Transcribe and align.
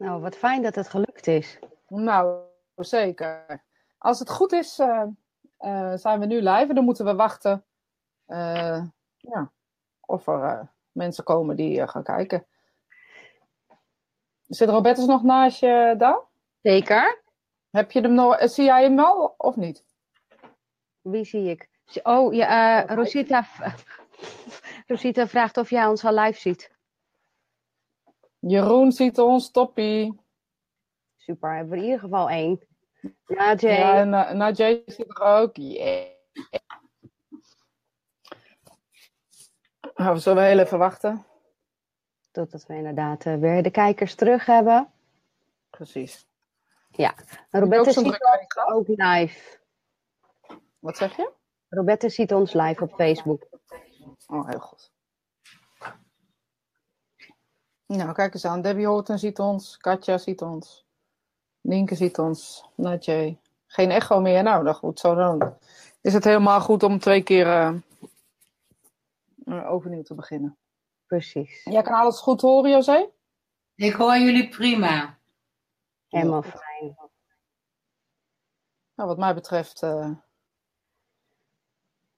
Nou, 0.00 0.20
wat 0.20 0.36
fijn 0.36 0.62
dat 0.62 0.74
het 0.74 0.88
gelukt 0.88 1.26
is. 1.26 1.58
Nou, 1.88 2.42
zeker. 2.76 3.64
Als 3.98 4.18
het 4.18 4.30
goed 4.30 4.52
is, 4.52 4.78
uh, 4.78 5.02
uh, 5.60 5.92
zijn 5.94 6.20
we 6.20 6.26
nu 6.26 6.36
live. 6.36 6.66
En 6.68 6.74
dan 6.74 6.84
moeten 6.84 7.04
we 7.04 7.14
wachten 7.14 7.64
uh, 8.26 8.84
ja, 9.16 9.52
of 10.00 10.26
er 10.26 10.72
mensen 10.92 11.24
komen 11.24 11.56
die 11.56 11.88
gaan 11.88 12.02
kijken. 12.02 12.46
Zit 14.46 14.68
Robertus 14.68 15.06
nog 15.06 15.22
naast 15.22 15.60
je 15.60 15.94
daar? 15.98 16.20
Zeker. 16.62 17.22
Heb 17.70 17.90
je 17.90 18.00
hem 18.00 18.14
nog, 18.14 18.50
zie 18.50 18.64
jij 18.64 18.82
hem 18.82 18.98
al 18.98 19.34
of 19.36 19.56
niet? 19.56 19.84
Wie 21.00 21.24
zie 21.24 21.50
ik? 21.50 21.68
Oh, 22.02 22.34
ja, 22.34 22.86
Rosita, 22.86 23.46
Rosita 24.86 25.26
vraagt 25.26 25.56
of 25.56 25.70
jij 25.70 25.86
ons 25.86 26.04
al 26.04 26.14
live 26.14 26.40
ziet. 26.40 26.78
Jeroen 28.40 28.92
ziet 28.92 29.18
ons, 29.18 29.50
toppie. 29.50 30.20
Super, 31.16 31.54
hebben 31.54 31.70
we 31.70 31.76
in 31.76 31.84
ieder 31.84 32.00
geval 32.00 32.28
één. 32.28 32.60
Najee. 33.26 33.78
Ja, 33.78 34.06
uh, 34.06 34.30
Najee 34.30 34.82
zit 34.86 35.18
er 35.18 35.22
ook. 35.22 35.56
Yeah. 35.56 36.08
Nou, 39.94 40.14
we 40.14 40.18
zullen 40.20 40.44
heel 40.44 40.58
even 40.58 40.78
wachten. 40.78 41.24
Totdat 42.30 42.66
we 42.66 42.74
inderdaad 42.74 43.24
uh, 43.24 43.36
weer 43.36 43.62
de 43.62 43.70
kijkers 43.70 44.14
terug 44.14 44.46
hebben. 44.46 44.90
Precies. 45.70 46.28
Ja, 46.90 47.14
Roberta 47.50 47.90
ziet 47.92 48.04
ons 48.04 48.20
ook 48.72 48.86
live. 48.88 49.58
Wat 50.78 50.96
zeg 50.96 51.16
je? 51.16 51.32
Roberta 51.68 52.08
ziet 52.08 52.32
ons 52.32 52.52
live 52.52 52.82
op 52.82 52.94
Facebook. 52.94 53.48
Oh, 54.26 54.48
heel 54.48 54.58
goed. 54.58 54.92
Nou, 57.96 58.12
kijk 58.12 58.34
eens 58.34 58.44
aan. 58.44 58.62
Debbie 58.62 58.86
Horton 58.86 59.18
ziet 59.18 59.38
ons. 59.38 59.76
Katja 59.76 60.18
ziet 60.18 60.42
ons. 60.42 60.86
Nienke 61.60 61.94
ziet 61.94 62.18
ons. 62.18 62.64
Natje. 62.74 63.36
Geen 63.66 63.90
echo 63.90 64.20
meer. 64.20 64.42
Nou, 64.42 64.64
dan 64.64 64.74
goed. 64.74 65.00
Zo 65.00 65.14
dan 65.14 65.56
is 66.00 66.12
het 66.12 66.24
helemaal 66.24 66.60
goed 66.60 66.82
om 66.82 66.98
twee 66.98 67.22
keer 67.22 67.46
uh, 69.44 69.70
overnieuw 69.70 70.02
te 70.02 70.14
beginnen. 70.14 70.58
Precies. 71.06 71.64
Jij 71.64 71.82
kan 71.82 71.94
alles 71.94 72.20
goed 72.20 72.40
horen, 72.40 72.70
José? 72.70 73.08
Ik 73.74 73.92
hoor 73.92 74.18
jullie 74.18 74.48
prima. 74.48 75.18
Helemaal 76.08 76.42
fijn. 76.42 76.96
Nou, 78.94 79.08
wat 79.08 79.18
mij 79.18 79.34
betreft 79.34 79.82
uh, 79.82 80.10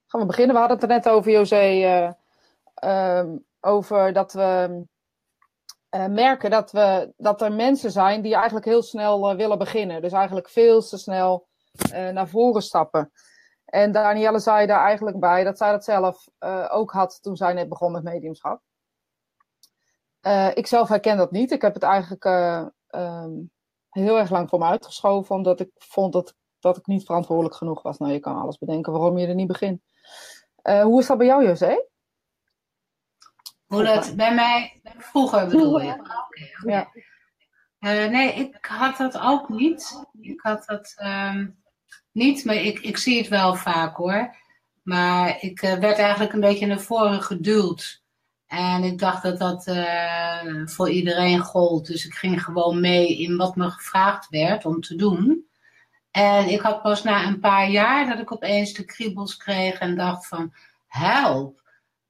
gaan 0.07 0.21
we 0.21 0.27
beginnen. 0.27 0.55
We 0.55 0.61
hadden 0.61 0.79
het 0.79 0.91
er 0.91 0.95
net 0.95 1.09
over, 1.09 1.33
José, 1.33 2.15
uh, 2.85 3.35
over 3.61 4.13
dat 4.13 4.33
we 4.33 4.91
uh, 5.95 6.07
merken 6.07 6.51
dat, 6.51 6.71
we, 6.71 7.13
dat 7.17 7.43
er 7.43 7.53
mensen 7.53 7.91
zijn 7.91 8.23
die 8.23 8.35
eigenlijk 8.35 8.65
heel 8.65 8.83
snel 8.83 9.31
uh, 9.31 9.37
willen 9.37 9.59
beginnen. 9.59 10.03
Dus 10.03 10.13
eigenlijk 10.13 10.49
veel 10.49 10.83
te 10.83 10.99
snel 10.99 11.47
uh, 11.95 12.09
naar 12.09 12.29
voren 12.29 12.63
stappen. 12.63 13.13
En 13.65 13.93
Danielle 13.93 14.39
zei 14.39 14.67
daar 14.67 14.85
eigenlijk 14.85 15.21
bij 15.21 15.45
dat 15.45 15.59
zij 15.59 15.71
dat 15.71 15.85
zelf 15.85 16.29
ook 16.69 16.91
had 16.93 17.23
toen 17.23 17.37
zij 17.37 17.53
net 17.53 17.69
begon 17.69 17.93
met 17.93 18.03
mediumschap. 18.03 18.61
ik 20.55 20.67
zelf 20.67 20.89
herken 20.89 21.17
dat 21.17 21.31
niet. 21.31 21.51
Ik 21.51 21.63
heb 21.63 21.75
het 21.75 21.83
eigenlijk 21.83 22.25
um, 22.95 23.51
heel 23.91 24.19
erg 24.19 24.31
lang 24.31 24.49
voor 24.49 24.59
me 24.59 24.65
uitgeschoven, 24.65 25.35
omdat 25.35 25.61
ik 25.61 25.71
vond 25.75 26.13
dat, 26.13 26.35
dat 26.61 26.77
ik 26.77 26.87
niet 26.87 27.05
verantwoordelijk 27.05 27.55
genoeg 27.55 27.83
was. 27.83 27.99
Nou, 27.99 28.13
je 28.13 28.21
kan 28.21 28.37
alles 28.37 28.59
bedenken 28.59 28.93
waarom 28.93 29.19
je 29.19 29.27
er 29.27 29.35
niet 29.35 29.47
begint. 29.47 29.83
hoe 30.63 31.01
is 31.01 31.07
dat 31.07 31.19
bij 31.19 31.27
jou, 31.27 31.47
José? 31.47 31.85
Hoe 33.73 33.85
dat 33.85 34.17
bij 34.17 34.35
mij 34.35 34.81
vroeger 34.99 35.47
bedoel 35.47 35.81
je? 35.81 35.97
Ja. 36.67 36.89
Uh, 37.81 38.11
nee, 38.11 38.35
ik 38.35 38.65
had 38.67 38.97
dat 38.97 39.19
ook 39.19 39.49
niet. 39.49 40.05
Ik 40.21 40.41
had 40.41 40.65
dat 40.67 40.95
um, 41.05 41.63
niet, 42.11 42.45
maar 42.45 42.55
ik, 42.55 42.79
ik 42.79 42.97
zie 42.97 43.19
het 43.19 43.29
wel 43.29 43.55
vaak 43.55 43.97
hoor. 43.97 44.37
Maar 44.83 45.37
ik 45.41 45.63
uh, 45.63 45.75
werd 45.75 45.99
eigenlijk 45.99 46.33
een 46.33 46.41
beetje 46.41 46.67
naar 46.67 46.81
voren 46.81 47.23
geduwd. 47.23 48.03
En 48.47 48.85
ik 48.85 48.99
dacht 48.99 49.23
dat 49.23 49.39
dat 49.39 49.67
uh, 49.67 50.67
voor 50.67 50.91
iedereen 50.91 51.41
gold. 51.41 51.87
Dus 51.87 52.07
ik 52.07 52.15
ging 52.15 52.43
gewoon 52.43 52.81
mee 52.81 53.19
in 53.19 53.37
wat 53.37 53.57
me 53.57 53.71
gevraagd 53.71 54.29
werd 54.29 54.65
om 54.65 54.81
te 54.81 54.97
doen. 54.97 55.47
En 56.11 56.49
ik 56.49 56.61
had 56.61 56.83
pas 56.83 57.03
na 57.03 57.27
een 57.27 57.41
paar 57.41 57.71
jaar 57.71 58.07
dat 58.07 58.19
ik 58.19 58.33
opeens 58.33 58.73
de 58.73 58.85
kriebels 58.85 59.37
kreeg 59.37 59.79
en 59.79 59.97
dacht 59.97 60.27
van 60.27 60.55
help. 60.87 61.62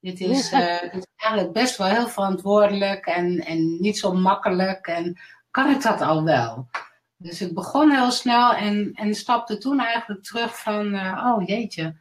Dit 0.02 0.20
is, 0.20 0.52
uh, 0.52 0.80
dit 0.80 0.94
is 0.94 1.06
eigenlijk 1.16 1.52
best 1.52 1.76
wel 1.76 1.86
heel 1.86 2.08
verantwoordelijk 2.08 3.06
en, 3.06 3.38
en 3.38 3.80
niet 3.80 3.98
zo 3.98 4.12
makkelijk. 4.12 4.86
En 4.86 5.18
kan 5.50 5.70
ik 5.70 5.82
dat 5.82 6.00
al 6.00 6.24
wel? 6.24 6.68
Dus 7.16 7.40
ik 7.40 7.54
begon 7.54 7.90
heel 7.90 8.10
snel 8.10 8.52
en, 8.52 8.92
en 8.94 9.14
stapte 9.14 9.58
toen 9.58 9.80
eigenlijk 9.80 10.22
terug 10.22 10.58
van, 10.58 10.94
uh, 10.94 11.32
oh 11.34 11.46
jeetje, 11.46 11.96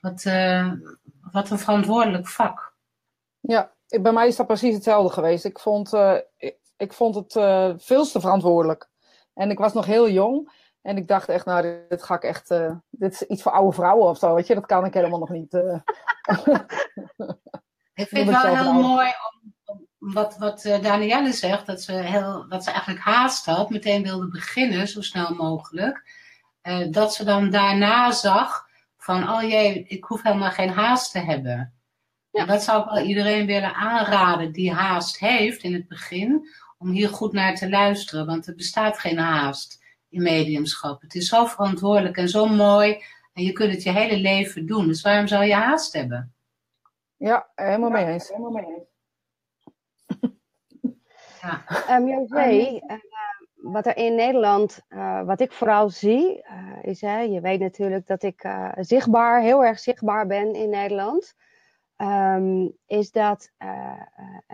wat, 0.00 0.24
uh, 0.24 0.72
wat 1.32 1.50
een 1.50 1.58
verantwoordelijk 1.58 2.28
vak. 2.28 2.74
Ja, 3.40 3.72
bij 4.00 4.12
mij 4.12 4.26
is 4.26 4.36
dat 4.36 4.46
precies 4.46 4.74
hetzelfde 4.74 5.12
geweest. 5.12 5.44
Ik 5.44 5.58
vond, 5.58 5.92
ik, 6.36 6.56
ik, 6.76 6.92
vond 6.92 7.14
het 7.14 7.32
veel 7.82 8.04
te 8.04 8.20
verantwoordelijk. 8.20 8.88
En 9.34 9.50
ik 9.50 9.58
was 9.58 9.72
nog 9.72 9.86
heel 9.86 10.08
jong. 10.10 10.52
En 10.82 10.96
ik 10.96 11.08
dacht 11.08 11.28
echt, 11.28 11.44
nou, 11.44 11.84
dit 11.88 12.02
ga 12.02 12.14
ik 12.14 12.22
echt, 12.22 12.50
uh, 12.50 12.74
dit 12.90 13.12
is 13.12 13.22
iets 13.22 13.42
voor 13.42 13.52
oude 13.52 13.72
vrouwen 13.72 14.08
of 14.08 14.18
zo, 14.18 14.34
weet 14.34 14.46
je, 14.46 14.54
dat 14.54 14.66
kan 14.66 14.84
ik 14.84 14.94
helemaal 14.94 15.18
nog 15.18 15.28
niet. 15.28 15.54
Uh. 15.54 15.62
ik 17.94 18.08
vind 18.08 18.30
het 18.30 18.42
wel 18.42 18.56
heel 18.56 18.72
mooi 18.72 19.06
om, 19.06 19.54
om, 19.64 19.86
wat, 19.98 20.36
wat 20.38 20.64
uh, 20.64 20.82
Danielle 20.82 21.32
zegt, 21.32 21.66
dat 21.66 21.82
ze, 21.82 21.92
heel, 21.92 22.48
dat 22.48 22.64
ze 22.64 22.70
eigenlijk 22.70 23.04
haast 23.04 23.46
had, 23.46 23.70
meteen 23.70 24.02
wilde 24.02 24.28
beginnen, 24.28 24.88
zo 24.88 25.00
snel 25.00 25.34
mogelijk. 25.34 26.20
dat 26.90 27.14
ze 27.14 27.24
dan 27.24 27.50
daarna 27.50 28.10
zag 28.10 28.66
van, 28.96 29.30
oh 29.30 29.42
jee, 29.42 29.84
ik 29.84 30.04
hoef 30.04 30.22
helemaal 30.22 30.50
geen 30.50 30.70
haast 30.70 31.12
te 31.12 31.18
hebben. 31.18 31.74
Ja. 32.30 32.44
dat 32.44 32.62
zou 32.62 32.82
ik 32.82 32.90
wel 32.90 33.04
iedereen 33.04 33.46
willen 33.46 33.74
aanraden 33.74 34.52
die 34.52 34.72
haast 34.72 35.18
heeft 35.18 35.62
in 35.62 35.72
het 35.72 35.88
begin, 35.88 36.48
om 36.78 36.90
hier 36.90 37.08
goed 37.08 37.32
naar 37.32 37.54
te 37.54 37.68
luisteren, 37.68 38.26
want 38.26 38.46
er 38.46 38.54
bestaat 38.54 38.98
geen 38.98 39.18
haast 39.18 39.81
in 40.12 40.22
mediumschap. 40.22 41.00
Het 41.00 41.14
is 41.14 41.28
zo 41.28 41.44
verantwoordelijk 41.44 42.16
en 42.16 42.28
zo 42.28 42.46
mooi. 42.46 43.02
En 43.32 43.42
je 43.42 43.52
kunt 43.52 43.72
het 43.72 43.82
je 43.82 43.90
hele 43.90 44.16
leven 44.16 44.66
doen. 44.66 44.86
Dus 44.86 45.02
waarom 45.02 45.26
zou 45.26 45.44
je 45.44 45.54
haast 45.54 45.92
hebben? 45.92 46.34
Ja, 47.16 47.50
helemaal 47.54 47.90
mee 47.90 48.06
eens. 48.06 48.28
Helemaal 48.28 48.50
mee 48.50 48.64
eens. 48.64 48.90
Ja. 51.40 51.64
Um, 51.96 52.08
José, 52.12 52.50
uh, 52.50 52.80
wat 53.54 53.86
er 53.86 53.96
in 53.96 54.14
Nederland, 54.14 54.80
uh, 54.88 55.22
wat 55.24 55.40
ik 55.40 55.52
vooral 55.52 55.90
zie, 55.90 56.44
uh, 56.50 56.76
is, 56.82 57.00
hè, 57.00 57.20
je 57.20 57.40
weet 57.40 57.60
natuurlijk 57.60 58.06
dat 58.06 58.22
ik 58.22 58.48
zichtbaar, 58.74 59.40
heel 59.40 59.64
erg 59.64 59.78
zichtbaar 59.78 60.26
ben 60.26 60.54
in 60.54 60.70
Nederland, 60.70 61.34
um, 61.96 62.76
is 62.86 63.10
dat 63.10 63.50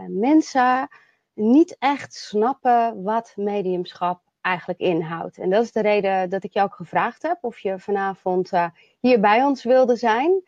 mensen 0.07 0.89
niet 1.35 1.77
echt 1.79 2.15
snappen 2.15 3.03
wat 3.03 3.33
mediumschap 3.37 4.28
eigenlijk 4.49 4.81
inhoudt. 4.81 5.39
En 5.39 5.51
dat 5.51 5.63
is 5.63 5.73
de 5.73 5.81
reden 5.81 6.31
dat 6.31 6.45
ik 6.45 6.53
je 6.53 6.63
ook 6.63 6.75
gevraagd 6.75 7.23
heb 7.23 7.39
of 7.41 7.59
je 7.59 7.79
vanavond 7.79 8.53
uh, 8.53 8.67
hier 9.01 9.21
bij 9.21 9.45
ons 9.45 9.65
wilde 9.65 9.97
zijn. 9.97 10.43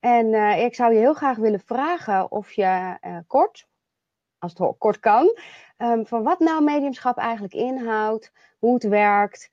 En 0.00 0.26
uh, 0.26 0.64
ik 0.64 0.74
zou 0.74 0.92
je 0.92 0.98
heel 0.98 1.14
graag 1.14 1.36
willen 1.36 1.60
vragen 1.60 2.30
of 2.30 2.52
je 2.52 2.96
uh, 3.06 3.16
kort, 3.26 3.66
als 4.38 4.52
het 4.56 4.78
kort 4.78 4.98
kan, 4.98 5.38
um, 5.78 6.06
van 6.06 6.22
wat 6.22 6.38
nou 6.38 6.64
mediumschap 6.64 7.16
eigenlijk 7.16 7.54
inhoudt, 7.54 8.32
hoe 8.58 8.74
het 8.74 8.82
werkt, 8.82 9.50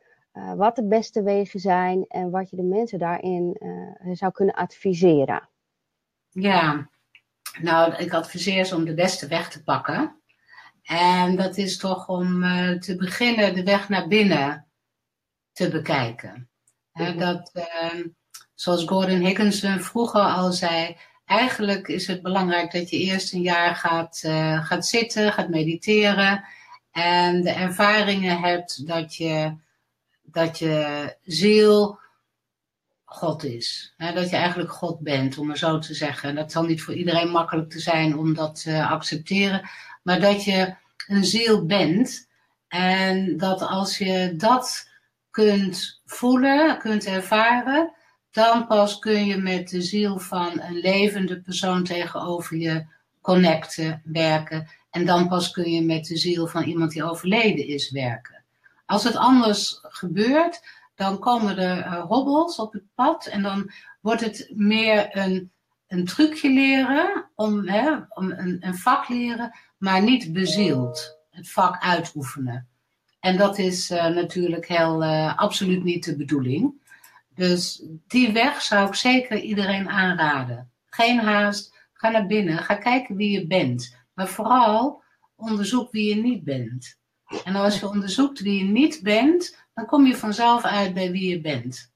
wat 0.56 0.76
de 0.76 0.88
beste 0.88 1.24
wegen 1.24 1.60
zijn 1.60 2.06
en 2.08 2.30
wat 2.30 2.50
je 2.50 2.56
de 2.56 2.64
mensen 2.64 3.00
daarin 3.00 3.58
zou 4.14 4.32
kunnen 4.32 4.56
adviseren. 4.56 5.50
Ja, 6.30 6.90
nou, 7.62 7.94
ik 7.94 8.14
adviseer 8.14 8.66
ze 8.66 8.76
om 8.76 8.86
de 8.86 8.94
beste 8.94 9.28
weg 9.28 9.50
te 9.50 9.64
pakken. 9.64 10.16
En 10.88 11.36
dat 11.36 11.58
is 11.58 11.78
toch 11.78 12.08
om 12.08 12.44
uh, 12.44 12.72
te 12.72 12.96
beginnen 12.96 13.56
de 13.56 13.64
weg 13.64 13.90
naar 13.90 14.08
binnen 14.08 14.68
te 15.52 15.70
bekijken. 15.70 16.50
Mm 16.94 17.18
dat, 17.18 17.52
uh, 17.54 18.06
zoals 18.54 18.86
Gordon 18.86 19.20
Higginson 19.20 19.80
vroeger 19.80 20.22
al 20.22 20.52
zei, 20.52 20.98
eigenlijk 21.26 21.88
is 21.88 22.08
het 22.08 22.22
belangrijk 22.22 22.72
dat 22.72 22.90
je 22.90 22.98
eerst 22.98 23.34
een 23.34 23.42
jaar 23.42 23.76
gaat, 23.76 24.22
uh, 24.26 24.66
gaat 24.66 24.86
zitten, 24.86 25.34
gaat 25.34 25.50
mediteren 25.50 26.44
en 26.92 27.42
de 27.42 27.52
ervaringen 27.52 28.40
hebt 28.40 28.88
dat 28.88 29.16
je, 29.16 29.56
dat 30.22 30.60
je 30.60 31.16
ziel 31.24 32.00
God 33.04 33.44
is. 33.44 33.94
Hè? 33.98 34.14
Dat 34.14 34.30
je 34.30 34.36
eigenlijk 34.36 34.72
God 34.72 35.00
bent, 35.00 35.38
om 35.38 35.48
maar 35.48 35.58
zo 35.58 35.80
te 35.80 35.94
zeggen. 35.94 36.36
Dat 36.36 36.52
zal 36.52 36.64
niet 36.64 36.82
voor 36.82 36.94
iedereen 36.94 37.30
makkelijk 37.30 37.70
te 37.70 37.80
zijn 37.80 38.18
om 38.18 38.34
dat 38.34 38.62
te 38.62 38.86
accepteren. 38.86 39.70
Maar 40.08 40.20
dat 40.20 40.44
je 40.44 40.76
een 41.08 41.26
ziel 41.26 41.66
bent. 41.66 42.28
En 42.68 43.38
dat 43.38 43.62
als 43.62 43.98
je 43.98 44.34
dat 44.38 44.90
kunt 45.32 46.02
voelen, 46.06 46.78
kunt 46.78 47.06
ervaren, 47.06 47.94
dan 48.32 48.68
pas 48.68 49.00
kun 49.00 49.26
je 49.26 49.38
met 49.38 49.70
de 49.70 49.82
ziel 49.82 50.20
van 50.20 50.62
een 50.62 50.80
levende 50.80 51.42
persoon 51.42 51.84
tegenover 51.84 52.58
je 52.58 52.86
connecten, 53.22 54.02
werken. 54.06 54.70
En 54.90 55.06
dan 55.06 55.28
pas 55.28 55.52
kun 55.52 55.72
je 55.72 55.82
met 55.82 56.06
de 56.06 56.18
ziel 56.18 56.48
van 56.48 56.64
iemand 56.64 56.92
die 56.92 57.04
overleden 57.04 57.68
is 57.68 57.92
werken. 57.92 58.44
Als 58.86 59.04
het 59.04 59.16
anders 59.16 59.80
gebeurt, 59.82 60.62
dan 60.96 61.20
komen 61.20 61.58
er 61.58 62.00
hobbels 62.00 62.60
op 62.60 62.74
het 62.74 62.86
pad 62.96 63.26
en 63.26 63.42
dan 63.42 63.72
wordt 64.02 64.22
het 64.22 64.52
meer 64.54 65.18
een, 65.18 65.52
een 65.88 66.06
trucje 66.06 66.50
leren, 66.50 67.30
om, 67.36 67.68
hè, 67.68 67.96
om 68.10 68.32
een, 68.32 68.58
een 68.60 68.76
vak 68.76 69.08
leren, 69.08 69.58
maar 69.78 70.04
niet 70.04 70.34
bezield. 70.34 71.20
Het 71.30 71.52
vak 71.52 71.82
uitoefenen. 71.82 72.68
En 73.20 73.38
dat 73.38 73.58
is 73.58 73.92
uh, 73.92 74.08
natuurlijk 74.08 74.68
heel 74.68 75.04
uh, 75.04 75.38
absoluut 75.38 75.84
niet 75.84 76.06
de 76.06 76.16
bedoeling. 76.16 76.74
Dus 77.36 77.84
die 78.08 78.32
weg 78.32 78.62
zou 78.62 78.88
ik 78.88 78.96
zeker 78.96 79.40
iedereen 79.40 79.90
aanraden. 79.90 80.72
Geen 80.86 81.20
haast, 81.20 81.76
ga 81.94 82.10
naar 82.10 82.26
binnen, 82.26 82.58
ga 82.58 82.76
kijken 82.76 83.16
wie 83.16 83.32
je 83.32 83.48
bent. 83.48 83.96
Maar 84.14 84.28
vooral 84.28 85.04
onderzoek 85.36 85.92
wie 85.92 86.16
je 86.16 86.22
niet 86.22 86.44
bent. 86.44 86.98
En 87.44 87.56
als 87.56 87.80
je 87.80 87.88
onderzoekt 87.88 88.40
wie 88.40 88.58
je 88.58 88.72
niet 88.72 89.00
bent, 89.04 89.58
dan 89.74 89.86
kom 89.86 90.06
je 90.06 90.16
vanzelf 90.16 90.64
uit 90.64 90.94
bij 90.94 91.12
wie 91.12 91.30
je 91.30 91.42
bent. 91.42 91.92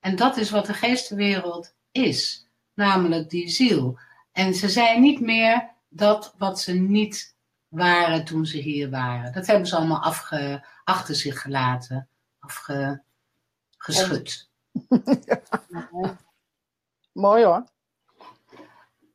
En 0.00 0.16
dat 0.16 0.36
is 0.36 0.50
wat 0.50 0.66
de 0.66 0.74
geestenwereld 0.74 1.74
is, 1.92 2.47
namelijk 2.78 3.30
die 3.30 3.48
ziel. 3.48 3.98
En 4.32 4.54
ze 4.54 4.68
zijn 4.68 5.00
niet 5.00 5.20
meer 5.20 5.70
dat 5.88 6.34
wat 6.38 6.60
ze 6.60 6.72
niet 6.72 7.36
waren 7.68 8.24
toen 8.24 8.46
ze 8.46 8.58
hier 8.58 8.90
waren. 8.90 9.32
Dat 9.32 9.46
hebben 9.46 9.66
ze 9.66 9.76
allemaal 9.76 10.02
afge, 10.02 10.66
achter 10.84 11.14
zich 11.14 11.40
gelaten, 11.40 12.08
afgeschud. 12.38 13.00
Mooi 17.12 17.44
hoor. 17.44 17.64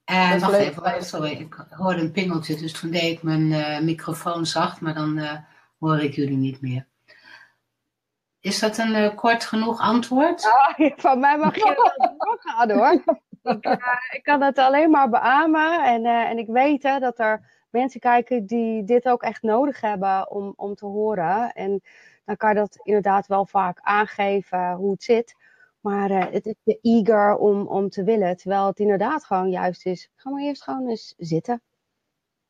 En 0.04 0.40
wacht 0.40 0.54
even, 0.54 1.06
sorry, 1.06 1.32
ik 1.32 1.66
hoorde 1.70 2.02
een 2.02 2.12
pingeltje, 2.12 2.56
dus 2.56 2.72
toen 2.80 2.92
deed 2.92 3.12
ik 3.18 3.24
mijn 3.24 3.52
uh, 3.52 3.80
microfoon 3.80 4.46
zacht, 4.46 4.82
maar 4.82 4.94
dan 4.94 5.18
uh, 5.18 5.38
hoor 5.80 6.00
ik 6.00 6.16
jullie 6.16 6.38
niet 6.38 6.62
meer. 6.62 6.88
Is 8.40 8.60
dat 8.60 8.78
een 8.78 8.96
uh, 8.96 9.16
kort 9.16 9.46
genoeg 9.46 9.80
antwoord? 9.80 10.48
Van 10.96 11.20
mij 11.20 11.38
mag 11.38 11.56
je 11.56 11.64
wel 11.98 12.18
doorgaan 12.18 12.72
hoor. 12.72 13.22
Ik, 13.44 13.66
ik, 14.12 14.24
kan 14.24 14.42
het 14.42 14.58
alleen 14.58 14.90
maar 14.90 15.10
beamen 15.10 15.84
en, 15.86 16.06
en 16.06 16.38
ik 16.38 16.48
weet 16.48 16.84
hè, 16.84 17.00
dat 17.00 17.20
er 17.20 17.52
mensen 17.70 18.00
kijken 18.00 18.46
die 18.46 18.84
dit 18.84 19.06
ook 19.06 19.24
echt 19.24 19.42
nodig 19.42 19.82
hebben 19.82 20.32
om, 20.32 20.54
om 20.56 20.76
te 20.76 20.86
horen. 20.86 21.52
En 21.54 21.82
dan 22.26 22.38
kan 22.38 22.50
je 22.50 22.56
dat 22.56 22.80
inderdaad 22.84 23.28
wel 23.28 23.46
vaak 23.46 23.80
aangeven 23.82 24.74
hoe 24.74 24.92
het 24.92 25.04
zit. 25.04 25.36
Maar 25.80 26.12
uh, 26.12 26.26
het 26.32 26.46
is 26.46 26.56
te 26.64 26.80
eager 26.82 27.36
om, 27.38 27.68
om 27.68 27.90
te 27.90 28.04
willen. 28.04 28.38
Terwijl 28.38 28.68
het 28.68 28.80
inderdaad 28.80 29.26
gewoon 29.26 29.50
juist 29.50 29.86
is. 29.86 30.10
Ga 30.16 30.30
maar 30.30 30.42
eerst 30.42 30.64
gewoon 30.64 30.90
eens 30.90 31.14
zitten. 31.18 31.62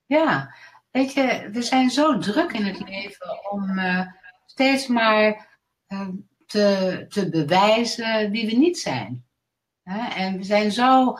Ja, 0.05 0.55
weet 0.91 1.13
je, 1.13 1.49
we 1.51 1.61
zijn 1.61 1.89
zo 1.89 2.17
druk 2.17 2.51
in 2.51 2.65
het 2.65 2.89
leven 2.89 3.51
om 3.51 3.79
steeds 4.45 4.87
maar 4.87 5.47
te, 6.45 7.05
te 7.07 7.29
bewijzen 7.29 8.31
wie 8.31 8.45
we 8.45 8.55
niet 8.55 8.79
zijn. 8.79 9.25
En 9.83 10.38
we 10.38 10.44
zijn 10.44 10.71
zo 10.71 11.18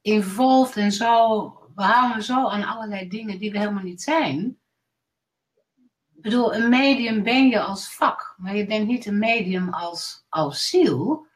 involved 0.00 0.76
en 0.76 0.92
zo, 0.92 1.48
we 1.74 1.82
hangen 1.82 2.22
zo 2.22 2.48
aan 2.48 2.64
allerlei 2.64 3.08
dingen 3.08 3.38
die 3.38 3.50
we 3.50 3.58
helemaal 3.58 3.82
niet 3.82 4.02
zijn. 4.02 4.58
Ik 6.14 6.22
bedoel, 6.22 6.54
een 6.54 6.68
medium 6.68 7.22
ben 7.22 7.48
je 7.48 7.60
als 7.60 7.94
vak, 7.94 8.34
maar 8.36 8.56
je 8.56 8.66
bent 8.66 8.86
niet 8.86 9.06
een 9.06 9.18
medium 9.18 9.68
als, 9.68 10.24
als 10.28 10.68
ziel. 10.68 11.26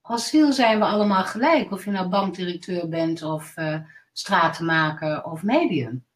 Als 0.00 0.28
ziel 0.28 0.52
zijn 0.52 0.78
we 0.78 0.84
allemaal 0.84 1.24
gelijk, 1.24 1.70
of 1.70 1.84
je 1.84 1.90
nou 1.90 2.08
bankdirecteur 2.08 2.88
bent 2.88 3.22
of 3.22 3.56
uh, 3.56 3.78
stratenmaker 4.12 5.24
of 5.24 5.42
medium. 5.42 6.06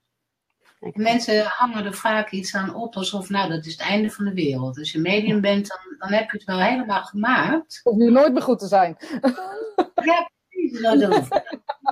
Mensen 0.94 1.44
hangen 1.44 1.84
er 1.84 1.94
vaak 1.94 2.30
iets 2.30 2.54
aan 2.54 2.74
op 2.74 2.94
alsof, 2.94 3.28
nou, 3.28 3.48
dat 3.48 3.66
is 3.66 3.72
het 3.72 3.80
einde 3.80 4.10
van 4.10 4.24
de 4.24 4.34
wereld. 4.34 4.78
Als 4.78 4.92
je 4.92 4.98
medium 4.98 5.40
bent, 5.40 5.68
dan, 5.68 5.78
dan 5.98 6.18
heb 6.18 6.30
je 6.30 6.36
het 6.36 6.46
wel 6.46 6.60
helemaal 6.60 7.02
gemaakt. 7.02 7.80
Hoeft 7.82 7.98
nu 7.98 8.10
nooit 8.10 8.32
meer 8.32 8.42
goed 8.42 8.58
te 8.58 8.66
zijn. 8.66 8.96
Ja, 10.04 10.30
precies. 10.48 10.80
Dat 10.82 11.02
hoeft 11.02 11.42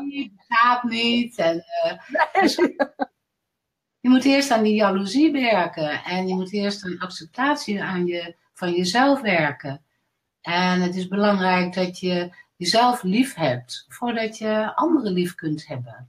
niet, 0.03 0.33
gaat 0.49 0.83
niet. 0.83 1.39
En, 1.39 1.65
uh, 1.85 2.43
dus, 2.43 2.55
je 4.01 4.09
moet 4.09 4.25
eerst 4.25 4.51
aan 4.51 4.63
die 4.63 4.75
jaloezie 4.75 5.33
werken. 5.33 6.05
En 6.05 6.29
je 6.29 6.35
moet 6.35 6.53
eerst 6.53 6.85
aan 6.85 6.99
acceptatie 6.99 7.83
aan 7.83 8.07
je, 8.07 8.37
van 8.53 8.73
jezelf 8.73 9.21
werken. 9.21 9.85
En 10.41 10.81
het 10.81 10.97
is 10.97 11.09
belangrijk 11.09 11.75
dat 11.75 11.99
je 11.99 12.35
jezelf 12.57 13.03
lief 13.03 13.35
hebt. 13.35 13.85
Voordat 13.89 14.39
je 14.39 14.75
anderen 14.75 15.13
lief 15.13 15.35
kunt 15.35 15.67
hebben. 15.67 16.09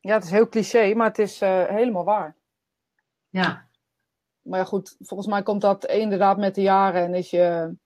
Ja, 0.00 0.14
het 0.14 0.24
is 0.24 0.30
heel 0.30 0.48
cliché, 0.48 0.94
maar 0.94 1.08
het 1.08 1.18
is 1.18 1.42
uh, 1.42 1.64
helemaal 1.64 2.04
waar. 2.04 2.36
Ja. 3.28 3.68
Maar 4.42 4.58
ja, 4.58 4.64
goed, 4.64 4.96
volgens 4.98 5.28
mij 5.28 5.42
komt 5.42 5.60
dat 5.60 5.84
inderdaad 5.84 6.36
met 6.36 6.54
de 6.54 6.62
jaren 6.62 7.04
en 7.04 7.14
is 7.14 7.30
je, 7.30 7.76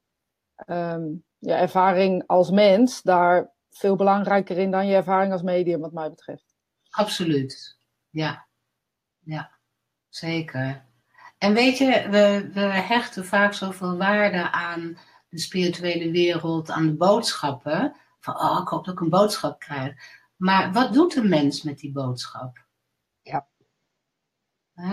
um, 0.67 1.25
je 1.39 1.53
ervaring 1.53 2.27
als 2.27 2.51
mens 2.51 3.03
daar 3.03 3.51
veel 3.71 3.97
belangrijker 3.97 4.59
in 4.59 4.71
dan 4.71 4.87
je 4.87 4.95
ervaring 4.95 5.33
als 5.33 5.43
medium, 5.43 5.81
wat 5.81 5.93
mij 5.93 6.11
betreft. 6.11 6.55
Absoluut. 6.91 7.79
Ja, 8.11 8.47
ja, 9.21 9.51
zeker. 10.09 10.85
En 11.39 11.55
weet 11.55 11.79
je, 11.79 12.07
we, 12.11 12.51
we 12.53 12.61
hechten 12.61 13.25
vaak 13.25 13.55
zoveel 13.55 13.97
waarde 13.97 14.51
aan 14.51 14.99
de 15.29 15.39
spirituele 15.39 16.11
wereld, 16.11 16.71
aan 16.71 16.87
de 16.87 16.95
boodschappen. 16.95 17.97
Van, 18.21 18.41
oh, 18.41 18.59
ik 18.63 18.69
hoop 18.69 18.85
dat 18.85 18.95
ik 18.95 19.01
een 19.01 19.09
boodschap 19.09 19.59
krijg. 19.59 20.21
Maar 20.43 20.73
wat 20.73 20.93
doet 20.93 21.17
een 21.17 21.29
mens 21.29 21.63
met 21.63 21.79
die 21.79 21.93
boodschap? 21.93 22.65
Ja. 23.23 23.47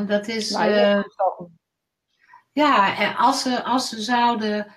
dat 0.05 0.27
is. 0.27 0.51
Uh, 0.51 1.03
ja, 2.51 3.11
als 3.13 3.41
ze, 3.41 3.63
als 3.63 3.89
ze 3.89 4.01
zouden, 4.01 4.67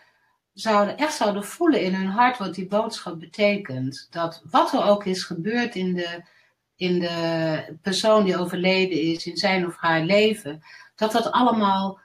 zouden, 0.52 0.96
echt 0.96 1.14
zouden 1.14 1.44
voelen 1.44 1.82
in 1.82 1.94
hun 1.94 2.06
hart 2.06 2.38
wat 2.38 2.54
die 2.54 2.66
boodschap 2.66 3.20
betekent. 3.20 4.06
Dat 4.10 4.42
wat 4.50 4.72
er 4.72 4.84
ook 4.84 5.04
is 5.04 5.24
gebeurd 5.24 5.74
in 5.74 5.94
de 5.94 6.24
in 6.76 6.98
de 6.98 7.78
persoon 7.82 8.24
die 8.24 8.38
overleden 8.38 9.00
is, 9.00 9.26
in 9.26 9.36
zijn 9.36 9.66
of 9.66 9.76
haar 9.76 10.02
leven, 10.02 10.62
dat 10.94 11.12
dat 11.12 11.30
allemaal 11.30 12.00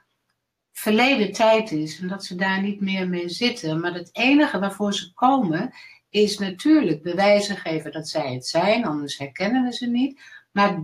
verleden 0.72 1.32
tijd 1.32 1.72
is 1.72 2.00
en 2.00 2.08
dat 2.08 2.24
ze 2.24 2.34
daar 2.34 2.62
niet 2.62 2.80
meer 2.80 3.08
mee 3.08 3.28
zitten. 3.28 3.80
Maar 3.80 3.92
het 3.92 4.08
enige 4.12 4.58
waarvoor 4.58 4.94
ze 4.94 5.12
komen 5.14 5.72
is 6.10 6.38
natuurlijk 6.38 7.02
bewijzen 7.02 7.56
geven 7.56 7.92
dat 7.92 8.08
zij 8.08 8.34
het 8.34 8.46
zijn, 8.46 8.84
anders 8.84 9.18
herkennen 9.18 9.64
we 9.64 9.72
ze 9.72 9.86
niet. 9.86 10.20
Maar 10.52 10.82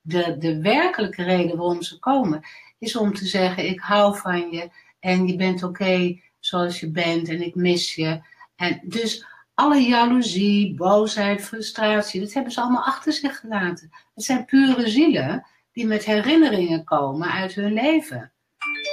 de, 0.00 0.36
de 0.38 0.60
werkelijke 0.60 1.22
reden 1.22 1.56
waarom 1.56 1.82
ze 1.82 1.98
komen 1.98 2.42
is 2.78 2.96
om 2.96 3.14
te 3.14 3.26
zeggen: 3.26 3.68
Ik 3.68 3.80
hou 3.80 4.16
van 4.16 4.50
je 4.50 4.70
en 5.00 5.26
je 5.26 5.36
bent 5.36 5.62
oké 5.62 6.20
zoals 6.40 6.80
je 6.80 6.90
bent 6.90 7.28
en 7.28 7.42
ik 7.42 7.54
mis 7.54 7.94
je. 7.94 8.20
En 8.56 8.80
dus 8.82 9.24
alle 9.54 9.80
jaloezie, 9.80 10.74
boosheid, 10.74 11.42
frustratie, 11.42 12.20
dat 12.20 12.32
hebben 12.32 12.52
ze 12.52 12.60
allemaal 12.60 12.84
achter 12.84 13.12
zich 13.12 13.40
gelaten. 13.40 13.90
Het 14.14 14.24
zijn 14.24 14.44
pure 14.44 14.88
zielen 14.88 15.46
die 15.72 15.86
met 15.86 16.04
herinneringen 16.04 16.84
komen 16.84 17.30
uit 17.30 17.54
hun 17.54 17.72
leven. 17.72 18.32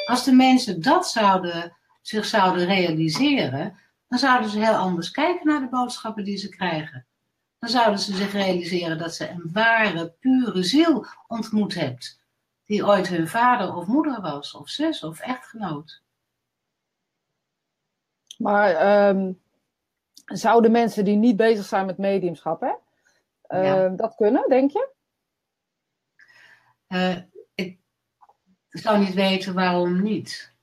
Als 0.05 0.23
de 0.23 0.31
mensen 0.31 0.81
dat 0.81 1.09
zouden, 1.09 1.77
zich 2.01 2.25
zouden 2.25 2.65
realiseren, 2.65 3.77
dan 4.07 4.19
zouden 4.19 4.49
ze 4.49 4.59
heel 4.59 4.75
anders 4.75 5.11
kijken 5.11 5.47
naar 5.47 5.59
de 5.59 5.69
boodschappen 5.69 6.23
die 6.23 6.37
ze 6.37 6.49
krijgen. 6.49 7.05
Dan 7.59 7.69
zouden 7.69 7.99
ze 7.99 8.15
zich 8.15 8.31
realiseren 8.31 8.97
dat 8.97 9.15
ze 9.15 9.29
een 9.29 9.49
ware, 9.53 10.09
pure 10.19 10.63
ziel 10.63 11.05
ontmoet 11.27 11.73
hebt, 11.73 12.21
die 12.65 12.85
ooit 12.85 13.07
hun 13.07 13.27
vader 13.27 13.75
of 13.75 13.87
moeder 13.87 14.21
was, 14.21 14.53
of 14.53 14.69
zus 14.69 15.03
of 15.03 15.19
echtgenoot. 15.19 16.01
Maar 18.37 19.09
um 19.09 19.41
zouden 20.25 20.71
mensen 20.71 21.05
die 21.05 21.15
niet 21.15 21.35
bezig 21.35 21.65
zijn 21.65 21.85
met 21.85 21.97
mediumschap, 21.97 22.61
hè, 22.61 22.73
uh, 23.49 23.97
dat 23.97 24.15
kunnen, 24.15 24.49
denk 24.49 24.71
je? 24.71 24.89
Uh, 26.87 27.17
ik 27.55 27.79
zou 28.69 28.99
niet 28.99 29.13
weten 29.13 29.53
waarom 29.53 30.01
niet. 30.01 30.55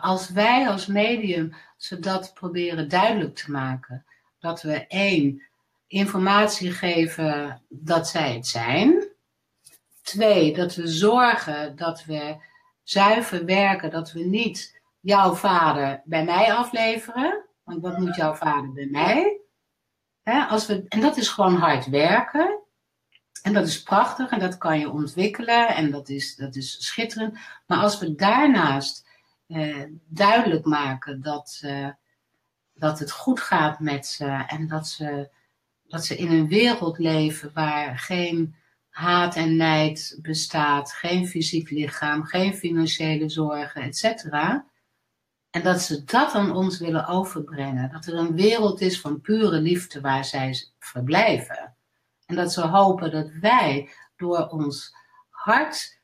Als 0.00 0.30
wij 0.30 0.68
als 0.68 0.86
medium 0.86 1.54
ze 1.76 1.98
dat 1.98 2.34
proberen 2.34 2.88
duidelijk 2.88 3.34
te 3.34 3.50
maken, 3.50 4.04
dat 4.38 4.62
we 4.62 4.86
één, 4.86 5.42
informatie 5.92 6.70
geven 6.70 7.62
dat 7.68 8.08
zij 8.08 8.34
het 8.34 8.46
zijn. 8.46 9.04
Twee, 10.02 10.54
dat 10.54 10.74
we 10.74 10.86
zorgen 10.86 11.76
dat 11.76 12.04
we 12.04 12.36
zuiver 12.82 13.44
werken, 13.44 13.90
dat 13.90 14.12
we 14.12 14.20
niet 14.20 14.80
jouw 15.00 15.34
vader 15.34 16.02
bij 16.04 16.24
mij 16.24 16.54
afleveren. 16.54 17.44
Want 17.62 17.82
wat 17.82 17.98
moet 17.98 18.16
jouw 18.16 18.34
vader 18.34 18.72
bij 18.72 18.88
mij? 18.90 19.36
als 20.48 20.66
we, 20.66 20.84
en 20.88 21.00
dat 21.00 21.16
is 21.16 21.28
gewoon 21.28 21.56
hard 21.56 21.86
werken. 21.86 22.60
En 23.42 23.52
dat 23.52 23.66
is 23.66 23.82
prachtig 23.82 24.30
en 24.30 24.38
dat 24.38 24.58
kan 24.58 24.78
je 24.78 24.90
ontwikkelen 24.90 25.68
en 25.68 25.90
dat 25.90 26.08
is, 26.08 26.36
dat 26.36 26.56
is 26.56 26.86
schitterend. 26.86 27.38
Maar 27.66 27.78
als 27.78 27.98
we 27.98 28.14
daarnaast 28.14 29.06
eh, 29.52 29.84
duidelijk 30.06 30.64
maken 30.64 31.20
dat, 31.20 31.60
eh, 31.62 31.88
dat 32.74 32.98
het 32.98 33.10
goed 33.10 33.40
gaat 33.40 33.80
met 33.80 34.06
ze 34.06 34.44
en 34.46 34.68
dat 34.68 34.88
ze, 34.88 35.28
dat 35.88 36.04
ze 36.04 36.16
in 36.16 36.32
een 36.32 36.48
wereld 36.48 36.98
leven 36.98 37.50
waar 37.54 37.98
geen 37.98 38.54
haat 38.88 39.36
en 39.36 39.56
nijd 39.56 40.18
bestaat, 40.22 40.92
geen 40.92 41.26
fysiek 41.26 41.70
lichaam, 41.70 42.24
geen 42.24 42.54
financiële 42.54 43.28
zorgen, 43.28 43.82
etc. 43.82 44.24
En 45.50 45.62
dat 45.62 45.80
ze 45.80 46.04
dat 46.04 46.32
aan 46.32 46.56
ons 46.56 46.78
willen 46.78 47.06
overbrengen. 47.06 47.90
Dat 47.92 48.06
er 48.06 48.14
een 48.14 48.34
wereld 48.34 48.80
is 48.80 49.00
van 49.00 49.20
pure 49.20 49.60
liefde 49.60 50.00
waar 50.00 50.24
zij 50.24 50.68
verblijven. 50.78 51.76
En 52.26 52.36
dat 52.36 52.52
ze 52.52 52.66
hopen 52.66 53.10
dat 53.10 53.30
wij 53.40 53.90
door 54.16 54.48
ons 54.48 54.94
hart 55.28 56.00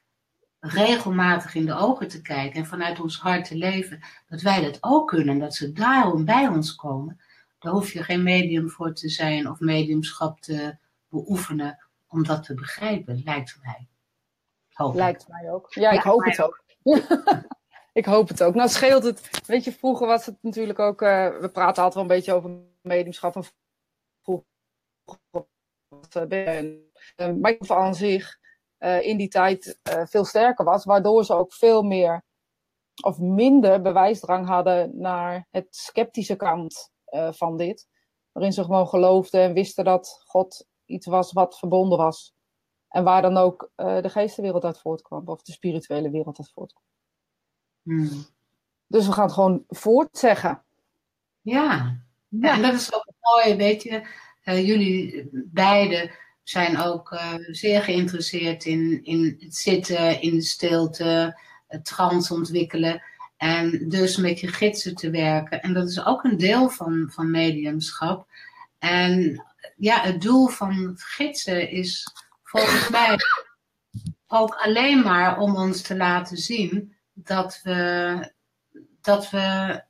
regelmatig 0.60 1.54
in 1.54 1.66
de 1.66 1.74
ogen 1.74 2.08
te 2.08 2.22
kijken 2.22 2.60
en 2.60 2.66
vanuit 2.66 3.00
ons 3.00 3.18
hart 3.18 3.44
te 3.44 3.56
leven, 3.56 4.00
dat 4.28 4.40
wij 4.40 4.60
dat 4.62 4.78
ook 4.80 5.08
kunnen. 5.08 5.38
Dat 5.38 5.54
ze 5.54 5.72
daarom 5.72 6.24
bij 6.24 6.48
ons 6.48 6.74
komen. 6.74 7.20
Daar 7.58 7.72
hoef 7.72 7.92
je 7.92 8.02
geen 8.02 8.22
medium 8.22 8.70
voor 8.70 8.94
te 8.94 9.08
zijn 9.08 9.50
of 9.50 9.60
mediumschap 9.60 10.40
te 10.40 10.76
beoefenen 11.08 11.88
om 12.08 12.24
dat 12.24 12.42
te 12.42 12.54
begrijpen, 12.54 13.22
lijkt 13.24 13.58
mij. 13.62 13.88
Hoop 14.72 14.94
lijkt 14.94 15.28
mij 15.28 15.50
ook. 15.50 15.74
Ja, 15.74 15.90
ik 15.90 16.02
hoop 16.02 16.24
het 16.24 16.42
ook. 16.42 16.62
ik 17.92 18.04
hoop 18.04 18.28
het 18.28 18.42
ook. 18.42 18.54
Nou 18.54 18.68
scheelt 18.68 19.02
het. 19.02 19.46
Weet 19.46 19.64
je, 19.64 19.72
vroeger 19.72 20.06
was 20.06 20.26
het 20.26 20.36
natuurlijk 20.40 20.78
ook. 20.78 21.02
Uh, 21.02 21.38
we 21.40 21.48
praten 21.48 21.82
altijd 21.82 21.94
wel 21.94 22.02
een 22.02 22.08
beetje 22.08 22.32
over 22.32 22.50
mediumschap. 22.82 23.36
En 23.36 23.44
vroeger. 24.22 24.46
Uh, 27.16 27.32
maar 27.40 27.56
aan 27.68 27.94
zich 27.94 28.38
uh, 28.78 29.06
in 29.06 29.16
die 29.16 29.28
tijd 29.28 29.78
veel 29.82 30.24
sterker 30.24 30.64
was. 30.64 30.84
Waardoor 30.84 31.24
ze 31.24 31.34
ook 31.34 31.52
veel 31.52 31.82
meer. 31.82 32.24
Of 33.02 33.18
minder 33.18 33.82
bewijsdrang 33.82 34.46
hadden 34.46 34.98
naar 34.98 35.46
het 35.50 35.66
sceptische 35.70 36.36
kant 36.36 36.90
van 37.30 37.56
dit. 37.56 37.88
Waarin 38.32 38.52
ze 38.52 38.64
gewoon 38.64 38.88
geloofden 38.88 39.40
en 39.40 39.52
wisten 39.52 39.84
dat 39.84 40.22
God 40.24 40.66
iets 40.84 41.06
was 41.06 41.32
wat 41.32 41.58
verbonden 41.58 41.98
was. 41.98 42.34
En 42.88 43.04
waar 43.04 43.22
dan 43.22 43.36
ook 43.36 43.70
uh, 43.76 44.02
de 44.02 44.08
geestenwereld 44.08 44.64
uit 44.64 44.80
voortkwam, 44.80 45.28
of 45.28 45.42
de 45.42 45.52
spirituele 45.52 46.10
wereld 46.10 46.38
uit 46.38 46.50
voortkwam. 46.50 46.82
Hmm. 47.82 48.26
Dus 48.86 49.06
we 49.06 49.12
gaan 49.12 49.24
het 49.24 49.32
gewoon 49.32 49.64
voortzeggen. 49.68 50.62
Ja. 51.40 52.00
ja, 52.28 52.54
en 52.54 52.62
dat 52.62 52.74
is 52.74 52.94
ook 52.94 53.12
mooi, 53.20 53.56
weet 53.56 53.82
je. 53.82 54.02
Uh, 54.44 54.66
jullie 54.66 55.28
beiden 55.32 56.10
zijn 56.48 56.78
ook 56.78 57.12
uh, 57.12 57.34
zeer 57.50 57.82
geïnteresseerd 57.82 58.64
in, 58.64 59.00
in 59.04 59.36
het 59.40 59.56
zitten, 59.56 60.20
in 60.20 60.34
de 60.34 60.42
stilte, 60.42 61.40
het 61.66 61.84
trans 61.84 62.30
ontwikkelen. 62.30 63.02
En 63.36 63.88
dus 63.88 64.16
met 64.16 64.40
je 64.40 64.48
gidsen 64.48 64.94
te 64.94 65.10
werken. 65.10 65.62
En 65.62 65.72
dat 65.72 65.88
is 65.88 66.04
ook 66.04 66.24
een 66.24 66.36
deel 66.36 66.68
van, 66.68 67.10
van 67.12 67.30
mediumschap. 67.30 68.26
En 68.78 69.44
ja, 69.76 70.00
het 70.00 70.20
doel 70.20 70.46
van 70.46 70.94
gidsen 70.96 71.70
is 71.70 72.06
volgens 72.42 72.88
mij 72.88 73.16
ook 74.26 74.54
alleen 74.54 75.02
maar 75.02 75.38
om 75.38 75.56
ons 75.56 75.82
te 75.82 75.96
laten 75.96 76.36
zien 76.36 76.94
dat 77.12 77.60
we, 77.62 78.32
dat 79.00 79.30
we 79.30 79.80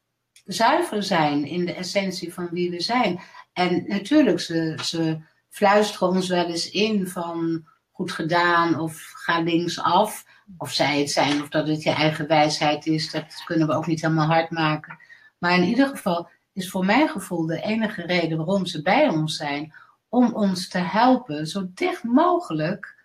zuiver 0.45 1.03
zijn 1.03 1.45
in 1.45 1.67
de 1.67 1.75
essentie 1.75 2.33
van 2.33 2.49
wie 2.51 2.71
we 2.71 2.81
zijn. 2.81 3.21
En 3.53 3.85
natuurlijk, 3.87 4.41
ze, 4.41 4.79
ze 4.83 5.19
fluisteren 5.49 6.09
ons 6.09 6.29
wel 6.29 6.47
eens 6.47 6.71
in 6.71 7.07
van 7.07 7.67
goed 7.91 8.13
gedaan 8.13 8.81
of 8.81 9.11
ga 9.15 9.41
linksaf. 9.41 10.25
Of 10.59 10.73
zij 10.73 10.99
het 10.99 11.11
zijn 11.11 11.43
of 11.43 11.49
dat 11.49 11.69
het 11.69 11.83
je 11.83 11.91
eigen 11.91 12.27
wijsheid 12.27 12.87
is, 12.87 13.11
dat 13.11 13.43
kunnen 13.45 13.67
we 13.67 13.75
ook 13.75 13.87
niet 13.87 14.01
helemaal 14.01 14.27
hard 14.27 14.51
maken. 14.51 14.99
Maar 15.39 15.55
in 15.55 15.65
ieder 15.65 15.89
geval 15.89 16.29
is 16.53 16.71
voor 16.71 16.85
mijn 16.85 17.09
gevoel 17.09 17.47
de 17.47 17.61
enige 17.61 18.03
reden 18.03 18.37
waarom 18.37 18.67
ze 18.67 18.83
bij 18.83 19.09
ons 19.09 19.37
zijn, 19.37 19.75
om 20.09 20.35
ons 20.35 20.69
te 20.69 20.79
helpen 20.79 21.47
zo 21.47 21.67
dicht 21.75 22.03
mogelijk 22.03 22.97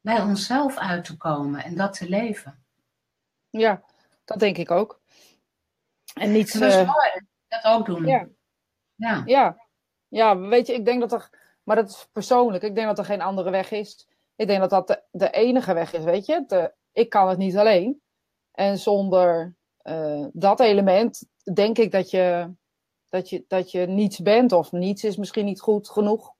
bij 0.00 0.20
onszelf 0.20 0.76
uit 0.76 1.04
te 1.04 1.16
komen 1.16 1.64
en 1.64 1.76
dat 1.76 1.92
te 1.92 2.08
leven. 2.08 2.64
Ja, 3.50 3.82
dat 4.24 4.38
denk 4.38 4.56
ik 4.56 4.70
ook. 4.70 5.00
En 6.14 6.32
niet. 6.32 6.58
Dat, 6.58 6.72
uh, 6.72 6.94
dat 7.48 7.64
ook 7.64 7.86
doen. 7.86 8.06
Ja. 8.06 8.28
ja. 8.94 9.22
Ja. 9.26 9.56
ja, 10.08 10.38
weet 10.38 10.66
je, 10.66 10.74
ik 10.74 10.84
denk 10.84 11.00
dat 11.00 11.12
er. 11.12 11.40
Maar 11.62 11.76
dat 11.76 11.88
is 11.88 12.08
persoonlijk. 12.12 12.64
Ik 12.64 12.74
denk 12.74 12.86
dat 12.86 12.98
er 12.98 13.04
geen 13.04 13.22
andere 13.22 13.50
weg 13.50 13.70
is. 13.70 14.08
Ik 14.36 14.46
denk 14.46 14.60
dat 14.60 14.70
dat 14.70 15.02
de, 15.10 15.30
enige 15.30 15.74
weg 15.74 15.92
is, 15.92 16.04
weet 16.04 16.26
je. 16.26 16.44
De, 16.46 16.72
ik 16.92 17.08
kan 17.08 17.28
het 17.28 17.38
niet 17.38 17.56
alleen. 17.56 18.02
En 18.52 18.78
zonder 18.78 19.54
uh, 19.82 20.26
dat 20.32 20.60
element 20.60 21.24
denk 21.54 21.78
ik 21.78 21.90
dat 21.90 22.10
je 22.10 22.54
dat 23.12 23.28
je, 23.28 23.44
dat 23.48 23.70
je 23.70 23.86
niets 23.86 24.18
bent, 24.20 24.52
of 24.52 24.72
niets 24.72 25.04
is 25.04 25.16
misschien 25.16 25.44
niet 25.44 25.60
goed 25.60 25.88
genoeg. 25.88 26.34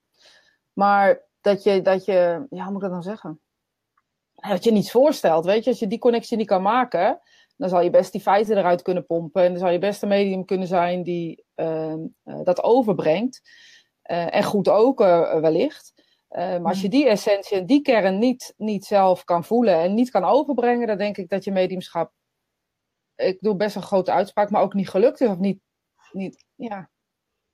Maar 0.73 1.21
dat 1.41 1.63
je, 1.63 1.81
dat 1.81 2.05
je, 2.05 2.45
ja, 2.49 2.63
hoe 2.63 2.71
moet 2.71 2.75
ik 2.75 2.81
dat 2.81 2.91
nou 2.91 3.03
zeggen? 3.03 3.39
Dat 4.35 4.63
je 4.63 4.71
niets 4.71 4.91
voorstelt, 4.91 5.45
weet 5.45 5.63
je. 5.63 5.69
Als 5.69 5.79
je 5.79 5.87
die 5.87 5.99
connectie 5.99 6.37
niet 6.37 6.47
kan 6.47 6.61
maken, 6.61 7.21
dan 7.57 7.69
zal 7.69 7.81
je 7.81 7.89
best 7.89 8.11
die 8.11 8.21
feiten 8.21 8.57
eruit 8.57 8.81
kunnen 8.81 9.05
pompen. 9.05 9.43
En 9.43 9.49
dan 9.49 9.59
zal 9.59 9.69
je 9.69 9.79
best 9.79 10.01
een 10.01 10.07
medium 10.07 10.45
kunnen 10.45 10.67
zijn 10.67 11.03
die 11.03 11.45
uh, 11.55 11.93
dat 12.43 12.63
overbrengt. 12.63 13.41
Uh, 14.11 14.35
en 14.35 14.43
goed 14.43 14.69
ook 14.69 15.01
uh, 15.01 15.39
wellicht. 15.39 15.93
maar 16.29 16.63
als 16.63 16.81
je 16.81 16.89
die 16.89 17.07
essentie 17.09 17.57
en 17.57 17.65
die 17.65 17.81
kern 17.81 18.17
niet, 18.17 18.53
niet 18.57 18.85
zelf 18.85 19.23
kan 19.23 19.43
voelen 19.43 19.75
en 19.75 19.93
niet 19.93 20.09
kan 20.09 20.23
overbrengen, 20.23 20.87
dan 20.87 20.97
denk 20.97 21.17
ik 21.17 21.29
dat 21.29 21.43
je 21.43 21.51
mediumschap, 21.51 22.11
ik 23.15 23.37
doe 23.39 23.55
best 23.55 23.75
een 23.75 23.81
grote 23.81 24.11
uitspraak, 24.11 24.49
maar 24.49 24.61
ook 24.61 24.73
niet 24.73 24.89
gelukt 24.89 25.21
is 25.21 25.27
of 25.27 25.37
niet 25.37 25.61
niet, 26.13 26.45
ja. 26.55 26.89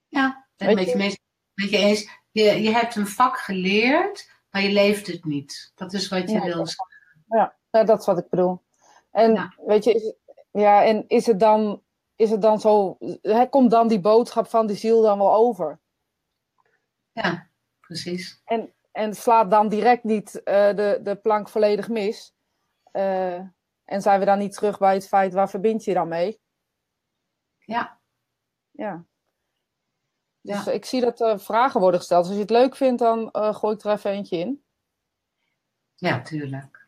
Ja, 0.08 0.48
ben 0.58 0.76
met 0.76 0.86
je, 0.86 1.18
je 1.54 1.78
eens. 1.78 2.10
Je, 2.32 2.44
je 2.44 2.70
hebt 2.70 2.96
een 2.96 3.08
vak 3.08 3.38
geleerd, 3.38 4.32
maar 4.50 4.62
je 4.62 4.72
leeft 4.72 5.08
het 5.08 5.26
niet. 5.26 5.72
Dat 5.76 5.94
is 5.94 6.08
wat 6.08 6.30
je 6.30 6.36
ja, 6.36 6.44
wil 6.44 6.66
zeggen. 6.66 6.88
Ja, 7.28 7.58
ja, 7.72 7.84
dat 7.84 8.00
is 8.00 8.06
wat 8.06 8.18
ik 8.18 8.30
bedoel. 8.30 8.62
En 9.12 9.54
weet 9.66 9.84
je, 9.84 9.94
is, 9.94 10.14
ja, 10.52 10.84
en 10.84 11.08
is 11.08 11.26
het 11.26 11.40
dan, 11.40 11.84
is 12.16 12.30
het 12.30 12.42
dan 12.42 12.60
zo, 12.60 12.98
hè, 13.22 13.50
komt 13.50 13.72
dan 13.72 13.88
die 13.88 14.00
boodschap 14.00 14.48
van 14.48 14.68
die 14.68 14.78
ziel 14.78 15.02
dan 15.02 15.18
wel 15.18 15.34
over? 15.34 15.80
Ja, 17.22 17.50
precies. 17.80 18.42
En, 18.46 18.74
en 18.92 19.14
slaat 19.14 19.52
dan 19.52 19.70
direct 19.70 20.04
niet 20.04 20.36
uh, 20.36 20.44
de, 20.76 21.00
de 21.04 21.16
plank 21.16 21.50
volledig 21.50 21.90
mis? 21.90 22.34
Uh, 22.94 23.36
en 23.84 24.02
zijn 24.02 24.20
we 24.20 24.26
dan 24.26 24.38
niet 24.38 24.54
terug 24.54 24.78
bij 24.78 24.94
het 24.94 25.08
feit, 25.08 25.34
waar 25.34 25.50
verbind 25.50 25.84
je 25.84 25.94
dan 25.94 26.08
mee? 26.08 26.40
Ja 27.58 28.00
ja. 28.80 29.06
Dus 30.42 30.68
ik 30.68 30.86
zie 30.86 31.02
dat 31.02 31.20
er 31.20 31.40
vragen 31.40 31.80
worden 31.80 32.00
gesteld. 32.00 32.26
als 32.26 32.34
je 32.34 32.42
het 32.42 32.50
leuk 32.50 32.76
vindt, 32.76 33.00
dan 33.00 33.30
uh, 33.32 33.56
gooi 33.56 33.76
ik 33.76 33.84
er 33.84 33.92
even 33.92 34.12
eentje 34.12 34.38
in. 34.38 34.64
Ja, 35.96 36.22
tuurlijk. 36.22 36.88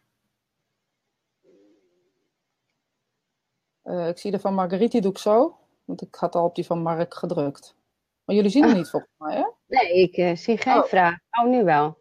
Uh, 3.83 4.07
ik 4.07 4.17
zie 4.17 4.31
de 4.31 4.39
van 4.39 4.53
Marguerite, 4.53 4.99
doe 4.99 5.11
ik 5.11 5.17
zo. 5.17 5.59
Want 5.85 6.01
ik 6.01 6.15
had 6.15 6.35
al 6.35 6.45
op 6.45 6.55
die 6.55 6.65
van 6.65 6.81
Mark 6.81 7.13
gedrukt. 7.13 7.75
Maar 8.23 8.35
jullie 8.35 8.51
zien 8.51 8.63
het 8.63 8.75
niet 8.75 8.89
volgens 8.89 9.11
mij, 9.17 9.35
hè? 9.35 9.47
Nee, 9.71 9.93
ik 9.93 10.17
uh, 10.17 10.35
zie 10.35 10.57
geen 10.57 10.77
oh. 10.77 10.83
vraag. 10.83 11.17
Oh, 11.41 11.49
nu 11.49 11.63
wel. 11.63 11.99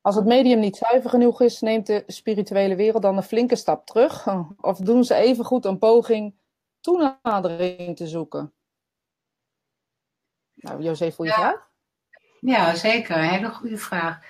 Als 0.00 0.14
het 0.14 0.24
medium 0.24 0.58
niet 0.58 0.76
zuiver 0.76 1.10
genoeg 1.10 1.40
is, 1.40 1.60
neemt 1.60 1.86
de 1.86 2.04
spirituele 2.06 2.76
wereld 2.76 3.02
dan 3.02 3.16
een 3.16 3.22
flinke 3.22 3.56
stap 3.56 3.86
terug. 3.86 4.26
Of 4.70 4.78
doen 4.78 5.04
ze 5.04 5.14
evengoed 5.14 5.64
een 5.64 5.78
poging 5.78 6.34
toenadering 6.80 7.96
te 7.96 8.06
zoeken? 8.06 8.52
Nou, 10.54 10.82
José, 10.82 11.12
voor 11.12 11.24
je 11.24 11.30
ja. 11.30 11.36
vraag? 11.36 11.70
Ja, 12.40 12.74
zeker. 12.74 13.16
Een 13.16 13.28
hele 13.28 13.50
goede 13.50 13.78
vraag. 13.78 14.24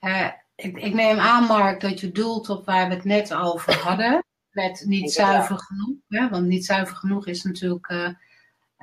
Uh, 0.00 0.30
ik, 0.54 0.76
ik, 0.76 0.94
neem 0.94 1.18
aan, 1.18 1.44
Mark, 1.44 1.80
dat 1.80 2.00
je 2.00 2.12
doelt 2.12 2.48
op 2.48 2.64
waar 2.64 2.88
we 2.88 2.94
het 2.94 3.04
net 3.04 3.34
over 3.34 3.78
hadden. 3.82 4.24
Met 4.50 4.84
niet 4.86 5.12
zuiver 5.12 5.58
genoeg. 5.58 5.98
Hè? 6.08 6.28
Want 6.28 6.46
niet 6.46 6.64
zuiver 6.64 6.96
genoeg 6.96 7.26
is 7.26 7.42
natuurlijk 7.42 7.90
uh, 7.90 8.08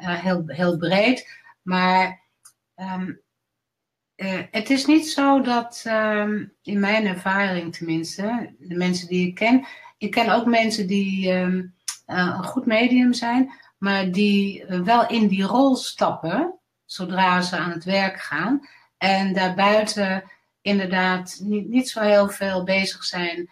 heel, 0.05 0.43
heel 0.45 0.77
breed. 0.77 1.41
Maar 1.61 2.21
um, 2.75 3.21
het 4.51 4.69
is 4.69 4.85
niet 4.85 5.09
zo 5.09 5.41
dat, 5.41 5.83
um, 5.87 6.53
in 6.61 6.79
mijn 6.79 7.05
ervaring 7.05 7.75
tenminste, 7.75 8.55
de 8.59 8.75
mensen 8.75 9.07
die 9.07 9.27
ik 9.27 9.35
ken. 9.35 9.65
Ik 9.97 10.11
ken 10.11 10.29
ook 10.29 10.45
mensen 10.45 10.87
die 10.87 11.31
um, 11.31 11.75
uh, 12.07 12.35
een 12.37 12.43
goed 12.43 12.65
medium 12.65 13.13
zijn, 13.13 13.51
maar 13.77 14.11
die 14.11 14.65
wel 14.65 15.07
in 15.07 15.27
die 15.27 15.43
rol 15.43 15.75
stappen 15.75 16.59
zodra 16.85 17.41
ze 17.41 17.57
aan 17.57 17.71
het 17.71 17.83
werk 17.83 18.19
gaan. 18.19 18.67
En 18.97 19.33
daarbuiten 19.33 20.23
inderdaad 20.61 21.39
niet, 21.43 21.67
niet 21.67 21.89
zo 21.89 22.01
heel 22.01 22.29
veel 22.29 22.63
bezig 22.63 23.03
zijn 23.03 23.49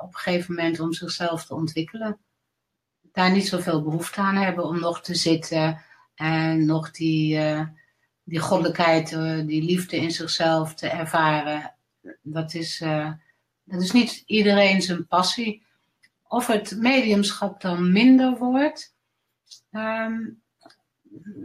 op 0.00 0.14
een 0.14 0.18
gegeven 0.18 0.54
moment 0.54 0.80
om 0.80 0.92
zichzelf 0.92 1.46
te 1.46 1.54
ontwikkelen. 1.54 2.18
Daar 3.16 3.32
niet 3.32 3.48
zoveel 3.48 3.82
behoefte 3.82 4.20
aan 4.20 4.36
hebben 4.36 4.64
om 4.64 4.80
nog 4.80 5.00
te 5.00 5.14
zitten 5.14 5.82
en 6.14 6.66
nog 6.66 6.90
die, 6.90 7.36
uh, 7.36 7.62
die 8.24 8.38
goddelijkheid, 8.38 9.08
die 9.46 9.62
liefde 9.62 9.96
in 9.96 10.10
zichzelf 10.10 10.74
te 10.74 10.88
ervaren. 10.88 11.74
Dat 12.22 12.54
is, 12.54 12.78
dat 13.64 13.82
is 13.82 13.92
niet 13.92 14.22
iedereen 14.26 14.82
zijn 14.82 15.06
passie. 15.06 15.62
Of 16.28 16.46
het 16.46 16.76
mediumschap 16.78 17.60
dan 17.60 17.92
minder 17.92 18.36
wordt. 18.36 18.94
Um, 19.70 20.42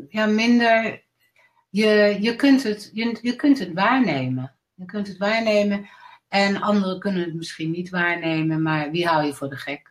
ja, 0.09 0.25
minder. 0.25 1.03
je, 1.69 2.17
je, 2.19 2.35
kunt 2.35 2.63
het, 2.63 2.89
je, 2.93 3.17
je 3.21 3.35
kunt 3.35 3.59
het 3.59 3.73
waarnemen. 3.73 4.55
Je 4.73 4.85
kunt 4.85 5.07
het 5.07 5.17
waarnemen 5.17 5.89
en 6.27 6.61
anderen 6.61 6.99
kunnen 6.99 7.23
het 7.23 7.33
misschien 7.33 7.71
niet 7.71 7.89
waarnemen, 7.89 8.61
maar 8.61 8.91
wie 8.91 9.07
hou 9.07 9.25
je 9.25 9.33
voor 9.33 9.49
de 9.49 9.55
gek? 9.55 9.90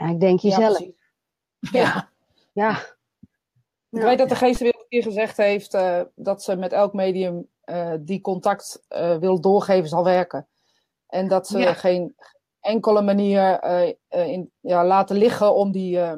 Ja, 0.00 0.08
ik 0.10 0.20
denk 0.20 0.40
jezelf. 0.40 0.78
Ja, 0.78 0.90
Ja. 1.72 2.08
Ja. 2.52 2.70
Ik 3.90 4.02
weet 4.02 4.18
dat 4.18 4.28
de 4.28 4.34
geestenwereld 4.34 4.82
een 4.82 4.88
keer 4.88 5.02
gezegd 5.02 5.36
heeft 5.36 5.74
eh, 5.74 6.00
dat 6.14 6.42
ze 6.42 6.56
met 6.56 6.72
elk 6.72 6.92
medium 6.92 7.48
eh, 7.60 7.92
die 8.00 8.20
contact 8.20 8.84
eh, 8.88 9.16
wil 9.16 9.40
doorgeven 9.40 9.88
zal 9.88 10.04
werken. 10.04 10.48
En 11.06 11.28
dat 11.28 11.46
ze 11.48 11.58
Ja. 11.58 11.74
geen 11.74 12.16
enkele 12.60 13.02
manier 13.02 13.58
eh, 13.58 13.88
eh, 14.08 14.26
in, 14.26 14.50
ja, 14.60 14.84
laten 14.86 15.16
liggen 15.16 15.54
om 15.54 15.72
die, 15.72 16.00
eh, 16.00 16.12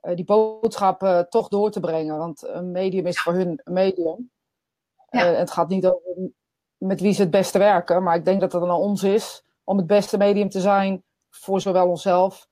eh, 0.00 0.16
die 0.16 0.24
boodschap 0.24 1.02
eh, 1.02 1.18
toch 1.18 1.48
door 1.48 1.70
te 1.70 1.80
brengen. 1.80 2.18
Want 2.18 2.42
een 2.46 2.70
medium 2.70 3.06
is 3.06 3.20
voor 3.20 3.32
hun 3.32 3.60
een 3.64 3.72
medium. 3.72 4.30
Ja. 5.10 5.24
Het 5.24 5.50
gaat 5.50 5.68
niet 5.68 5.86
over 5.86 6.30
met 6.76 7.00
wie 7.00 7.12
ze 7.12 7.22
het 7.22 7.30
beste 7.30 7.58
werken, 7.58 8.02
maar 8.02 8.16
ik 8.16 8.24
denk 8.24 8.40
dat 8.40 8.52
het 8.52 8.62
aan 8.62 8.70
ons 8.70 9.02
is 9.02 9.44
om 9.64 9.76
het 9.76 9.86
beste 9.86 10.16
medium 10.16 10.48
te 10.48 10.60
zijn 10.60 11.04
voor 11.30 11.60
zowel 11.60 11.88
onszelf 11.88 12.48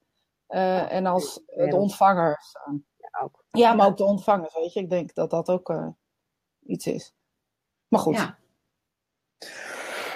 eh, 0.50 0.92
en 0.92 1.06
als 1.06 1.40
de 1.46 1.76
ontvangers. 1.76 2.52
Ja, 2.96 3.20
ook. 3.22 3.44
Ja, 3.50 3.72
maar 3.72 3.86
ook 3.86 3.96
de 3.96 4.04
ontvangers, 4.04 4.54
weet 4.54 4.72
je. 4.72 4.80
Ik 4.80 4.90
denk 4.90 5.14
dat 5.14 5.30
dat 5.30 5.48
ook 5.48 5.70
eh, 5.70 5.88
iets 6.66 6.86
is. 6.86 7.14
Maar 7.88 8.00
goed, 8.00 8.14
Ja. 8.14 8.38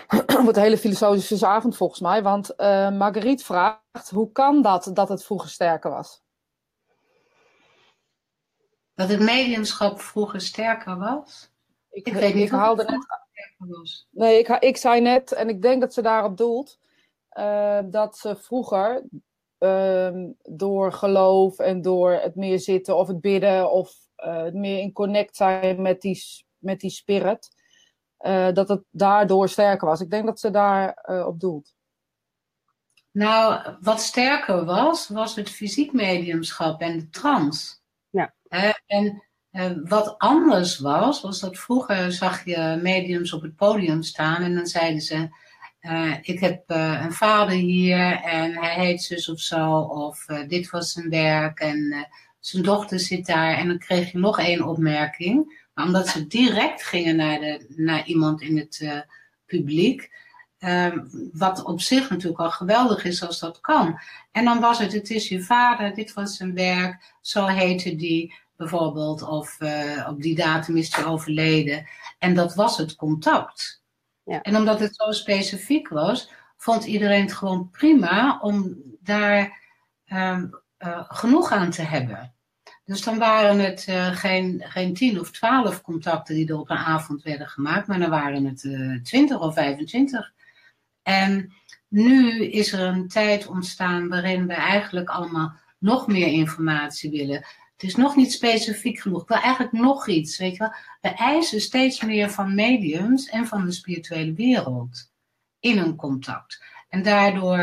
het 0.07 0.33
wordt 0.43 0.57
een 0.57 0.62
hele 0.62 0.79
filosofische 0.79 1.47
avond 1.47 1.76
volgens 1.76 2.00
mij. 2.00 2.23
Want 2.23 2.55
eh 2.55 2.91
Marguerite 2.91 3.45
vraagt, 3.45 4.11
hoe 4.11 4.33
kan 4.33 4.62
dat 4.62 4.91
dat 4.95 5.09
het 5.09 5.25
vroeger 5.25 5.49
sterker 5.50 5.91
was? 5.91 6.23
Dat 8.95 9.09
het 9.09 9.21
mediumschap 9.21 10.00
vroeger 10.00 10.41
sterker 10.41 10.99
was. 10.99 11.50
Ik, 11.91 12.07
Ik 12.07 12.12
weet 12.12 12.35
niet 12.35 12.45
ik 12.45 12.50
haalde 12.50 12.83
het 12.83 12.91
net, 12.91 13.07
was. 13.59 14.09
nee, 14.11 14.38
ik, 14.38 14.49
ik 14.49 14.76
zei 14.76 15.00
net, 15.00 15.33
en 15.33 15.49
ik 15.49 15.62
denk 15.62 15.81
dat 15.81 15.95
ze 15.95 16.03
daarop 16.03 16.37
doelt, 16.37 16.79
dat 17.91 18.19
ze 18.19 18.37
vroeger 18.37 19.03
ehm, 19.64 20.30
door 20.42 20.92
geloof 20.92 21.59
en 21.59 21.83
door 21.83 22.12
het 22.12 22.35
meer 22.35 22.59
zitten 22.59 22.97
of 22.97 23.09
het 23.09 23.21
bidden 23.21 23.71
of 23.71 23.94
eh, 24.16 24.42
het 24.42 24.54
meer 24.54 24.78
in 24.78 24.92
connect 24.92 25.37
zijn 25.37 25.83
met 25.83 26.00
die, 26.00 26.23
met 26.59 26.80
die 26.80 26.90
spirit, 26.90 27.49
eh, 28.16 28.52
dat 28.52 28.68
het 28.68 28.83
daardoor 28.90 29.49
sterker 29.49 29.88
was. 29.88 30.00
Ik 30.00 30.11
denk 30.11 30.26
dat 30.26 30.40
ze 30.40 30.50
daar 30.50 30.94
eh, 30.94 31.26
op 31.26 31.40
doelt. 31.40 31.75
Nou, 33.11 33.61
wat 33.80 34.00
sterker 34.00 34.64
was, 34.64 35.09
was 35.09 35.37
het 35.37 35.50
fysiek 35.50 35.92
mediumschap 35.92 36.80
en 36.80 36.99
de 36.99 37.09
trance. 37.11 37.76
Ja. 38.11 38.35
En 38.87 39.25
eh, 39.54 39.71
wat 39.85 40.14
anders 40.18 40.78
was, 40.78 41.21
was 41.21 41.40
dat 41.40 41.59
vroeger 41.59 42.12
zag 42.12 42.44
je 42.44 42.78
mediums 42.83 43.33
op 43.33 43.42
het 43.42 43.56
podium 43.56 44.02
staan 44.02 44.42
en 44.42 44.54
dan 44.54 44.66
zeiden 44.66 45.00
ze, 45.00 45.28
eh, 45.85 46.14
ik 46.21 46.41
heb 46.41 46.62
eh, 46.67 47.00
een 47.05 47.12
vader 47.12 47.57
hier 47.57 48.21
en 48.23 48.57
hij 48.57 48.75
heet 48.75 49.03
zus 49.03 49.29
of 49.29 49.41
zo, 49.41 49.79
of 49.79 50.29
eh, 50.29 50.49
dit 50.49 50.71
was 50.71 50.93
zijn 50.93 51.11
werk 51.11 51.59
en 51.59 52.09
zijn 52.41 52.62
dochter 52.62 53.00
zit 53.00 53.26
daar. 53.26 53.55
En 53.55 53.69
dan 53.69 53.79
kreeg 53.79 54.12
je 54.12 54.19
nog 54.19 54.38
één 54.38 54.62
opmerking, 54.62 55.67
maar 55.75 55.87
omdat 55.87 56.09
ze 56.09 56.26
direct 56.26 56.83
gingen 56.83 57.17
naar, 57.17 57.41
de, 57.41 57.75
naar 57.76 58.07
iemand 58.07 58.41
in 58.41 58.59
het 58.59 59.07
publiek, 59.47 60.11
eh, 60.59 60.93
wat 61.33 61.62
op 61.62 61.81
zich 61.81 62.11
natuurlijk 62.11 62.41
al 62.41 62.50
geweldig 62.50 63.05
is 63.05 63.26
als 63.26 63.38
dat 63.38 63.61
kan. 63.61 64.00
En 64.33 64.45
dan 64.45 64.61
was 64.61 64.79
het, 64.79 64.93
het 64.93 65.11
is 65.11 65.29
je 65.29 65.43
vader, 65.43 65.95
dit 65.95 66.12
was 66.12 66.37
zijn 66.37 66.55
werk, 66.55 67.14
zo 67.21 67.47
heette 67.47 67.97
die 67.97 68.35
bijvoorbeeld, 68.57 69.23
of 69.23 69.59
op 70.09 70.23
die 70.23 70.35
datum 70.35 70.76
is 70.76 70.95
hij 70.95 71.05
overleden. 71.05 71.87
En 72.19 72.35
dat 72.35 72.55
was 72.55 72.76
het 72.76 72.97
contact. 72.97 73.84
En 74.25 74.57
omdat 74.57 74.81
het 74.81 74.97
zo 74.97 75.11
specifiek 75.11 75.88
was, 75.88 76.31
vond 76.57 76.85
iedereen 76.85 77.23
het 77.23 77.33
gewoon 77.33 77.71
prima 77.71 78.38
om 78.40 78.76
daar 79.01 79.61
ehm, 80.05 80.46
eh, 80.77 81.05
genoeg 81.09 81.53
aan 81.53 81.70
te 81.70 81.83
hebben. 81.83 82.35
Dus 82.85 83.03
dan 83.03 83.18
waren 83.18 83.59
het 83.59 83.85
eh, 83.88 84.16
geen, 84.16 84.62
geen 84.64 84.94
tien 84.94 85.20
of 85.20 85.31
twaalf 85.31 85.81
contacten 85.81 86.35
die 86.35 86.49
er 86.49 86.59
op 86.59 86.70
een 86.70 86.77
avond 86.77 87.22
werden 87.22 87.49
gemaakt, 87.49 87.87
maar 87.87 87.99
dan 87.99 88.11
waren 88.11 88.44
het 88.44 88.64
eh, 88.64 89.03
twintig 89.03 89.40
of 89.40 89.55
25. 89.55 90.33
En 91.03 91.53
nu 91.88 92.44
is 92.44 92.72
er 92.72 92.81
een 92.81 93.09
tijd 93.09 93.46
ontstaan 93.46 94.09
waarin 94.09 94.46
we 94.46 94.53
eigenlijk 94.53 95.09
allemaal 95.09 95.53
nog 95.79 96.07
meer 96.07 96.27
informatie 96.27 97.11
willen. 97.11 97.44
Het 97.77 97.83
is 97.83 97.97
nog 97.97 98.17
niet 98.17 98.33
specifiek 98.33 98.99
genoeg. 99.01 99.23
Ik 99.23 99.29
wil 99.29 99.37
eigenlijk 99.37 99.73
nog 99.73 100.09
iets, 100.09 100.39
weet 100.39 100.53
je 100.53 100.59
wel. 100.59 100.73
We 101.01 101.09
eisen 101.09 101.61
steeds 101.61 102.03
meer 102.03 102.31
van 102.31 102.55
mediums 102.55 103.29
en 103.29 103.47
van 103.47 103.65
de 103.65 103.73
spirituele 103.73 104.33
wereld 104.33 105.11
in 105.61 105.79
een 105.79 105.97
contact. 105.97 106.63
En 106.89 107.03
daardoor, 107.03 107.59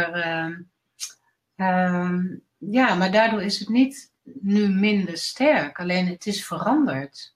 ehm, 1.55 2.35
ja, 2.57 2.95
maar 2.95 3.11
daardoor 3.11 3.41
is 3.41 3.59
het 3.59 3.69
niet 3.69 4.11
nu 4.23 4.69
minder 4.69 5.17
sterk. 5.17 5.79
Alleen 5.79 6.07
het 6.07 6.25
is 6.25 6.45
veranderd. 6.45 7.35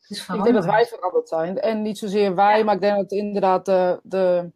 Het 0.00 0.10
is 0.10 0.18
Ik 0.18 0.22
veranderd. 0.24 0.52
denk 0.52 0.64
dat 0.64 0.74
wij 0.74 0.86
veranderd 0.86 1.28
zijn. 1.28 1.58
En 1.60 1.82
niet 1.82 1.98
zozeer 1.98 2.34
wij, 2.34 2.58
Ja. 2.58 2.64
maar 2.64 2.74
ik 2.74 2.80
denk 2.80 2.96
dat 2.96 3.12
inderdaad 3.12 3.64
de, 3.64 4.00
de 4.02 4.50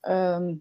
ehm, 0.00 0.54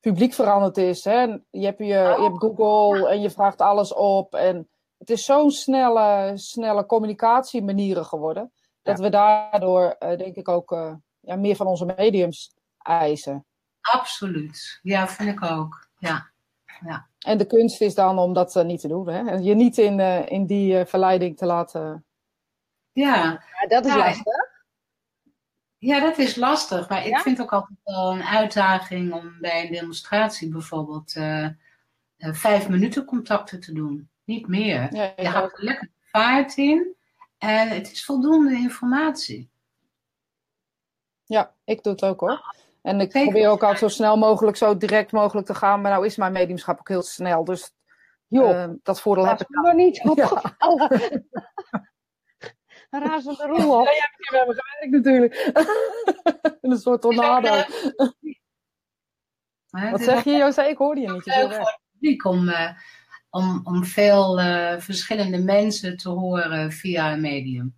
publiek 0.00 0.32
veranderd 0.32 0.76
is. 0.76 1.04
Hè? 1.04 1.20
Je, 1.50 1.64
hebt 1.64 1.78
je, 1.78 1.84
je 1.86 2.22
hebt 2.22 2.38
Google 2.38 3.08
en 3.08 3.20
je 3.20 3.30
vraagt 3.30 3.60
alles 3.60 3.94
op. 3.94 4.34
En 4.34 4.68
het 5.02 5.10
is 5.10 5.24
zo'n 5.24 5.50
snelle, 5.50 6.32
snelle 6.34 6.86
communicatiemanieren 6.86 8.04
geworden. 8.04 8.52
Dat 8.82 8.98
we 8.98 9.08
daardoor, 9.08 9.96
eh, 9.98 10.18
denk 10.18 10.36
ik, 10.36 10.48
ook 10.48 10.72
eh, 10.72 10.94
ja, 11.20 11.36
meer 11.36 11.56
van 11.56 11.66
onze 11.66 11.84
mediums 11.96 12.54
eisen. 12.78 13.44
Absoluut. 13.80 14.78
Ja, 14.82 15.08
vind 15.08 15.28
ik 15.28 15.42
ook. 15.42 15.88
Ja. 15.98 16.30
En 17.18 17.38
de 17.38 17.46
kunst 17.46 17.80
is 17.80 17.94
dan 17.94 18.18
om 18.18 18.32
dat 18.32 18.56
eh, 18.56 18.64
niet 18.64 18.80
te 18.80 18.88
doen. 18.88 19.08
Hè? 19.08 19.28
En 19.28 19.42
je 19.42 19.54
niet 19.54 19.78
in, 19.78 20.00
eh, 20.00 20.26
in 20.30 20.46
die 20.46 20.78
eh, 20.78 20.86
verleiding 20.86 21.36
te 21.36 21.46
laten. 21.46 22.04
Ja, 22.92 23.16
Ja, 23.60 23.68
dat 23.68 23.84
is 23.84 23.92
Ja, 23.92 23.98
lastig. 23.98 24.50
Ja, 25.78 26.00
dat 26.00 26.18
is 26.18 26.36
lastig. 26.36 26.88
Maar 26.88 27.00
ik 27.04 27.10
Ja? 27.10 27.20
vind 27.20 27.36
het 27.38 27.46
ook 27.46 27.52
altijd 27.52 27.78
wel 27.84 28.12
een 28.12 28.22
uitdaging 28.22 29.12
om 29.12 29.36
bij 29.40 29.64
een 29.66 29.72
demonstratie 29.72 30.48
bijvoorbeeld 30.48 31.16
eh, 31.16 31.44
eh, 31.44 31.52
vijf 32.16 32.68
minuten 32.68 33.04
contacten 33.04 33.60
te 33.60 33.72
doen. 33.72 34.10
Niet 34.32 34.48
meer. 34.48 34.94
Ja, 34.94 35.12
Je 35.16 35.28
houdt 35.28 35.58
er 35.58 35.64
lekker 35.64 35.90
vaart 36.10 36.56
in 36.56 36.96
en 37.38 37.68
het 37.68 37.92
is 37.92 38.04
voldoende 38.04 38.54
informatie. 38.54 39.50
Ja, 41.24 41.54
ik 41.64 41.82
doe 41.82 41.92
het 41.92 42.04
ook 42.04 42.20
hoor. 42.20 42.54
En 42.82 43.00
ik 43.00 43.12
Zeker. 43.12 43.30
probeer 43.30 43.48
ook 43.48 43.60
altijd 43.62 43.78
zo 43.78 43.88
snel 43.88 44.16
mogelijk, 44.16 44.56
zo 44.56 44.76
direct 44.76 45.12
mogelijk 45.12 45.46
te 45.46 45.54
gaan. 45.54 45.80
Maar 45.80 45.90
nou 45.90 46.06
is 46.06 46.16
mijn 46.16 46.32
mediumschap 46.32 46.78
ook 46.78 46.88
heel 46.88 47.02
snel. 47.02 47.44
Dus 47.44 47.74
Joh, 48.26 48.62
eh, 48.62 48.70
dat 48.82 49.00
voordeel 49.00 49.26
heb 49.26 49.40
ik. 49.40 49.48
nog 49.48 49.72
niet 49.72 50.00
opgevallen. 50.04 50.88
Razende 52.90 53.46
roel 53.46 53.80
op. 53.80 53.86
Ja, 53.86 53.92
jij 53.92 54.00
hebt 54.00 54.16
hier 54.16 54.30
bij 54.30 54.46
me 54.46 54.62
gewerkt 54.62 55.04
natuurlijk. 55.04 55.50
een 56.72 56.78
soort 56.78 57.00
tornado. 57.00 57.62
Wat 59.90 60.02
zeg 60.02 60.24
je, 60.24 60.32
José? 60.32 60.62
Ik 60.62 60.76
hoorde 60.76 61.00
je 61.00 61.12
niet. 61.12 61.24
Je 61.24 61.30
leuk 61.30 61.38
viel 61.38 61.48
voor 61.48 61.58
weg. 61.58 61.66
het 61.66 61.80
publiek 61.92 62.24
om, 62.24 62.48
eh, 62.48 62.70
om, 63.32 63.60
om 63.64 63.84
veel 63.84 64.40
eh, 64.40 64.78
verschillende 64.78 65.38
mensen 65.38 65.96
te 65.96 66.08
horen 66.08 66.72
via 66.72 67.12
een 67.12 67.20
medium. 67.20 67.74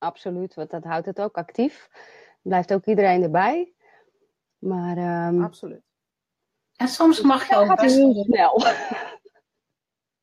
Absoluut, 0.00 0.54
want 0.54 0.70
dat 0.70 0.84
houdt 0.84 1.06
het 1.06 1.20
ook 1.20 1.36
actief. 1.36 1.88
Blijft 2.42 2.72
ook 2.72 2.84
iedereen 2.84 3.22
erbij. 3.22 3.72
Maar 4.58 4.96
ehm 4.96 5.42
Absoluut. 5.42 5.82
En 6.76 6.88
soms 6.88 7.20
mag 7.20 7.48
je 7.48 7.56
ook 7.56 7.80
best 7.80 7.96
heel 7.96 8.24
snel. 8.24 8.64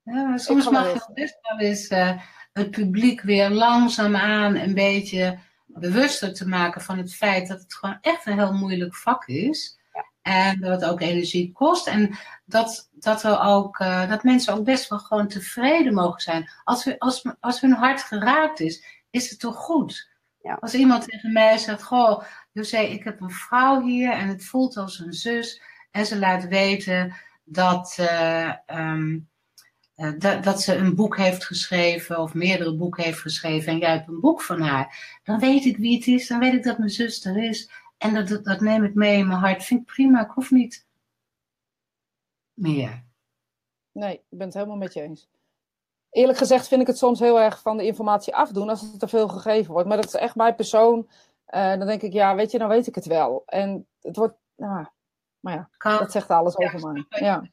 Ja, 0.03 0.23
maar 0.23 0.39
soms 0.39 0.69
mag 0.69 0.83
wel 0.83 0.93
je 0.93 1.01
ook 1.01 1.13
best 1.13 1.37
wel 1.41 1.59
eens 1.59 1.87
eh, 1.87 2.21
het 2.53 2.71
publiek 2.71 3.21
weer 3.21 3.49
langzaamaan 3.49 4.55
een 4.55 4.73
beetje 4.73 5.39
bewuster 5.65 6.33
te 6.33 6.47
maken 6.47 6.81
van 6.81 6.97
het 6.97 7.15
feit 7.15 7.47
dat 7.47 7.59
het 7.59 7.73
gewoon 7.73 7.97
echt 8.01 8.25
een 8.25 8.37
heel 8.37 8.53
moeilijk 8.53 8.95
vak 8.95 9.27
is. 9.27 9.76
En 10.27 10.59
dat 10.59 10.81
het 10.81 10.89
ook 10.89 11.01
energie 11.01 11.51
kost. 11.51 11.87
En 11.87 12.17
dat, 12.45 12.89
dat, 12.91 13.23
er 13.23 13.39
ook, 13.39 13.79
eh, 13.79 14.09
dat 14.09 14.23
mensen 14.23 14.53
ook 14.53 14.63
best 14.63 14.89
wel 14.89 14.99
gewoon 14.99 15.27
tevreden 15.27 15.93
mogen 15.93 16.21
zijn. 16.21 16.49
Als, 16.63 16.83
we, 16.83 16.99
als, 16.99 17.25
als 17.39 17.61
hun 17.61 17.73
hart 17.73 18.01
geraakt 18.01 18.59
is, 18.59 18.83
is 19.09 19.29
het 19.29 19.39
toch 19.39 19.55
goed? 19.55 20.09
Ja. 20.41 20.57
Als 20.59 20.73
iemand 20.73 21.03
tegen 21.03 21.31
mij 21.31 21.57
zegt, 21.57 21.83
goh, 21.83 22.23
José, 22.51 22.77
ik 22.77 23.03
heb 23.03 23.21
een 23.21 23.31
vrouw 23.31 23.81
hier 23.81 24.11
en 24.11 24.27
het 24.27 24.45
voelt 24.45 24.77
als 24.77 24.99
een 24.99 25.13
zus. 25.13 25.61
En 25.91 26.05
ze 26.05 26.19
laat 26.19 26.47
weten 26.47 27.15
dat, 27.43 27.95
eh, 27.99 28.51
dat, 30.17 30.43
dat 30.43 30.61
ze 30.61 30.75
een 30.75 30.95
boek 30.95 31.17
heeft 31.17 31.45
geschreven 31.45 32.19
of 32.19 32.33
meerdere 32.33 32.75
boeken 32.75 33.03
heeft 33.03 33.19
geschreven 33.19 33.71
en 33.71 33.77
jij 33.77 33.91
hebt 33.91 34.07
een 34.07 34.19
boek 34.19 34.41
van 34.41 34.61
haar. 34.61 35.19
Dan 35.23 35.39
weet 35.39 35.65
ik 35.65 35.77
wie 35.77 35.95
het 35.95 36.07
is, 36.07 36.27
dan 36.27 36.39
weet 36.39 36.53
ik 36.53 36.63
dat 36.63 36.77
mijn 36.77 36.89
zuster 36.89 37.43
is. 37.43 37.69
En 37.97 38.13
dat, 38.13 38.27
dat, 38.27 38.43
dat 38.43 38.59
neem 38.59 38.83
ik 38.83 38.93
mee 38.95 39.17
in 39.17 39.27
mijn 39.27 39.39
hart. 39.39 39.63
Vind 39.63 39.79
ik 39.79 39.85
prima, 39.85 40.21
ik 40.21 40.31
hoef 40.31 40.51
niet 40.51 40.85
meer. 42.53 43.05
Nee, 43.91 44.13
ik 44.13 44.37
ben 44.37 44.47
het 44.47 44.53
helemaal 44.53 44.77
met 44.77 44.93
je 44.93 45.01
eens. 45.01 45.29
eerlijk 46.09 46.37
gezegd 46.37 46.67
vind 46.67 46.81
ik 46.81 46.87
het 46.87 46.97
soms 46.97 47.19
heel 47.19 47.39
erg 47.39 47.61
van 47.61 47.77
de 47.77 47.85
informatie 47.85 48.35
afdoen 48.35 48.69
als 48.69 48.81
het 48.81 48.99
te 48.99 49.07
veel 49.07 49.27
gegeven 49.27 49.71
wordt. 49.71 49.87
Maar 49.87 49.97
dat 49.97 50.05
is 50.05 50.13
echt 50.13 50.35
mijn 50.35 50.55
persoon. 50.55 51.09
Uh, 51.49 51.69
dan 51.77 51.87
denk 51.87 52.01
ik, 52.01 52.13
ja, 52.13 52.35
weet 52.35 52.51
je, 52.51 52.57
dan 52.57 52.67
weet 52.67 52.87
ik 52.87 52.95
het 52.95 53.05
wel. 53.05 53.43
En 53.45 53.87
het 54.01 54.15
wordt, 54.15 54.35
nou, 54.55 54.85
maar 55.39 55.53
ja, 55.53 55.69
kan. 55.77 55.97
dat 55.97 56.11
zegt 56.11 56.29
alles 56.29 56.55
ja, 56.57 56.65
over 56.65 56.91
mij. 56.91 57.05
Ja. 57.09 57.49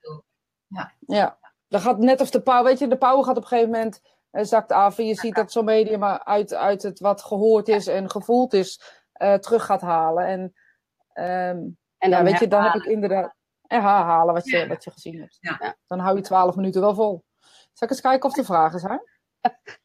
ja. 0.67 0.93
ja. 0.99 1.39
Dan 1.69 1.81
gaat 1.81 1.99
net 1.99 2.21
of 2.21 2.31
de 2.31 2.41
pauw, 2.41 2.65
weet 2.65 2.79
je, 2.79 2.89
de 2.89 2.97
pauw 2.97 3.23
gaat 3.23 3.37
op 3.37 3.43
een 3.43 3.49
gegeven 3.49 3.71
moment 3.71 4.03
uh, 4.33 4.45
zakt 4.45 4.73
af. 4.73 4.99
En 4.99 5.07
je 5.07 5.15
ziet 5.15 5.35
dat 5.35 5.53
zo'n 5.53 5.65
medium 5.65 6.05
uit, 6.05 6.55
uit 6.55 6.83
het 6.83 7.01
wat 7.01 7.23
gehoord 7.23 7.69
is 7.69 7.87
en 7.87 8.11
gevoeld 8.11 8.53
is, 8.53 8.81
uh, 9.23 9.35
terug 9.35 9.65
gaat 9.65 9.81
halen. 9.81 10.27
En, 10.27 10.41
um, 10.41 11.79
en 11.99 12.11
dan, 12.11 12.11
ja, 12.11 12.23
weet 12.23 12.39
je, 12.39 12.49
dan 12.49 12.63
heb 12.63 12.75
ik 12.75 12.85
inderdaad 12.85 13.35
herhalen 13.63 14.35
wat 14.35 14.49
je, 14.49 14.67
wat 14.67 14.85
je 14.85 14.91
gezien 14.91 15.21
hebt. 15.21 15.37
Ja. 15.41 15.77
Dan 15.87 15.99
hou 15.99 16.17
je 16.17 16.23
twaalf 16.23 16.57
minuten 16.57 16.81
wel 16.81 16.95
vol. 16.95 17.25
Zal 17.73 17.89
ik 17.89 17.91
eens 17.91 18.01
kijken 18.01 18.29
of 18.29 18.37
er 18.37 18.45
vragen 18.45 18.81
zijn? 18.81 19.01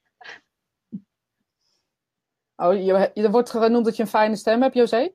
Oh, 2.60 2.74
je, 2.74 3.12
er 3.14 3.32
wordt 3.32 3.50
genoemd 3.50 3.86
dat 3.86 3.96
je 3.96 4.02
een 4.02 4.10
fijne 4.10 4.36
stem 4.36 4.62
hebt, 4.62 4.76
José. 4.76 5.12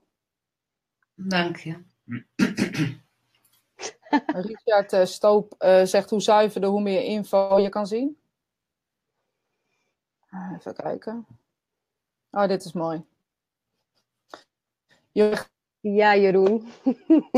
Dank 1.15 1.57
je. 1.57 1.85
Richard 4.27 4.93
uh, 4.93 5.05
Stoop 5.05 5.55
uh, 5.59 5.83
zegt 5.83 6.11
hoe 6.11 6.21
zuiverder, 6.21 6.71
hoe 6.71 6.83
meer 6.83 7.03
info 7.03 7.59
je 7.59 7.69
kan 7.69 7.87
zien. 7.87 8.19
Ah, 10.29 10.53
even 10.59 10.75
kijken. 10.75 11.27
Oh, 12.31 12.47
dit 12.47 12.65
is 12.65 12.73
mooi. 12.73 13.05
Je... 15.15 15.45
Ja, 15.81 16.17
Jeroen. 16.17 16.67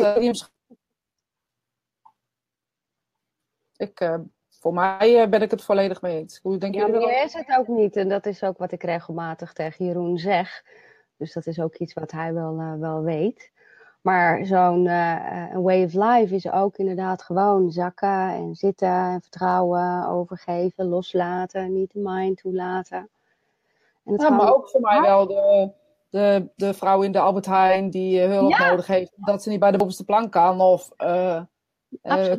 ik, 3.77 4.01
uh, 4.01 4.19
voor 4.49 4.75
mij 4.75 5.23
uh, 5.23 5.29
ben 5.29 5.43
ik 5.43 5.51
het 5.51 5.65
volledig 5.65 6.03
mee 6.03 6.19
eens. 6.19 6.39
Hoe 6.43 6.59
denk 6.59 6.75
ja, 6.75 6.87
meer 6.87 7.25
is 7.25 7.33
het 7.33 7.57
ook 7.59 7.69
niet. 7.69 7.97
En 7.97 8.09
dat 8.09 8.27
is 8.27 8.43
ook 8.43 8.59
wat 8.59 8.73
ik 8.73 8.83
regelmatig 8.83 9.53
tegen 9.53 9.85
Jeroen 9.85 10.19
zeg. 10.19 10.65
Dus 11.17 11.33
dat 11.33 11.47
is 11.47 11.61
ook 11.61 11.75
iets 11.75 11.95
wat 11.95 12.11
hij 12.11 12.35
wel, 12.35 12.61
uh, 12.61 12.75
wel 12.75 13.03
weet. 13.03 13.53
Maar 14.01 14.45
zo'n 14.47 14.85
way 15.63 15.85
of 15.85 15.93
life 15.93 16.35
is 16.35 16.51
ook 16.51 16.77
inderdaad 16.77 17.23
gewoon 17.23 17.71
zakken 17.71 18.29
en 18.29 18.55
zitten 18.55 18.89
en 18.89 19.21
vertrouwen, 19.21 20.09
overgeven, 20.09 20.85
loslaten, 20.89 21.73
niet 21.73 21.93
de 21.93 22.01
mind 22.03 22.39
toelaten. 22.39 23.09
En 24.05 24.13
het 24.13 24.23
ja, 24.23 24.31
maar 24.31 24.55
ook 24.55 24.71
voor 24.71 24.81
mij 24.81 25.01
wel 25.01 25.27
de, 25.27 25.71
de, 26.17 26.51
de 26.57 26.75
vrouw 26.75 27.03
in 27.03 27.13
de 27.13 27.19
Albert 27.19 27.47
Heijn 27.47 27.91
die 27.91 28.21
hulp 28.21 28.59
nodig 28.59 28.87
heeft, 28.87 29.13
dat 29.17 29.43
ze 29.43 29.49
niet 29.49 29.61
bij 29.61 29.71
de 29.71 29.79
bovenste 29.79 30.05
plank 30.05 30.33
kan. 30.33 30.61
Of 30.61 30.91
uh, 30.99 31.43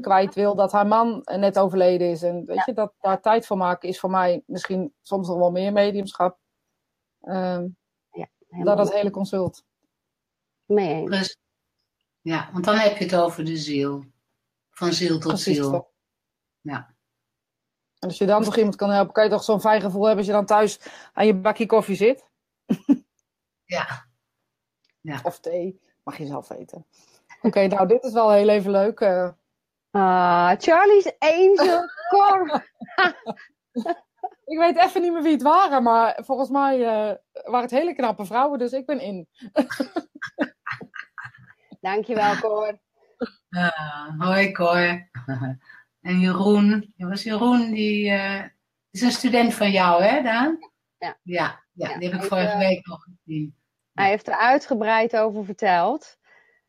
kwijt 0.01 0.35
wil 0.35 0.55
dat 0.55 0.71
haar 0.71 0.87
man 0.87 1.21
net 1.23 1.59
overleden 1.59 2.09
is. 2.09 2.23
En 2.23 2.45
weet 2.45 2.65
je, 2.65 2.73
dat 2.73 2.93
daar 2.99 3.21
tijd 3.21 3.45
voor 3.45 3.57
maken 3.57 3.89
is 3.89 3.99
voor 3.99 4.09
mij 4.09 4.43
misschien 4.45 4.93
soms 5.01 5.27
nog 5.27 5.37
wel 5.37 5.51
meer 5.51 5.71
mediumschap. 5.71 6.37
Uh, 7.21 7.63
ja, 8.11 8.27
dan 8.63 8.77
dat 8.77 8.93
hele 8.93 9.09
consult. 9.09 9.63
Eens. 10.65 11.37
Ja, 12.21 12.49
want 12.53 12.65
dan 12.65 12.75
heb 12.75 12.97
je 12.97 13.03
het 13.03 13.15
over 13.15 13.45
de 13.45 13.57
ziel. 13.57 14.05
Van 14.69 14.93
ziel 14.93 15.19
tot 15.19 15.39
ziel. 15.39 15.91
Ja. 16.61 16.95
En 17.99 18.07
als 18.07 18.17
je 18.17 18.25
dan 18.25 18.43
nog 18.43 18.57
iemand 18.57 18.75
kan 18.75 18.89
helpen, 18.89 19.13
kan 19.13 19.23
je 19.23 19.29
toch 19.29 19.43
zo'n 19.43 19.61
fijn 19.61 19.81
gevoel 19.81 20.05
hebben 20.05 20.17
als 20.17 20.27
je 20.27 20.31
dan 20.31 20.45
thuis 20.45 20.79
aan 21.13 21.25
je 21.25 21.35
bakje 21.35 21.65
koffie 21.65 21.95
zit? 21.95 22.25
Ja. 23.67 24.05
ja. 25.01 25.19
Of 25.23 25.39
thee, 25.39 25.81
mag 26.03 26.17
je 26.17 26.25
zelf 26.25 26.47
weten. 26.47 26.85
Oké, 27.41 27.67
nou 27.67 27.87
dit 27.87 28.03
is 28.03 28.13
wel 28.13 28.31
heel 28.31 28.49
even 28.49 28.71
leuk. 28.71 28.99
Uh, 28.99 29.29
Ah, 29.91 30.55
Charlie's 30.59 31.11
Angel 31.19 31.89
Core. 32.11 32.63
ik 34.45 34.57
weet 34.57 34.77
even 34.77 35.01
niet 35.01 35.11
meer 35.13 35.21
wie 35.21 35.31
het 35.31 35.41
waren, 35.41 35.83
maar 35.83 36.19
volgens 36.23 36.49
mij 36.49 36.79
uh, 36.79 37.15
waren 37.43 37.61
het 37.61 37.71
hele 37.71 37.93
knappe 37.93 38.25
vrouwen, 38.25 38.59
dus 38.59 38.71
ik 38.71 38.85
ben 38.85 38.99
in. 38.99 39.27
Dankjewel, 41.81 42.35
Cor. 42.39 42.79
Uh, 43.49 44.17
hoi, 44.17 44.51
Cor. 44.51 45.09
en 46.01 46.19
Jeroen, 46.19 46.93
je 46.95 47.07
was 47.07 47.23
Jeroen, 47.23 47.71
die 47.71 48.09
uh, 48.09 48.43
is 48.89 49.01
een 49.01 49.11
student 49.11 49.53
van 49.53 49.71
jou, 49.71 50.03
hè, 50.03 50.21
Daan? 50.21 50.57
Ja. 50.97 51.17
Ja, 51.23 51.63
ja, 51.77 51.97
die 51.97 52.09
heb 52.09 52.21
ik 52.21 52.27
vorige 52.27 52.57
week 52.57 52.87
nog 52.87 53.03
gezien. 53.03 53.55
Hij 53.93 54.09
heeft 54.09 54.27
er 54.27 54.37
uitgebreid 54.37 55.17
over 55.17 55.45
verteld. 55.45 56.17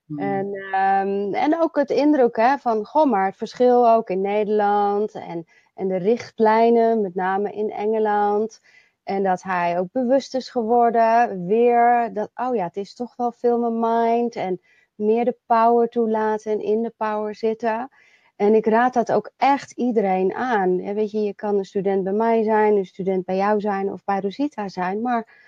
Hmm. 0.06 0.18
En, 0.18 0.46
um, 0.46 1.34
en 1.34 1.60
ook 1.60 1.76
het 1.76 1.90
indruk 1.90 2.36
hè, 2.36 2.58
van, 2.58 2.84
goh, 2.84 3.10
maar 3.10 3.26
het 3.26 3.36
verschil 3.36 3.90
ook 3.90 4.10
in 4.10 4.20
Nederland 4.20 5.12
en, 5.12 5.46
en 5.74 5.88
de 5.88 5.96
richtlijnen, 5.96 7.00
met 7.00 7.14
name 7.14 7.52
in 7.52 7.70
Engeland. 7.70 8.60
En 9.02 9.22
dat 9.22 9.42
hij 9.42 9.78
ook 9.78 9.92
bewust 9.92 10.34
is 10.34 10.50
geworden, 10.50 11.46
weer, 11.46 12.10
dat, 12.12 12.30
oh 12.34 12.54
ja, 12.54 12.64
het 12.64 12.76
is 12.76 12.94
toch 12.94 13.16
wel 13.16 13.32
veel 13.32 13.58
mijn 13.58 13.78
mind 13.80 14.36
en 14.36 14.60
meer 14.94 15.24
de 15.24 15.38
power 15.46 15.88
toelaten 15.88 16.52
en 16.52 16.60
in 16.60 16.82
de 16.82 16.94
power 16.96 17.34
zitten. 17.34 17.88
En 18.38 18.54
ik 18.54 18.66
raad 18.66 18.94
dat 18.94 19.12
ook 19.12 19.30
echt 19.36 19.70
iedereen 19.70 20.34
aan. 20.34 20.94
Weet 20.94 21.10
je, 21.10 21.20
je 21.20 21.34
kan 21.34 21.58
een 21.58 21.64
student 21.64 22.04
bij 22.04 22.12
mij 22.12 22.42
zijn, 22.42 22.76
een 22.76 22.86
student 22.86 23.24
bij 23.24 23.36
jou 23.36 23.60
zijn 23.60 23.92
of 23.92 24.04
bij 24.04 24.20
Rosita 24.20 24.68
zijn, 24.68 25.02
maar 25.02 25.46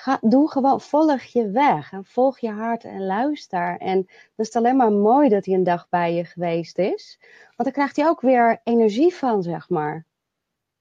Ga, 0.00 0.18
doe 0.20 0.50
gewoon, 0.50 0.80
volg 0.80 1.22
je 1.22 1.50
weg 1.50 1.92
en 1.92 2.04
volg 2.04 2.38
je 2.38 2.50
hart 2.50 2.84
en 2.84 3.06
luister. 3.06 3.78
En 3.78 3.96
dan 4.02 4.06
is 4.36 4.46
het 4.46 4.56
alleen 4.56 4.76
maar 4.76 4.92
mooi 4.92 5.28
dat 5.28 5.44
hij 5.44 5.54
een 5.54 5.64
dag 5.64 5.88
bij 5.88 6.14
je 6.14 6.24
geweest 6.24 6.78
is. 6.78 7.18
Want 7.42 7.56
dan 7.56 7.72
krijgt 7.72 7.96
hij 7.96 8.06
ook 8.06 8.20
weer 8.20 8.60
energie 8.64 9.14
van, 9.14 9.42
zeg 9.42 9.68
maar. 9.68 10.06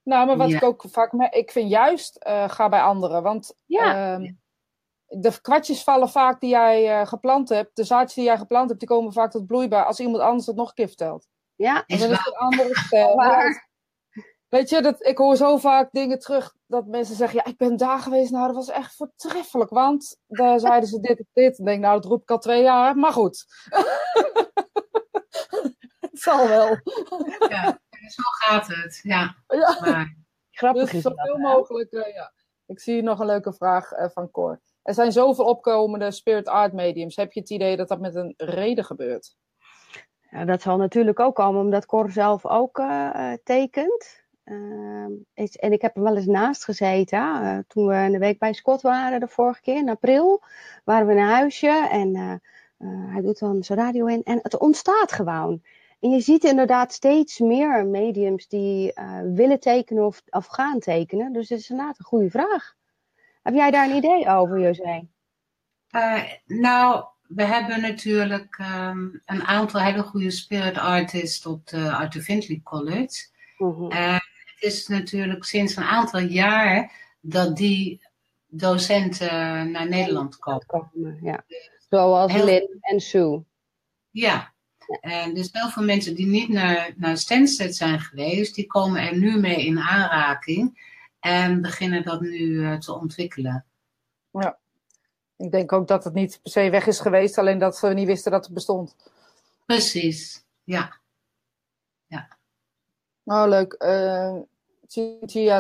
Nou, 0.04 0.28
maar 0.28 0.38
wat 0.38 0.50
ik 0.50 0.64
ook 0.64 0.84
vaak, 0.88 1.14
ik 1.14 1.52
vind 1.52 1.70
juist, 1.70 2.26
uh, 2.28 2.50
ga 2.50 2.70
bij 2.70 2.82
anderen. 2.82 3.24
Want 3.24 3.56
ja. 3.66 4.20
uh, 4.20 4.32
de 5.08 5.42
kwartjes 5.42 5.84
vallen 5.84 6.10
vaak 6.10 6.40
die 6.40 6.50
jij 6.50 7.00
uh, 7.00 7.08
geplant 7.08 7.50
hebt, 7.50 7.76
de 7.76 7.84
zaadjes 7.84 8.14
die 8.14 8.24
jij 8.24 8.38
geplant 8.38 8.68
hebt, 8.68 8.80
die 8.80 8.90
komen 8.90 9.14
vaak 9.14 9.32
tot 9.32 9.48
bloei 9.48 9.68
bij 9.68 9.82
als 9.82 10.00
iemand 10.00 10.24
anders 10.24 10.46
het 10.46 10.56
nog 10.56 10.68
een 10.68 10.74
keer 10.74 10.88
vertelt. 10.88 11.28
Ja, 11.58 11.84
is 11.86 12.02
het 12.02 12.12
een 12.12 12.34
andere 12.34 12.78
stijl. 12.78 13.16
Weet 14.48 14.70
je, 14.70 14.82
dat, 14.82 15.06
ik 15.06 15.18
hoor 15.18 15.36
zo 15.36 15.58
vaak 15.58 15.92
dingen 15.92 16.20
terug 16.20 16.56
dat 16.68 16.86
mensen 16.86 17.16
zeggen: 17.16 17.38
Ja, 17.38 17.46
ik 17.46 17.58
ben 17.58 17.78
daar 17.78 18.00
geweest. 18.00 18.32
Nou, 18.32 18.46
dat 18.46 18.56
was 18.56 18.70
echt 18.70 18.96
voortreffelijk. 18.96 19.70
Want 19.70 20.20
daar 20.28 20.60
zeiden 20.70 20.90
ze 20.90 21.00
dit 21.00 21.18
en 21.18 21.28
dit. 21.34 21.60
En 21.60 21.66
denk, 21.66 21.82
nou, 21.82 22.02
dat 22.02 22.10
roep 22.12 22.22
ik 22.22 22.32
al 22.32 22.40
twee 22.40 22.62
jaar. 22.62 22.96
Maar 22.96 23.12
goed. 23.12 23.46
het 26.00 26.20
zal 26.20 26.48
wel. 26.48 26.68
Ja, 27.50 27.80
zo 28.08 28.24
gaat 28.24 28.68
het. 28.68 29.00
Ja. 29.04 29.36
ja. 29.48 29.78
Maar... 29.80 30.16
Grappig 30.52 30.92
dus 30.92 31.02
zoveel 31.02 31.38
mogelijk. 31.38 31.92
Uh, 31.94 32.14
ja. 32.14 32.34
Ik 32.66 32.80
zie 32.80 33.02
nog 33.02 33.20
een 33.20 33.26
leuke 33.26 33.54
vraag 33.54 33.92
uh, 33.92 34.10
van 34.10 34.32
Cor. 34.32 34.62
Er 34.82 34.94
zijn 34.94 35.12
zoveel 35.12 35.46
opkomende 35.46 36.12
spirit 36.12 36.48
art 36.48 36.74
mediums. 36.74 37.16
Heb 37.16 37.32
je 37.32 37.40
het 37.40 37.50
idee 37.50 37.78
dat 37.78 37.88
dat 37.88 38.00
met 38.00 38.16
een 38.16 38.34
reden 38.38 38.86
gebeurt? 38.86 39.36
Ja, 40.32 40.46
dat 40.46 40.62
zal 40.62 40.78
natuurlijk 40.78 41.20
ook 41.20 41.36
komen 41.36 41.62
omdat 41.62 41.86
Cor 41.86 42.12
zelf 42.12 42.46
ook 42.46 42.78
uh, 42.78 43.34
tekent. 43.44 44.26
Ehm, 44.44 45.12
en 45.34 45.72
ik 45.72 45.82
heb 45.82 45.96
er 45.96 46.04
wel 46.04 46.16
eens 46.16 46.26
naast 46.26 46.64
gezeten. 46.64 47.20
Uh, 47.20 47.58
toen 47.68 47.88
we 47.88 47.94
een 47.94 48.20
week 48.20 48.40
bij 48.40 48.54
Scott 48.54 48.82
waren, 48.82 49.20
de 49.20 49.28
vorige 49.28 49.62
keer 49.62 49.78
in 49.78 49.90
april, 49.90 50.44
waren 50.84 51.08
we 51.08 51.14
in 51.14 51.20
een 51.20 51.28
huisje 51.28 51.88
en 51.92 52.42
hij 52.84 53.22
doet 53.22 53.40
dan 53.40 53.64
zijn 53.64 53.80
radio 53.80 54.06
in. 54.06 54.24
En 54.24 54.40
het 54.42 54.58
ontstaat 54.58 55.12
gewoon. 55.12 55.62
En 56.00 56.10
je 56.10 56.20
ziet 56.20 56.44
inderdaad 56.44 56.94
steeds 56.94 57.40
meer 57.40 57.86
mediums 57.86 58.48
die 58.48 58.94
willen 59.24 59.60
tekenen 59.60 60.06
of, 60.06 60.22
gaan 60.30 60.80
tekenen. 60.80 61.34
Dus 61.34 61.50
het 61.50 61.60
is 61.60 61.70
inderdaad 61.70 62.00
een 62.00 62.06
goede 62.06 62.30
vraag. 62.30 62.76
Heb 63.44 63.54
jij 63.54 63.72
daar 63.72 63.90
een 63.90 63.96
idee 63.96 64.30
over, 64.30 64.60
José? 64.60 65.08
nou, 66.46 67.06
we 67.28 67.44
hebben 67.44 67.82
natuurlijk 67.82 68.58
um, 68.60 69.22
een 69.26 69.44
aantal 69.44 69.82
hele 69.82 70.04
goede 70.04 70.32
spirit 70.32 70.78
artists 70.78 71.46
op 71.46 71.68
de 71.68 71.92
Arthur 71.92 72.22
Findlay 72.22 72.62
College. 72.64 73.28
Mm 73.58 73.92
het 74.58 74.72
is 74.72 74.88
natuurlijk 74.88 75.44
sinds 75.44 75.76
een 75.76 75.84
aantal 75.84 76.20
jaar 76.20 76.92
dat 77.22 77.58
die 77.58 78.02
docenten 78.48 79.72
naar 79.72 79.90
Nederland 79.90 80.38
komen. 80.38 81.20
ja. 81.22 81.44
Zoals 81.90 82.34
Lynn 82.34 82.78
en 82.80 83.00
Sue. 83.00 83.44
Ja. 84.12 84.54
En 85.02 85.34
dus 85.34 85.50
heel 85.52 85.70
veel 85.70 85.84
mensen 85.84 86.16
die 86.16 86.26
niet 86.26 86.50
naar, 86.50 86.94
naar 86.96 87.18
Stansted 87.18 87.76
zijn 87.76 88.00
geweest, 88.00 88.56
die 88.56 88.68
komen 88.68 89.02
er 89.02 89.18
nu 89.18 89.40
mee 89.40 89.66
in 89.66 89.80
aanraking 89.80 90.96
en 91.20 91.62
beginnen 91.62 92.04
dat 92.04 92.22
nu 92.22 92.40
uh, 92.40 92.78
te 92.78 92.94
ontwikkelen. 92.94 93.66
Ja. 94.32 94.60
Ik 95.38 95.52
denk 95.52 95.72
ook 95.72 95.88
dat 95.88 96.04
het 96.04 96.14
niet 96.14 96.40
per 96.42 96.52
se 96.52 96.70
weg 96.70 96.88
is 96.88 97.00
geweest, 97.00 97.38
alleen 97.38 97.58
dat 97.58 97.80
we 97.80 97.94
niet 97.94 98.08
wisten 98.08 98.32
dat 98.32 98.46
het 98.46 98.54
bestond. 98.54 98.96
Precies, 99.66 100.46
ja. 100.64 101.00
Ja. 102.06 102.38
Oh, 103.24 103.44
leuk. 103.48 103.76
Uh, 103.80 104.36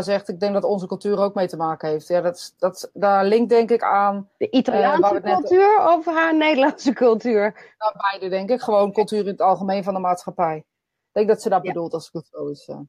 zegt, 0.01 0.27
ik 0.27 0.39
denk 0.39 0.53
dat 0.53 0.63
onze 0.63 0.87
cultuur 0.87 1.19
ook 1.19 1.35
mee 1.35 1.47
te 1.47 1.57
maken 1.57 1.89
heeft. 1.89 2.07
Ja, 2.07 2.21
dat, 2.21 2.53
dat, 2.57 2.89
daar 2.93 3.25
linkt 3.25 3.49
denk 3.49 3.69
ik 3.69 3.83
aan... 3.83 4.29
De 4.37 4.49
Italiaanse 4.49 5.15
uh, 5.15 5.21
cultuur 5.21 5.77
net... 5.77 5.97
of 5.97 6.05
haar 6.05 6.35
Nederlandse 6.35 6.93
cultuur? 6.93 7.73
Nou, 7.77 7.93
beide 7.97 8.29
denk 8.29 8.49
ik. 8.49 8.61
Gewoon 8.61 8.91
cultuur 8.91 9.19
in 9.19 9.27
het 9.27 9.41
algemeen 9.41 9.83
van 9.83 9.93
de 9.93 9.99
maatschappij. 9.99 10.57
Ik 10.57 10.65
denk 11.11 11.27
dat 11.27 11.41
ze 11.41 11.49
dat 11.49 11.63
ja. 11.63 11.71
bedoelt 11.71 11.93
als 11.93 12.07
ik 12.07 12.13
het 12.13 12.27
zo 12.31 12.47
is. 12.47 12.67
Uh. 12.67 12.79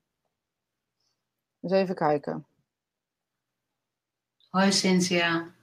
eens 1.61 1.73
even 1.73 1.95
kijken. 1.95 2.47
Hoi 4.49 4.73
Cynthia. 4.73 5.57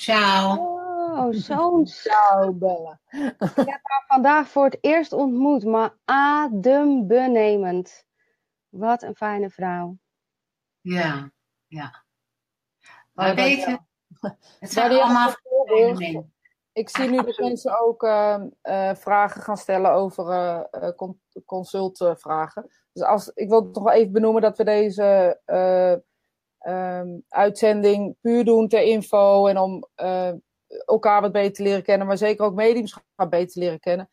Ciao. 0.00 0.56
Oh, 0.56 1.28
zo'n 1.30 1.86
Bella. 2.58 3.00
Ik 3.10 3.34
heb 3.56 3.80
haar 3.82 4.04
vandaag 4.06 4.48
voor 4.48 4.64
het 4.64 4.78
eerst 4.80 5.12
ontmoet, 5.12 5.64
maar 5.64 5.96
adembenemend. 6.04 8.04
Wat 8.68 9.02
een 9.02 9.14
fijne 9.14 9.50
vrouw. 9.50 9.98
Ja, 10.80 11.32
ja. 11.66 12.04
Maar 13.12 13.34
weet 13.34 13.64
je, 13.64 13.78
het 14.60 14.72
zijn 14.72 14.92
allemaal 14.92 15.34
dingen. 15.64 16.34
Ik 16.72 16.88
zie 16.88 17.10
nu 17.10 17.16
dat 17.16 17.38
mensen 17.38 17.80
ook 17.80 18.02
eh, 18.02 18.42
eh, 18.60 18.96
vragen 18.96 19.42
gaan 19.42 19.56
stellen 19.56 19.92
over 19.92 20.28
eh 20.28 20.62
eh, 20.70 20.96
con- 20.96 21.20
consultvragen. 21.44 22.70
Dus 22.92 23.02
als, 23.02 23.28
ik 23.28 23.48
wil 23.48 23.70
toch 23.70 23.82
wel 23.82 23.92
even 23.92 24.12
benoemen 24.12 24.42
dat 24.42 24.56
we 24.56 24.64
deze 24.64 25.40
eh, 26.60 26.98
ehm, 26.98 27.18
uitzending 27.28 28.16
puur 28.20 28.44
doen 28.44 28.68
ter 28.68 28.82
info 28.82 29.46
en 29.46 29.58
om 29.58 29.86
eh, 29.94 30.32
elkaar 30.84 31.20
wat 31.20 31.32
beter 31.32 31.52
te 31.52 31.62
leren 31.62 31.82
kennen, 31.82 32.06
maar 32.06 32.18
zeker 32.18 32.44
ook 32.44 32.54
mediumschap 32.54 33.30
beter 33.30 33.48
te 33.48 33.58
leren 33.58 33.80
kennen. 33.80 34.10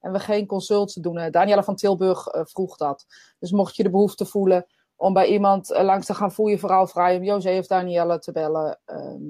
En 0.00 0.12
we 0.12 0.20
geen 0.20 0.46
consults 0.46 0.94
doen. 0.94 1.30
Daniela 1.30 1.62
van 1.62 1.76
Tilburg 1.76 2.26
eh, 2.26 2.44
vroeg 2.44 2.76
dat. 2.76 3.06
Dus 3.38 3.50
mocht 3.50 3.76
je 3.76 3.82
de 3.82 3.90
behoefte 3.90 4.26
voelen 4.26 4.66
om 4.96 5.12
bij 5.12 5.26
iemand 5.26 5.70
eh, 5.70 5.84
langs 5.84 6.06
te 6.06 6.14
gaan, 6.14 6.32
voel 6.32 6.46
je 6.46 6.58
vooral 6.58 6.86
vrij 6.86 7.16
om 7.16 7.22
José 7.22 7.58
of 7.58 7.66
Danielle 7.66 8.18
te 8.18 8.32
bellen. 8.32 8.80
ehm, 8.84 9.22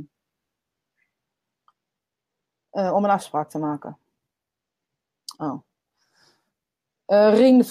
eh, 2.71 2.95
om 2.95 3.05
een 3.05 3.11
afspraak 3.11 3.51
te 3.51 3.59
maken. 3.59 3.99
Oh. 5.39 5.59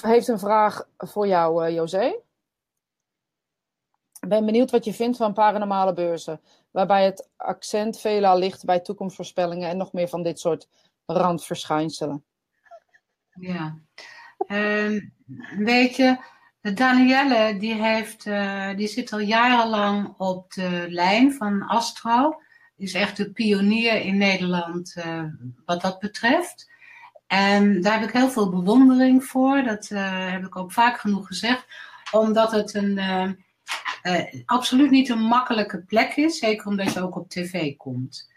Heeft 0.01 0.27
een 0.27 0.39
vraag 0.39 0.87
voor 0.97 1.27
jou, 1.27 1.65
eh 1.65 1.73
José. 1.73 2.21
Ben 4.27 4.45
benieuwd 4.45 4.71
wat 4.71 4.85
je 4.85 4.93
vindt 4.93 5.17
van 5.17 5.33
paranormale 5.33 5.93
beurzen, 5.93 6.41
waarbij 6.71 7.05
het 7.05 7.29
accent 7.35 7.99
veelal 7.99 8.37
ligt 8.37 8.65
bij 8.65 8.79
toekomstvoorspellingen 8.79 9.69
en 9.69 9.77
nog 9.77 9.93
meer 9.93 10.07
van 10.07 10.23
dit 10.23 10.39
soort 10.39 10.67
randverschijnselen. 11.05 12.23
Ja. 13.39 13.77
Ehm, 14.37 14.99
weet 15.57 15.95
je, 15.95 16.17
Danielle 16.61 17.57
die, 17.57 17.73
heeft, 17.73 18.25
eh, 18.25 18.75
die 18.75 18.87
zit 18.87 19.13
al 19.13 19.19
jarenlang 19.19 20.13
op 20.17 20.53
de 20.53 20.85
lijn 20.89 21.33
van 21.33 21.61
Astro. 21.61 22.41
Is 22.77 22.93
echt 22.93 23.17
de 23.17 23.31
pionier 23.31 24.01
in 24.01 24.17
Nederland 24.17 24.95
eh, 24.95 25.23
wat 25.65 25.81
dat 25.81 25.99
betreft. 25.99 26.69
En 27.27 27.81
daar 27.81 27.99
heb 27.99 28.09
ik 28.09 28.15
heel 28.15 28.29
veel 28.29 28.49
bewondering 28.49 29.23
voor. 29.23 29.63
Dat 29.63 29.89
eh, 29.89 30.31
heb 30.31 30.45
ik 30.45 30.55
ook 30.55 30.71
vaak 30.71 30.99
genoeg 30.99 31.27
gezegd. 31.27 31.65
Omdat 32.11 32.51
het 32.51 32.73
een, 32.73 32.99
eh, 34.01 34.41
absoluut 34.45 34.89
niet 34.89 35.09
een 35.09 35.21
makkelijke 35.21 35.81
plek 35.81 36.15
is. 36.15 36.37
Zeker 36.37 36.67
omdat 36.67 36.93
je 36.93 37.01
ook 37.01 37.15
op 37.15 37.29
tv 37.29 37.75
komt. 37.75 38.29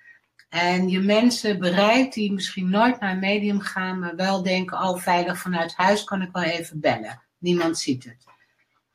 En 0.49 0.88
je 0.88 1.01
mensen 1.01 1.59
bereikt 1.59 2.14
die 2.14 2.33
misschien 2.33 2.71
nooit 2.71 3.01
naar 3.01 3.12
een 3.12 3.19
medium 3.19 3.61
gaan, 3.61 3.99
maar 3.99 4.16
wel 4.16 4.43
denken, 4.43 4.79
oh 4.79 4.99
veilig 4.99 5.38
vanuit 5.38 5.75
huis 5.75 6.05
kan 6.05 6.23
ik 6.23 6.29
wel 6.33 6.43
even 6.43 6.81
bellen. 6.81 7.23
Niemand 7.38 7.79
ziet 7.79 8.05
het. 8.05 8.25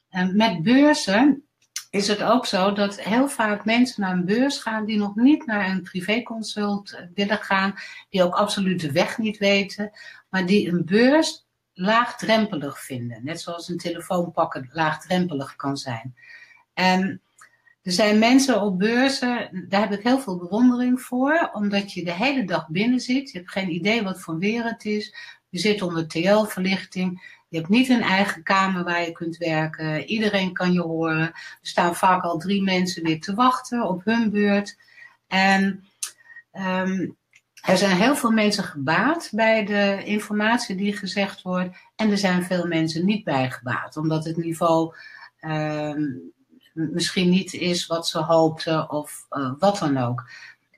En 0.10 0.36
met 0.36 0.64
beurzen 0.64 1.46
is 1.90 2.08
het 2.08 2.24
ook 2.24 2.46
zo 2.46 2.74
dat 2.74 3.02
heel 3.02 3.28
vaak 3.28 3.66
mensen 3.66 4.02
naar 4.02 4.12
een 4.12 4.26
beurs 4.26 4.58
gaan 4.58 4.86
die 4.86 4.98
nog 4.98 5.16
niet 5.16 5.46
naar 5.46 5.70
een 5.70 5.82
privéconsult 5.82 7.06
willen 7.14 7.38
gaan, 7.38 7.76
die 8.10 8.24
ook 8.24 8.34
absoluut 8.34 8.82
de 8.82 8.92
weg 8.92 9.18
niet 9.18 9.38
weten, 9.38 9.92
maar 10.30 10.46
die 10.46 10.68
een 10.68 10.86
beurs 10.86 11.45
laagdrempelig 11.76 12.80
vinden. 12.80 13.24
Net 13.24 13.42
zoals 13.42 13.70
een 13.70 13.78
telefoon 13.78 14.32
pakken 14.32 14.70
laagdrempelig 14.72 15.56
kan 15.56 15.78
zijn. 15.78 16.16
En 16.74 17.22
er 17.82 17.92
zijn 17.92 18.20
mensen 18.20 18.62
op 18.62 18.80
beurzen, 18.80 19.66
daar 19.70 19.82
heb 19.82 19.92
ik 19.92 20.04
heel 20.04 20.20
veel 20.20 20.38
bewondering 20.38 21.02
voor, 21.02 21.50
omdat 21.54 21.94
je 21.94 22.04
de 22.04 22.14
hele 22.14 22.46
dag 22.46 22.70
binnen 22.70 23.00
zit. 23.00 23.32
Je 23.32 23.38
hebt 23.38 23.52
geen 23.52 23.74
idee 23.74 24.04
wat 24.04 24.22
voor 24.22 24.38
weer 24.38 24.64
het 24.64 24.86
is. 24.86 25.16
Je 25.50 25.60
zit 25.60 25.82
onder 25.82 26.08
TL-verlichting. 26.08 27.34
Je 27.50 27.58
hebt 27.58 27.70
niet 27.70 27.90
een 27.90 28.02
eigen 28.02 28.44
kamer 28.44 28.84
waar 28.84 29.02
je 29.02 29.12
kunt 29.12 29.38
werken. 29.38 30.04
Iedereen 30.06 30.54
kan 30.54 30.74
je 30.74 30.82
horen. 30.82 31.22
Er 31.22 31.58
staan 31.62 31.96
vaak 31.96 32.24
al 32.24 32.38
drie 32.38 32.64
mensen 32.64 33.04
weer 33.04 33.20
te 33.20 33.34
wachten 33.34 33.88
op 33.88 34.06
hun 34.06 34.30
beurt. 34.30 34.78
En 35.28 35.86
ehm, 36.52 37.08
er 37.66 37.78
zijn 37.78 37.98
heel 37.98 38.16
veel 38.16 38.32
mensen 38.32 38.64
gebaat 38.64 39.30
bij 39.32 39.66
de 39.66 40.02
informatie 40.04 40.76
die 40.76 40.98
gezegd 40.98 41.42
wordt. 41.42 41.78
En 41.96 42.12
er 42.12 42.18
zijn 42.18 42.44
veel 42.44 42.68
mensen 42.68 43.06
niet 43.06 43.24
bij 43.24 43.52
gebaat, 43.52 43.98
omdat 43.98 44.26
het 44.26 44.38
niveau 44.38 44.96
ehm, 45.40 46.04
misschien 46.74 47.30
niet 47.30 47.54
is 47.54 47.88
wat 47.88 48.08
ze 48.08 48.20
hoopten 48.20 48.92
of 48.92 49.26
uh, 49.30 49.52
wat 49.60 49.80
dan 49.80 49.98
ook. 49.98 50.30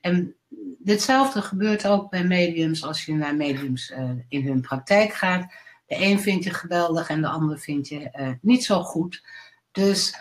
En 0.01 0.35
ditzelfde 0.79 1.41
gebeurt 1.41 1.87
ook 1.87 2.09
bij 2.09 2.23
mediums 2.23 2.83
als 2.83 3.05
je 3.05 3.13
naar 3.13 3.35
mediums 3.35 3.91
uh, 3.91 4.09
in 4.27 4.47
hun 4.47 4.61
praktijk 4.61 5.13
gaat. 5.13 5.53
De 5.85 5.95
een 6.03 6.19
vind 6.19 6.43
je 6.43 6.53
geweldig 6.53 7.09
en 7.09 7.21
de 7.21 7.27
ander 7.27 7.59
vind 7.59 7.87
je 7.87 8.09
uh, 8.19 8.29
niet 8.41 8.63
zo 8.63 8.83
goed. 8.83 9.23
Dus 9.71 10.15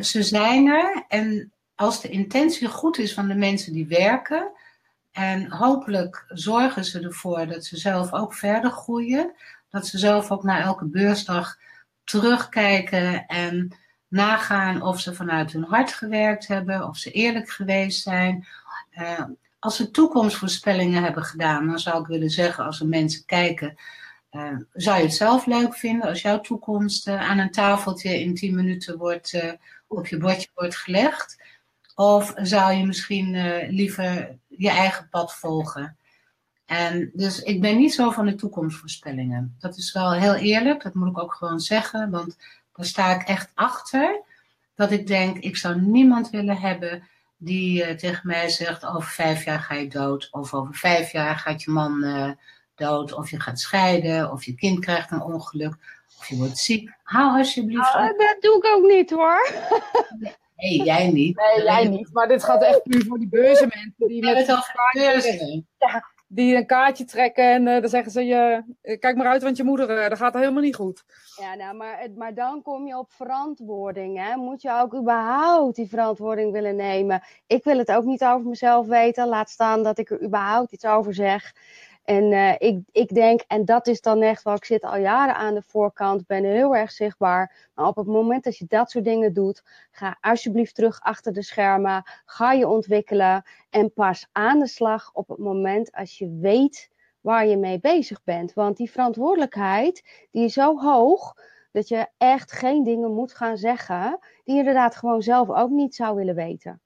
ze 0.00 0.22
zijn 0.22 0.66
er 0.66 1.04
en 1.08 1.52
als 1.74 2.00
de 2.00 2.08
intentie 2.08 2.68
goed 2.68 2.98
is 2.98 3.14
van 3.14 3.28
de 3.28 3.34
mensen 3.34 3.72
die 3.72 3.86
werken, 3.86 4.52
en 5.14 5.52
hopelijk 5.52 6.24
zorgen 6.28 6.84
ze 6.84 7.00
ervoor 7.00 7.46
dat 7.46 7.64
ze 7.64 7.76
zelf 7.76 8.12
ook 8.12 8.34
verder 8.34 8.70
groeien, 8.70 9.34
dat 9.70 9.86
ze 9.86 9.98
zelf 9.98 10.30
ook 10.30 10.42
naar 10.42 10.60
elke 10.60 10.84
beursdag 10.84 11.58
terugkijken 12.04 13.26
en 13.26 13.76
nagaan 14.08 14.82
of 14.82 15.00
ze 15.00 15.14
vanuit 15.14 15.52
hun 15.52 15.64
hart 15.64 15.92
gewerkt 15.92 16.46
hebben, 16.46 16.88
of 16.88 16.96
ze 16.96 17.10
eerlijk 17.10 17.50
geweest 17.50 18.02
zijn. 18.02 18.46
Uh, 18.98 19.24
als 19.58 19.76
ze 19.76 19.90
toekomstvoorspellingen 19.90 21.02
hebben 21.02 21.24
gedaan, 21.24 21.66
dan 21.66 21.78
zou 21.78 22.00
ik 22.00 22.06
willen 22.06 22.30
zeggen, 22.30 22.64
als 22.64 22.80
er 22.80 22.86
mensen 22.86 23.24
kijken, 23.24 23.74
uh, 24.30 24.56
zou 24.72 24.96
je 24.96 25.04
het 25.04 25.14
zelf 25.14 25.46
leuk 25.46 25.74
vinden 25.74 26.08
als 26.08 26.22
jouw 26.22 26.40
toekomst 26.40 27.08
uh, 27.08 27.30
aan 27.30 27.38
een 27.38 27.50
tafeltje 27.50 28.20
in 28.20 28.34
10 28.34 28.54
minuten 28.54 28.98
wordt, 28.98 29.56
op 29.86 30.06
je 30.06 30.18
bordje 30.18 30.48
wordt 30.54 30.76
gelegd? 30.76 31.36
Of 31.94 32.32
zou 32.36 32.72
je 32.72 32.86
misschien 32.86 33.30
liever 33.68 34.38
je 34.48 34.70
eigen 34.70 35.08
pad 35.08 35.34
volgen? 35.34 35.96
En 36.66 37.10
dus 37.14 37.42
ik 37.42 37.60
ben 37.60 37.76
niet 37.76 37.94
zo 37.94 38.10
van 38.10 38.26
de 38.26 38.34
toekomstvoorspellingen. 38.34 39.56
Dat 39.58 39.76
is 39.76 39.92
wel 39.92 40.12
heel 40.12 40.34
eerlijk, 40.34 40.82
dat 40.82 40.94
moet 40.94 41.08
ik 41.08 41.18
ook 41.18 41.34
gewoon 41.34 41.60
zeggen, 41.60 42.10
want 42.10 42.36
daar 42.72 42.86
sta 42.86 43.14
ik 43.20 43.28
echt 43.28 43.50
achter. 43.54 44.22
Dat 44.74 44.90
ik 44.90 45.06
denk, 45.06 45.38
ik 45.38 45.56
zou 45.56 45.80
niemand 45.80 46.30
willen 46.30 46.56
hebben 46.56 47.08
die 47.36 47.88
uh, 47.88 47.90
tegen 47.90 48.26
mij 48.26 48.48
zegt: 48.48 48.86
over 48.86 49.08
vijf 49.08 49.44
jaar 49.44 49.60
ga 49.60 49.74
je 49.74 49.88
dood. 49.88 50.28
Of 50.30 50.54
over 50.54 50.74
vijf 50.74 51.12
jaar 51.12 51.36
gaat 51.36 51.62
je 51.62 51.70
man 51.70 52.04
uh, 52.04 52.30
dood. 52.74 53.12
Of 53.12 53.30
je 53.30 53.40
gaat 53.40 53.60
scheiden. 53.60 54.32
Of 54.32 54.44
je 54.44 54.54
kind 54.54 54.78
krijgt 54.78 55.10
een 55.10 55.22
ongeluk. 55.22 55.74
Of 56.18 56.28
je 56.28 56.36
wordt 56.36 56.58
ziek. 56.58 56.90
Hou 57.02 57.38
alsjeblieft. 57.38 57.94
Oh, 57.94 58.06
dat 58.06 58.36
doe 58.40 58.56
ik 58.56 58.66
ook 58.66 58.90
niet 58.90 59.10
hoor. 59.10 59.48
Nee, 60.56 60.82
jij 60.82 61.08
niet. 61.08 61.36
Nee, 61.36 61.64
jij 61.64 61.88
niet. 61.88 62.12
Maar 62.12 62.28
dit 62.28 62.44
gaat 62.44 62.62
echt 62.62 62.82
puur 62.82 63.04
voor 63.04 63.18
die 63.18 63.28
beurzenmensen. 63.28 63.92
Die 63.96 64.24
met 64.24 64.46
het. 64.46 64.72
Ja, 65.78 66.04
die 66.34 66.56
een 66.56 66.66
kaartje 66.66 67.04
trekken 67.04 67.44
en 67.44 67.66
uh, 67.66 67.80
dan 67.80 67.88
zeggen 67.88 68.12
ze 68.12 68.24
je, 68.24 68.62
kijk 68.98 69.16
maar 69.16 69.26
uit, 69.26 69.42
want 69.42 69.56
je 69.56 69.64
moeder, 69.64 70.02
uh, 70.02 70.08
dat 70.08 70.18
gaat 70.18 70.34
helemaal 70.34 70.62
niet 70.62 70.74
goed. 70.74 71.04
Ja, 71.40 71.54
nou, 71.54 71.76
maar, 71.76 72.06
maar 72.16 72.34
dan 72.34 72.62
kom 72.62 72.86
je 72.86 72.98
op 72.98 73.12
verantwoording. 73.12 74.18
Hè? 74.18 74.36
Moet 74.36 74.62
je 74.62 74.72
ook 74.72 74.94
überhaupt 74.94 75.76
die 75.76 75.88
verantwoording 75.88 76.52
willen 76.52 76.76
nemen? 76.76 77.22
Ik 77.46 77.64
wil 77.64 77.78
het 77.78 77.92
ook 77.92 78.04
niet 78.04 78.24
over 78.24 78.48
mezelf 78.48 78.86
weten. 78.86 79.28
Laat 79.28 79.50
staan 79.50 79.82
dat 79.82 79.98
ik 79.98 80.10
er 80.10 80.22
überhaupt 80.22 80.72
iets 80.72 80.84
over 80.84 81.14
zeg. 81.14 81.52
En 82.04 82.24
uh, 82.24 82.54
ik, 82.58 82.78
ik 82.92 83.14
denk, 83.14 83.40
en 83.46 83.64
dat 83.64 83.86
is 83.86 84.00
dan 84.00 84.22
echt 84.22 84.42
wel, 84.42 84.54
ik 84.54 84.64
zit 84.64 84.82
al 84.82 84.96
jaren 84.96 85.34
aan 85.34 85.54
de 85.54 85.62
voorkant, 85.62 86.26
ben 86.26 86.44
heel 86.44 86.76
erg 86.76 86.90
zichtbaar. 86.92 87.70
Maar 87.74 87.86
op 87.86 87.96
het 87.96 88.06
moment 88.06 88.44
dat 88.44 88.56
je 88.56 88.64
dat 88.68 88.90
soort 88.90 89.04
dingen 89.04 89.32
doet, 89.32 89.62
ga 89.90 90.18
alsjeblieft 90.20 90.74
terug 90.74 91.00
achter 91.00 91.32
de 91.32 91.42
schermen. 91.42 92.02
Ga 92.24 92.52
je 92.52 92.68
ontwikkelen 92.68 93.44
en 93.70 93.92
pas 93.92 94.28
aan 94.32 94.58
de 94.58 94.66
slag 94.66 95.10
op 95.12 95.28
het 95.28 95.38
moment 95.38 95.92
als 95.92 96.18
je 96.18 96.38
weet 96.40 96.90
waar 97.20 97.46
je 97.46 97.56
mee 97.56 97.80
bezig 97.80 98.24
bent. 98.24 98.52
Want 98.52 98.76
die 98.76 98.90
verantwoordelijkheid, 98.90 100.26
die 100.30 100.44
is 100.44 100.52
zo 100.52 100.78
hoog 100.78 101.36
dat 101.72 101.88
je 101.88 102.08
echt 102.18 102.52
geen 102.52 102.84
dingen 102.84 103.14
moet 103.14 103.34
gaan 103.34 103.56
zeggen 103.56 104.18
die 104.44 104.54
je 104.54 104.60
inderdaad 104.60 104.96
gewoon 104.96 105.22
zelf 105.22 105.50
ook 105.50 105.70
niet 105.70 105.94
zou 105.94 106.16
willen 106.16 106.34
weten. 106.34 106.80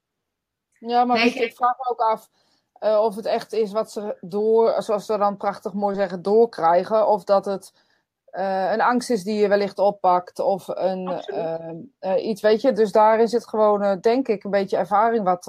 Ja, 0.79 1.05
maar 1.05 1.17
Nee, 1.17 1.35
je, 1.35 1.45
ik 1.45 1.57
vraag 1.57 1.77
me 1.77 1.91
ook 1.91 2.01
af 2.01 2.31
uh, 2.81 3.01
of 3.01 3.17
het 3.17 3.27
echt 3.27 3.53
is 3.53 3.73
wat 3.73 3.91
ze 3.91 4.17
door, 4.21 4.83
zoals 4.83 5.07
ze 5.07 5.19
dan 5.19 5.37
prachtig 5.37 5.73
mooi 5.73 5.95
zeggen, 5.95 6.23
doorkrijgen. 6.23 7.09
Of 7.09 7.25
dat 7.25 7.45
het 7.45 7.73
uh, 8.33 8.73
een 8.73 8.81
angst 8.81 9.11
is 9.11 9.23
die 9.23 9.41
je 9.41 9.49
wellicht 9.49 9.79
oppakt. 9.79 10.39
Of 10.39 10.69
een, 10.69 11.23
uh, 12.01 12.27
iets, 12.27 12.41
weet 12.41 12.61
je. 12.61 12.73
Dus 12.73 12.93
daarin 12.93 13.29
zit 13.29 13.49
gewoon, 13.49 14.01
denk 14.01 14.29
ik, 14.29 14.45
een 14.45 14.51
beetje 14.51 14.77
ervaring 14.77 15.25
wat, 15.25 15.45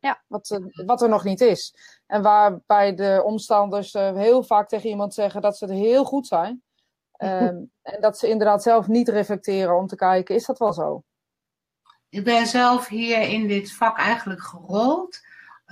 ja. 0.00 0.22
wat, 0.26 0.60
wat 0.86 1.02
er 1.02 1.08
nog 1.08 1.24
niet 1.24 1.40
is. 1.40 1.74
En 2.06 2.22
waarbij 2.22 2.94
de 2.94 3.22
omstanders 3.24 3.92
heel 3.92 4.42
vaak 4.42 4.68
tegen 4.68 4.88
iemand 4.88 5.14
zeggen 5.14 5.40
dat 5.40 5.56
ze 5.56 5.66
er 5.66 5.74
heel 5.74 6.04
goed 6.04 6.26
zijn. 6.26 6.62
Ehm, 7.12 7.56
en 7.82 8.00
dat 8.00 8.18
ze 8.18 8.28
inderdaad 8.28 8.62
zelf 8.62 8.86
niet 8.86 9.08
reflecteren 9.08 9.76
om 9.76 9.86
te 9.86 9.96
kijken, 9.96 10.34
is 10.34 10.46
dat 10.46 10.58
wel 10.58 10.72
zo? 10.72 11.02
Ik 12.08 12.24
ben 12.24 12.46
zelf 12.46 12.88
hier 12.88 13.20
in 13.20 13.46
dit 13.46 13.72
vak 13.72 13.98
eigenlijk 13.98 14.42
gerold. 14.42 15.20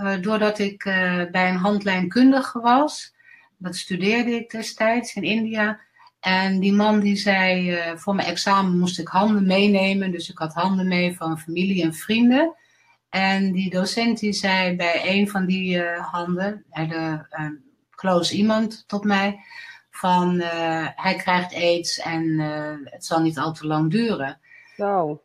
Uh, 0.02 0.20
doordat 0.20 0.58
ik 0.58 0.84
uh, 0.84 1.22
bij 1.30 1.48
een 1.48 1.56
handlijnkundige 1.56 2.60
was. 2.60 3.14
Dat 3.56 3.76
studeerde 3.76 4.30
ik 4.30 4.50
destijds 4.50 5.14
in 5.14 5.22
India. 5.22 5.80
En 6.20 6.60
die 6.60 6.72
man 6.72 7.00
die 7.00 7.16
zei, 7.16 7.72
uh, 7.72 7.96
voor 7.96 8.14
mijn 8.14 8.28
examen 8.28 8.78
moest 8.78 8.98
ik 8.98 9.08
handen 9.08 9.46
meenemen. 9.46 10.10
Dus 10.10 10.30
ik 10.30 10.38
had 10.38 10.54
handen 10.54 10.88
mee 10.88 11.16
van 11.16 11.38
familie 11.38 11.82
en 11.82 11.94
vrienden. 11.94 12.54
En 13.08 13.52
die 13.52 13.70
docent 13.70 14.18
die 14.18 14.32
zei 14.32 14.76
bij 14.76 15.02
een 15.04 15.28
van 15.28 15.46
die 15.46 15.82
handen, 15.82 16.64
de 16.70 17.26
close 17.90 18.34
iemand 18.34 18.84
tot 18.86 19.04
mij, 19.04 19.38
van 19.90 20.40
hij 20.94 21.14
krijgt 21.16 21.54
aids 21.54 21.98
en 21.98 22.38
het 22.84 23.04
zal 23.04 23.20
niet 23.20 23.38
al 23.38 23.52
te 23.52 23.66
lang 23.66 23.90
duren. 23.90 24.40
Zo. 24.76 25.22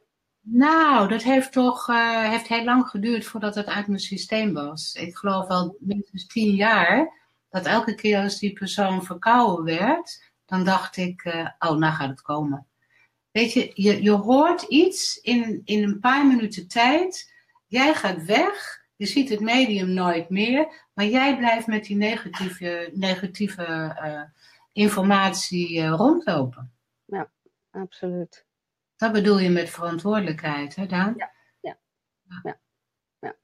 Nou, 0.48 1.08
dat 1.08 1.24
heeft 1.24 1.52
toch 1.52 1.90
uh, 1.90 2.30
heeft 2.30 2.48
heel 2.48 2.64
lang 2.64 2.88
geduurd 2.88 3.26
voordat 3.26 3.56
het 3.56 3.66
uit 3.66 3.88
mijn 3.88 4.00
systeem 4.00 4.54
was. 4.54 4.94
Ik 4.94 5.16
geloof 5.16 5.48
wel 5.48 5.78
minstens 5.80 6.28
tien 6.28 6.56
jaar. 6.56 7.24
Dat 7.50 7.66
elke 7.66 7.96
keer 7.96 8.20
als 8.22 8.40
die 8.40 8.54
persoon 8.54 9.04
verkouden 9.04 9.66
werd, 9.66 10.32
dan 10.46 10.64
dacht 10.64 10.98
ik, 10.98 11.24
uh, 11.26 11.50
oh, 11.60 11.78
nou 11.78 11.94
gaat 11.94 12.10
het 12.10 12.22
komen. 12.22 12.68
Weet 13.32 13.54
je, 13.54 13.72
je, 13.74 14.04
je 14.04 14.12
hoort 14.12 14.62
iets 14.62 15.18
in, 15.18 15.62
in 15.64 15.84
een 15.84 16.00
paar 16.00 16.28
minuten 16.28 16.68
tijd. 16.68 17.34
Jij 17.68 17.94
gaat 17.94 18.26
weg. 18.26 18.84
Je 18.96 19.06
ziet 19.06 19.30
het 19.30 19.40
medium 19.40 19.90
nooit 19.90 20.30
meer. 20.30 20.88
Maar 20.94 21.06
jij 21.06 21.38
blijft 21.38 21.68
met 21.68 21.86
die 21.86 21.96
negatieve, 21.96 22.92
negatieve 22.94 23.98
uh, 24.04 24.22
informatie 24.74 25.88
rondlopen. 25.88 26.72
Ja, 27.06 27.30
absoluut. 27.72 28.46
Dat 28.98 29.12
bedoel 29.12 29.40
je 29.40 29.50
met 29.50 29.70
verantwoordelijkheid, 29.70 30.76
hè 30.76 30.86
Daan? 30.86 31.14
Ja, 31.18 31.32
ja, 31.60 31.78
ja. 32.44 32.58
ja. 33.20 33.36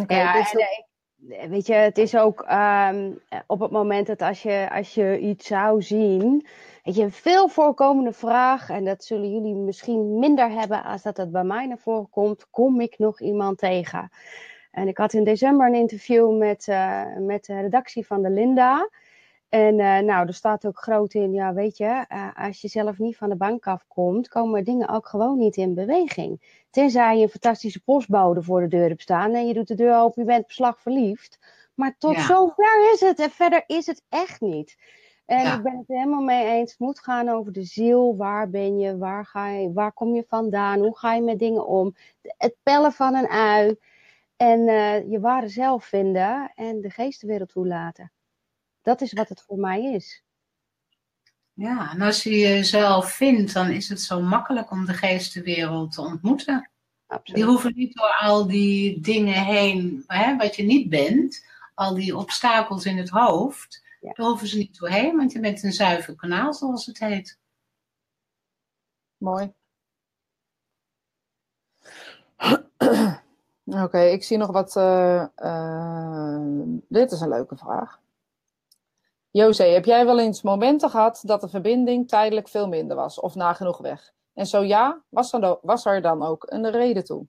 Okay, 0.00 0.18
ja 0.18 0.32
dus 0.32 0.52
en, 0.52 1.50
weet 1.50 1.66
je, 1.66 1.74
het 1.74 1.98
is 1.98 2.16
ook 2.16 2.46
um, 2.50 3.20
op 3.46 3.60
het 3.60 3.70
moment 3.70 4.06
dat 4.06 4.22
als 4.22 4.42
je, 4.42 4.68
als 4.72 4.94
je 4.94 5.18
iets 5.18 5.46
zou 5.46 5.82
zien, 5.82 6.46
weet 6.84 6.94
je, 6.94 7.02
een 7.02 7.12
veel 7.12 7.48
voorkomende 7.48 8.12
vraag, 8.12 8.70
en 8.70 8.84
dat 8.84 9.04
zullen 9.04 9.30
jullie 9.30 9.54
misschien 9.54 10.18
minder 10.18 10.50
hebben 10.50 10.84
als 10.84 11.02
dat 11.02 11.16
het 11.16 11.32
bij 11.32 11.44
mij 11.44 11.66
naar 11.66 11.78
voren 11.78 12.10
komt, 12.10 12.50
kom 12.50 12.80
ik 12.80 12.98
nog 12.98 13.20
iemand 13.20 13.58
tegen? 13.58 14.10
En 14.70 14.88
ik 14.88 14.98
had 14.98 15.12
in 15.12 15.24
december 15.24 15.66
een 15.66 15.74
interview 15.74 16.38
met, 16.38 16.66
uh, 16.66 17.16
met 17.18 17.44
de 17.44 17.60
redactie 17.60 18.06
van 18.06 18.22
de 18.22 18.30
Linda. 18.30 18.88
En 19.50 19.78
uh, 19.78 19.98
nou, 19.98 20.26
er 20.26 20.34
staat 20.34 20.66
ook 20.66 20.78
groot 20.78 21.14
in, 21.14 21.32
ja, 21.32 21.54
weet 21.54 21.76
je, 21.76 22.04
uh, 22.08 22.28
als 22.34 22.60
je 22.60 22.68
zelf 22.68 22.98
niet 22.98 23.16
van 23.16 23.28
de 23.28 23.36
bank 23.36 23.66
afkomt, 23.66 24.28
komen 24.28 24.64
dingen 24.64 24.88
ook 24.88 25.06
gewoon 25.06 25.38
niet 25.38 25.56
in 25.56 25.74
beweging. 25.74 26.62
Tenzij 26.70 27.16
je 27.16 27.22
een 27.22 27.28
fantastische 27.28 27.82
postbode 27.82 28.42
voor 28.42 28.60
de 28.60 28.68
deur 28.68 28.88
hebt 28.88 29.02
staan 29.02 29.34
en 29.34 29.46
je 29.46 29.54
doet 29.54 29.68
de 29.68 29.74
deur 29.74 29.96
open, 29.96 30.22
je 30.22 30.28
bent 30.28 30.46
beslag 30.46 30.80
verliefd. 30.80 31.38
Maar 31.74 31.96
tot 31.98 32.14
ja. 32.14 32.26
zover 32.26 32.92
is 32.92 33.00
het 33.00 33.18
en 33.18 33.30
verder 33.30 33.64
is 33.66 33.86
het 33.86 34.02
echt 34.08 34.40
niet. 34.40 34.76
En 35.26 35.42
ja. 35.42 35.56
ik 35.56 35.62
ben 35.62 35.78
het 35.78 35.88
er 35.88 35.96
helemaal 35.96 36.22
mee 36.22 36.46
eens. 36.46 36.70
Het 36.70 36.80
moet 36.80 37.00
gaan 37.00 37.28
over 37.28 37.52
de 37.52 37.64
ziel. 37.64 38.16
Waar 38.16 38.50
ben 38.50 38.78
je? 38.78 38.98
Waar, 38.98 39.26
ga 39.26 39.48
je, 39.48 39.72
waar 39.72 39.92
kom 39.92 40.14
je 40.14 40.24
vandaan? 40.28 40.80
Hoe 40.80 40.98
ga 40.98 41.14
je 41.14 41.22
met 41.22 41.38
dingen 41.38 41.66
om? 41.66 41.94
Het 42.22 42.56
pellen 42.62 42.92
van 42.92 43.14
een 43.14 43.28
ui. 43.28 43.76
En 44.36 44.60
uh, 44.60 45.10
je 45.10 45.20
ware 45.20 45.48
zelf 45.48 45.84
vinden 45.84 46.52
en 46.54 46.80
de 46.80 46.90
geestenwereld 46.90 47.48
toelaten. 47.48 48.12
Dat 48.82 49.00
is 49.00 49.12
wat 49.12 49.28
het 49.28 49.42
voor 49.42 49.58
mij 49.58 49.82
is. 49.82 50.22
Ja, 51.52 51.90
en 51.90 52.00
als 52.00 52.22
je 52.22 52.38
jezelf 52.38 53.12
vindt, 53.12 53.52
dan 53.52 53.70
is 53.70 53.88
het 53.88 54.00
zo 54.00 54.20
makkelijk 54.20 54.70
om 54.70 54.84
de 54.84 54.94
geestenwereld 54.94 55.92
te 55.92 56.00
ontmoeten. 56.00 56.70
Absoluut. 57.06 57.40
Die 57.40 57.44
hoeven 57.44 57.72
niet 57.74 57.94
door 57.94 58.16
al 58.18 58.46
die 58.46 59.00
dingen 59.00 59.44
heen, 59.44 60.04
hè, 60.06 60.36
wat 60.36 60.56
je 60.56 60.62
niet 60.62 60.88
bent, 60.88 61.46
al 61.74 61.94
die 61.94 62.16
obstakels 62.16 62.84
in 62.84 62.96
het 62.96 63.08
hoofd, 63.08 63.82
ja. 64.00 64.12
daar 64.12 64.26
hoeven 64.26 64.46
ze 64.46 64.56
niet 64.56 64.78
doorheen, 64.78 65.16
want 65.16 65.32
je 65.32 65.40
bent 65.40 65.62
een 65.62 65.72
zuiver 65.72 66.14
kanaal, 66.14 66.54
zoals 66.54 66.86
het 66.86 66.98
heet. 66.98 67.38
Mooi. 69.16 69.52
Oké, 73.64 73.82
okay, 73.82 74.12
ik 74.12 74.22
zie 74.22 74.36
nog 74.36 74.50
wat. 74.50 74.76
Uh, 74.76 75.26
uh, 75.36 76.40
dit 76.88 77.12
is 77.12 77.20
een 77.20 77.28
leuke 77.28 77.56
vraag. 77.56 78.00
José, 79.32 79.64
heb 79.64 79.84
jij 79.84 80.04
wel 80.04 80.20
eens 80.20 80.42
momenten 80.42 80.90
gehad 80.90 81.20
dat 81.24 81.40
de 81.40 81.48
verbinding 81.48 82.08
tijdelijk 82.08 82.48
veel 82.48 82.68
minder 82.68 82.96
was 82.96 83.20
of 83.20 83.34
nagenoeg 83.34 83.78
weg? 83.78 84.12
En 84.34 84.46
zo 84.46 84.64
ja, 84.64 85.02
was 85.08 85.84
er, 85.84 86.02
dan 86.02 86.22
ook 86.22 86.46
een 86.48 86.70
reden 86.70 87.04
toe? 87.04 87.26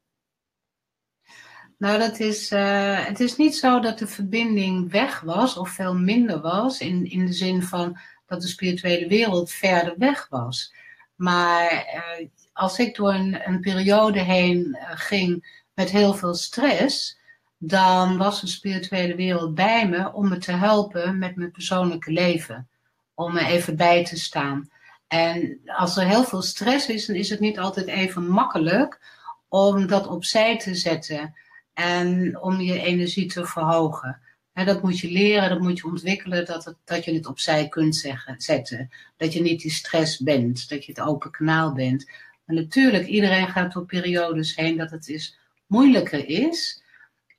Nou, 1.77 1.99
dat 1.99 2.19
is, 2.19 2.51
uh, 2.51 3.05
het 3.05 3.19
is 3.19 3.37
niet 3.37 3.55
zo 3.55 3.79
dat 3.79 3.99
de 3.99 4.07
verbinding 4.07 4.91
weg 4.91 5.19
was 5.19 5.57
of 5.57 5.69
veel 5.69 5.95
minder 5.95 6.41
was, 6.41 6.79
in, 6.79 7.09
in 7.09 7.25
de 7.25 7.33
zin 7.33 7.63
van 7.63 7.97
dat 8.25 8.41
de 8.41 8.47
spirituele 8.47 9.07
wereld 9.07 9.51
verder 9.51 9.97
weg 9.97 10.27
was. 10.29 10.73
Maar 11.15 11.71
uh, 11.71 12.27
als 12.53 12.79
ik 12.79 12.95
door 12.95 13.13
een, 13.13 13.47
een 13.47 13.59
periode 13.59 14.19
heen 14.19 14.77
uh, 14.79 14.89
ging 14.93 15.63
met 15.73 15.89
heel 15.89 16.13
veel 16.13 16.33
stress, 16.33 17.19
dan 17.63 18.17
was 18.17 18.41
de 18.41 18.47
spirituele 18.47 19.15
wereld 19.15 19.55
bij 19.55 19.89
me 19.89 20.13
om 20.13 20.29
me 20.29 20.37
te 20.37 20.51
helpen 20.51 21.17
met 21.17 21.35
mijn 21.35 21.51
persoonlijke 21.51 22.11
leven. 22.11 22.69
Om 23.13 23.33
me 23.33 23.45
even 23.45 23.75
bij 23.75 24.05
te 24.05 24.17
staan. 24.17 24.69
En 25.07 25.59
als 25.65 25.97
er 25.97 26.07
heel 26.07 26.23
veel 26.23 26.41
stress 26.41 26.87
is, 26.87 27.05
dan 27.05 27.15
is 27.15 27.29
het 27.29 27.39
niet 27.39 27.59
altijd 27.59 27.87
even 27.87 28.27
makkelijk 28.27 28.99
om 29.47 29.87
dat 29.87 30.07
opzij 30.07 30.57
te 30.57 30.75
zetten 30.75 31.35
en 31.73 32.39
om 32.41 32.61
je 32.61 32.81
energie 32.81 33.25
te 33.25 33.45
verhogen. 33.45 34.21
En 34.53 34.65
dat 34.65 34.81
moet 34.81 34.99
je 34.99 35.11
leren, 35.11 35.49
dat 35.49 35.59
moet 35.59 35.77
je 35.77 35.87
ontwikkelen, 35.87 36.45
dat, 36.45 36.75
dat 36.83 37.05
je 37.05 37.13
het 37.13 37.25
opzij 37.25 37.67
kunt 37.67 37.95
zeggen, 37.95 38.41
zetten. 38.41 38.89
Dat 39.17 39.33
je 39.33 39.41
niet 39.41 39.61
die 39.61 39.71
stress 39.71 40.19
bent, 40.19 40.69
dat 40.69 40.85
je 40.85 40.91
het 40.91 41.01
open 41.01 41.31
kanaal 41.31 41.73
bent. 41.73 42.11
En 42.45 42.55
natuurlijk, 42.55 43.07
iedereen 43.07 43.47
gaat 43.47 43.73
door 43.73 43.85
periodes 43.85 44.55
heen 44.55 44.77
dat 44.77 44.91
het 44.91 45.07
is, 45.07 45.37
moeilijker 45.65 46.27
is. 46.27 46.80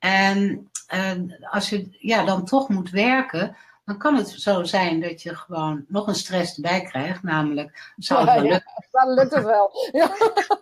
En 0.03 0.69
uh, 0.93 1.51
als 1.51 1.69
je 1.69 1.87
ja, 1.99 2.25
dan 2.25 2.45
toch 2.45 2.69
moet 2.69 2.89
werken, 2.89 3.57
dan 3.85 3.97
kan 3.97 4.15
het 4.15 4.29
zo 4.29 4.63
zijn 4.63 5.01
dat 5.01 5.21
je 5.21 5.35
gewoon 5.35 5.85
nog 5.87 6.07
een 6.07 6.15
stress 6.15 6.55
erbij 6.55 6.81
krijgt. 6.81 7.23
Namelijk, 7.23 7.93
zou 7.97 8.19
het 8.19 8.33
wel 8.33 8.41
lukken? 8.41 8.71
Ja, 8.91 9.05
dan 9.05 9.13
lukt 9.13 9.33
het 9.33 9.43
wel. 9.43 9.71
Ja. 9.91 10.15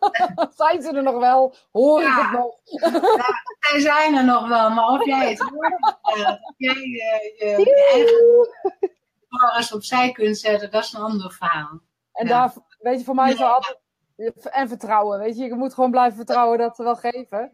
zijn 0.65 0.81
ze 0.81 0.91
er 0.95 1.03
nog 1.03 1.19
wel? 1.19 1.55
Hoor 1.71 2.01
ik 2.01 2.13
het 2.15 2.31
nog? 2.31 2.55
ja, 3.17 3.69
zij 3.69 3.79
zijn 3.79 4.15
er 4.15 4.25
nog 4.25 4.47
wel, 4.47 4.69
maar 4.69 4.87
of 4.87 5.05
jij 5.05 5.29
het 5.29 5.39
hoort, 5.39 5.97
of 6.01 6.15
jij 6.57 6.73
je, 6.73 7.35
je, 7.37 7.59
je 7.59 9.51
eigen 9.53 9.75
opzij 9.75 10.11
kunt 10.11 10.37
zetten, 10.37 10.71
dat 10.71 10.83
is 10.83 10.93
een 10.93 11.01
ander 11.01 11.31
verhaal. 11.31 11.79
En 12.13 12.27
daar, 12.27 12.53
weet 12.79 12.99
je, 12.99 13.05
voor 13.05 13.15
mij 13.15 13.31
is 13.31 13.39
het 13.39 13.47
altijd... 13.47 13.79
En 14.51 14.67
vertrouwen, 14.67 15.19
weet 15.19 15.37
je. 15.37 15.43
Je 15.43 15.55
moet 15.55 15.73
gewoon 15.73 15.91
blijven 15.91 16.15
vertrouwen 16.17 16.57
dat 16.57 16.75
ze 16.75 16.83
wel 16.83 16.95
geven. 16.95 17.51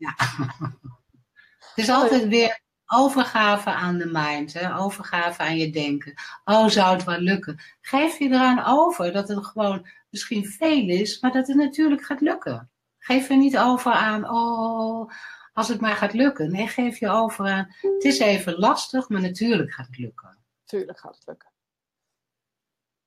Ja. 0.00 0.14
Het 1.74 1.88
is 1.88 1.88
altijd 1.88 2.28
weer 2.28 2.60
overgave 2.86 3.70
aan 3.70 3.98
de 3.98 4.06
mind, 4.06 4.52
hè? 4.52 4.76
overgave 4.76 5.42
aan 5.42 5.56
je 5.56 5.70
denken. 5.70 6.14
Oh, 6.44 6.66
zou 6.66 6.96
het 6.96 7.04
wel 7.04 7.18
lukken? 7.18 7.60
Geef 7.80 8.18
je 8.18 8.24
eraan 8.24 8.64
over 8.66 9.12
dat 9.12 9.28
het 9.28 9.46
gewoon 9.46 9.86
misschien 10.10 10.46
veel 10.46 10.88
is, 10.88 11.20
maar 11.20 11.32
dat 11.32 11.46
het 11.46 11.56
natuurlijk 11.56 12.02
gaat 12.02 12.20
lukken. 12.20 12.70
Geef 12.98 13.28
je 13.28 13.34
niet 13.34 13.58
over 13.58 13.92
aan, 13.92 14.30
oh, 14.30 15.10
als 15.52 15.68
het 15.68 15.80
maar 15.80 15.96
gaat 15.96 16.12
lukken. 16.12 16.52
Nee, 16.52 16.68
geef 16.68 16.98
je 16.98 17.08
over 17.08 17.46
aan, 17.46 17.74
het 17.80 18.04
is 18.04 18.18
even 18.18 18.58
lastig, 18.58 19.08
maar 19.08 19.20
natuurlijk 19.20 19.72
gaat 19.72 19.86
het 19.86 19.98
lukken. 19.98 20.38
Tuurlijk 20.64 20.98
gaat 20.98 21.14
het 21.14 21.26
lukken. 21.26 21.48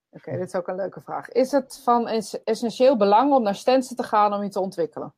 Oké, 0.10 0.28
okay, 0.28 0.40
dit 0.40 0.48
is 0.48 0.56
ook 0.56 0.68
een 0.68 0.76
leuke 0.76 1.02
vraag. 1.02 1.30
Is 1.30 1.52
het 1.52 1.82
van 1.84 2.08
essentieel 2.44 2.98
belang 2.98 3.34
om 3.34 3.44
naar 3.44 3.56
Stensen 3.56 3.96
te 3.96 4.04
gaan 4.04 4.34
om 4.34 4.44
je 4.44 4.50
te 4.50 4.60
ontwikkelen? 4.60 5.14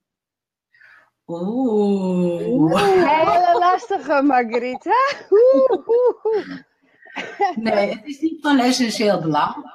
Oeh. 1.28 2.80
Hele 2.80 3.60
lastige, 3.60 4.22
Margarita. 4.22 4.92
Nee, 7.56 7.90
het 7.90 8.06
is 8.06 8.20
niet 8.20 8.42
van 8.42 8.60
essentieel 8.60 9.22
belang. 9.22 9.74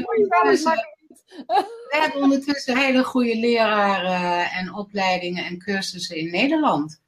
we 1.37 1.97
hebben 2.01 2.23
ondertussen 2.23 2.77
hele 2.77 3.05
goede 3.05 3.37
leraren 3.37 4.51
en 4.51 4.75
opleidingen 4.75 5.45
en 5.45 5.59
cursussen 5.59 6.17
in 6.17 6.31
Nederland. 6.31 7.03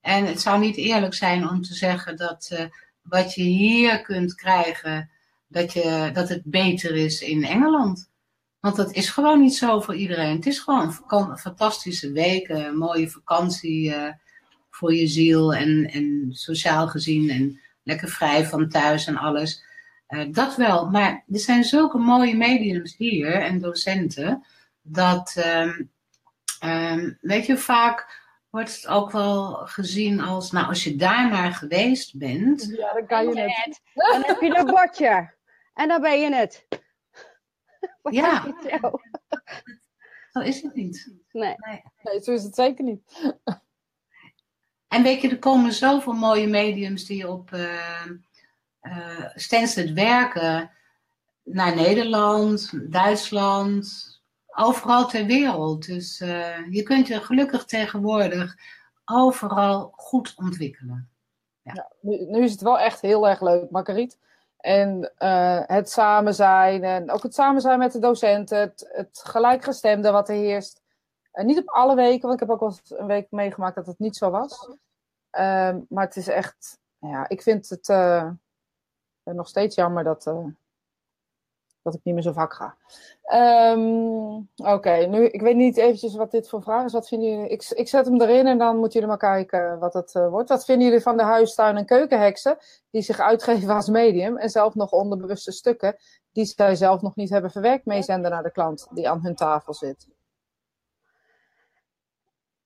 En 0.00 0.26
het 0.26 0.40
zou 0.40 0.58
niet 0.58 0.76
eerlijk 0.76 1.14
zijn 1.14 1.48
om 1.48 1.62
te 1.62 1.74
zeggen 1.74 2.16
dat 2.16 2.50
uh, 2.52 2.64
wat 3.02 3.34
je 3.34 3.42
hier 3.42 4.02
kunt 4.02 4.34
krijgen 4.34 5.10
dat, 5.48 5.72
je, 5.72 6.10
dat 6.12 6.28
het 6.28 6.42
beter 6.44 6.96
is 6.96 7.20
in 7.20 7.44
Engeland. 7.44 8.10
Want 8.60 8.76
dat 8.76 8.92
is 8.92 9.10
gewoon 9.10 9.40
niet 9.40 9.54
zo 9.54 9.80
voor 9.80 9.94
iedereen. 9.94 10.36
Het 10.36 10.46
is 10.46 10.58
gewoon 10.58 10.96
een 11.08 11.38
fantastische 11.38 12.12
week, 12.12 12.48
een 12.48 12.76
mooie 12.76 13.10
vakantie 13.10 13.88
uh, 13.88 14.08
voor 14.70 14.94
je 14.94 15.06
ziel 15.06 15.54
en, 15.54 15.90
en 15.92 16.28
sociaal 16.30 16.88
gezien 16.88 17.30
en 17.30 17.60
lekker 17.82 18.08
vrij 18.08 18.46
van 18.46 18.68
thuis 18.68 19.06
en 19.06 19.16
alles. 19.16 19.64
Uh, 20.08 20.32
dat 20.32 20.56
wel, 20.56 20.90
maar 20.90 21.24
er 21.32 21.38
zijn 21.38 21.64
zulke 21.64 21.98
mooie 21.98 22.36
mediums 22.36 22.96
hier 22.96 23.34
en 23.34 23.60
docenten, 23.60 24.44
dat, 24.82 25.34
um, 25.46 25.90
um, 26.64 27.18
weet 27.20 27.46
je, 27.46 27.56
vaak 27.56 28.24
wordt 28.50 28.74
het 28.74 28.86
ook 28.86 29.10
wel 29.10 29.52
gezien 29.54 30.20
als, 30.20 30.50
nou, 30.50 30.66
als 30.66 30.84
je 30.84 30.96
daar 30.96 31.28
maar 31.28 31.52
geweest 31.52 32.18
bent. 32.18 32.74
Ja, 32.76 32.92
dan 32.92 33.06
kan 33.06 33.26
je 33.28 33.40
het. 33.40 33.80
Dan 33.94 34.22
heb 34.24 34.40
je 34.40 34.58
een 34.58 34.66
bordje. 34.66 35.34
En 35.76 35.88
dan 35.88 36.00
ben 36.00 36.20
je 36.20 36.34
het. 36.34 36.66
ja. 38.18 38.54
Zo. 38.70 38.90
zo 40.32 40.40
is 40.40 40.62
het 40.62 40.74
niet. 40.74 41.12
Nee. 41.32 41.54
nee. 42.02 42.22
zo 42.22 42.32
is 42.32 42.42
het 42.42 42.54
zeker 42.54 42.84
niet. 42.84 43.02
En 44.88 45.02
weet 45.02 45.22
je, 45.22 45.28
er 45.28 45.38
komen 45.38 45.72
zoveel 45.72 46.12
mooie 46.12 46.46
mediums 46.46 47.04
die 47.04 47.28
op 47.28 47.50
uh, 47.50 48.06
uh, 48.82 49.94
werken 49.94 50.70
naar 51.42 51.74
Nederland, 51.74 52.92
Duitsland, 52.92 54.16
overal 54.46 55.08
ter 55.08 55.26
wereld. 55.26 55.86
Dus 55.86 56.20
uh, 56.20 56.70
je 56.70 56.82
kunt 56.82 57.06
je 57.06 57.20
gelukkig 57.20 57.64
tegenwoordig 57.64 58.56
overal 59.04 59.92
goed 59.96 60.32
ontwikkelen. 60.36 61.08
Ja. 61.62 61.72
ja 61.74 61.92
nu, 62.00 62.24
nu, 62.24 62.42
is 62.42 62.52
het 62.52 62.60
wel 62.60 62.78
echt 62.78 63.00
heel 63.00 63.28
erg 63.28 63.40
leuk, 63.40 63.70
Marguerite. 63.70 64.16
En 64.56 65.12
uh, 65.18 65.60
het 65.66 65.90
samen 65.90 66.34
zijn 66.34 66.84
en 66.84 67.10
ook 67.10 67.22
het 67.22 67.34
samen 67.34 67.60
zijn 67.60 67.78
met 67.78 67.92
de 67.92 67.98
docenten, 67.98 68.58
het, 68.58 68.90
het 68.92 69.20
gelijkgestemde 69.24 70.10
wat 70.10 70.28
er 70.28 70.34
heerst. 70.34 70.82
En 71.32 71.46
niet 71.46 71.58
op 71.58 71.68
alle 71.68 71.94
weken, 71.94 72.28
want 72.28 72.34
ik 72.34 72.40
heb 72.40 72.50
ook 72.50 72.60
wel 72.60 72.68
eens 72.68 72.98
een 73.00 73.06
week 73.06 73.30
meegemaakt 73.30 73.74
dat 73.74 73.86
het 73.86 73.98
niet 73.98 74.16
zo 74.16 74.30
was. 74.30 74.68
Uh, 74.68 75.76
maar 75.88 76.04
het 76.04 76.16
is 76.16 76.28
echt, 76.28 76.78
ja, 76.98 77.28
ik 77.28 77.42
vind 77.42 77.68
het 77.68 77.88
uh, 77.88 78.30
nog 79.22 79.48
steeds 79.48 79.74
jammer 79.74 80.04
dat, 80.04 80.32
dat 81.86 81.94
ik 81.94 82.04
niet 82.04 82.14
meer 82.14 82.22
zo 82.22 82.32
vaak 82.32 82.54
ga. 82.54 82.76
Um, 83.72 84.48
Oké, 84.56 84.90
nu, 84.90 85.26
ik 85.26 85.40
weet 85.40 85.56
niet 85.56 85.76
eventjes 85.76 86.14
wat 86.14 86.30
dit 86.30 86.48
voor 86.48 86.62
vraag 86.62 86.84
is. 86.84 86.92
Wat 86.92 87.08
vinden 87.08 87.28
jullie? 87.28 87.48
Ik, 87.48 87.70
ik 87.70 87.88
zet 87.88 88.06
hem 88.06 88.20
erin 88.20 88.46
en 88.46 88.58
dan 88.58 88.76
moeten 88.76 88.92
jullie 88.92 89.08
maar 89.08 89.36
kijken 89.36 89.78
wat 89.78 89.94
het 89.94 90.14
uh, 90.14 90.28
wordt. 90.28 90.48
Wat 90.48 90.64
vinden 90.64 90.86
jullie 90.86 91.02
van 91.02 91.16
de 91.16 91.22
huistuin- 91.22 91.76
en 91.76 91.86
keukenheksen 91.86 92.58
die 92.90 93.02
zich 93.02 93.20
uitgeven 93.20 93.74
als 93.74 93.88
medium 93.88 94.36
en 94.36 94.50
zelf 94.50 94.74
nog 94.74 94.90
onderbewuste 94.90 95.52
stukken 95.52 95.96
die 96.32 96.44
zij 96.44 96.74
zelf 96.74 97.00
nog 97.00 97.16
niet 97.16 97.30
hebben 97.30 97.50
verwerkt 97.50 97.86
meezenden 97.86 98.30
naar 98.30 98.42
de 98.42 98.52
klant 98.52 98.88
die 98.90 99.08
aan 99.08 99.22
hun 99.22 99.34
tafel 99.34 99.74
zit? 99.74 100.06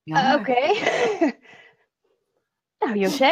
Ja. 0.03 0.33
Uh, 0.33 0.39
Oké. 0.39 0.51
Okay. 0.51 1.39
nou, 2.79 2.97
José. 2.97 3.31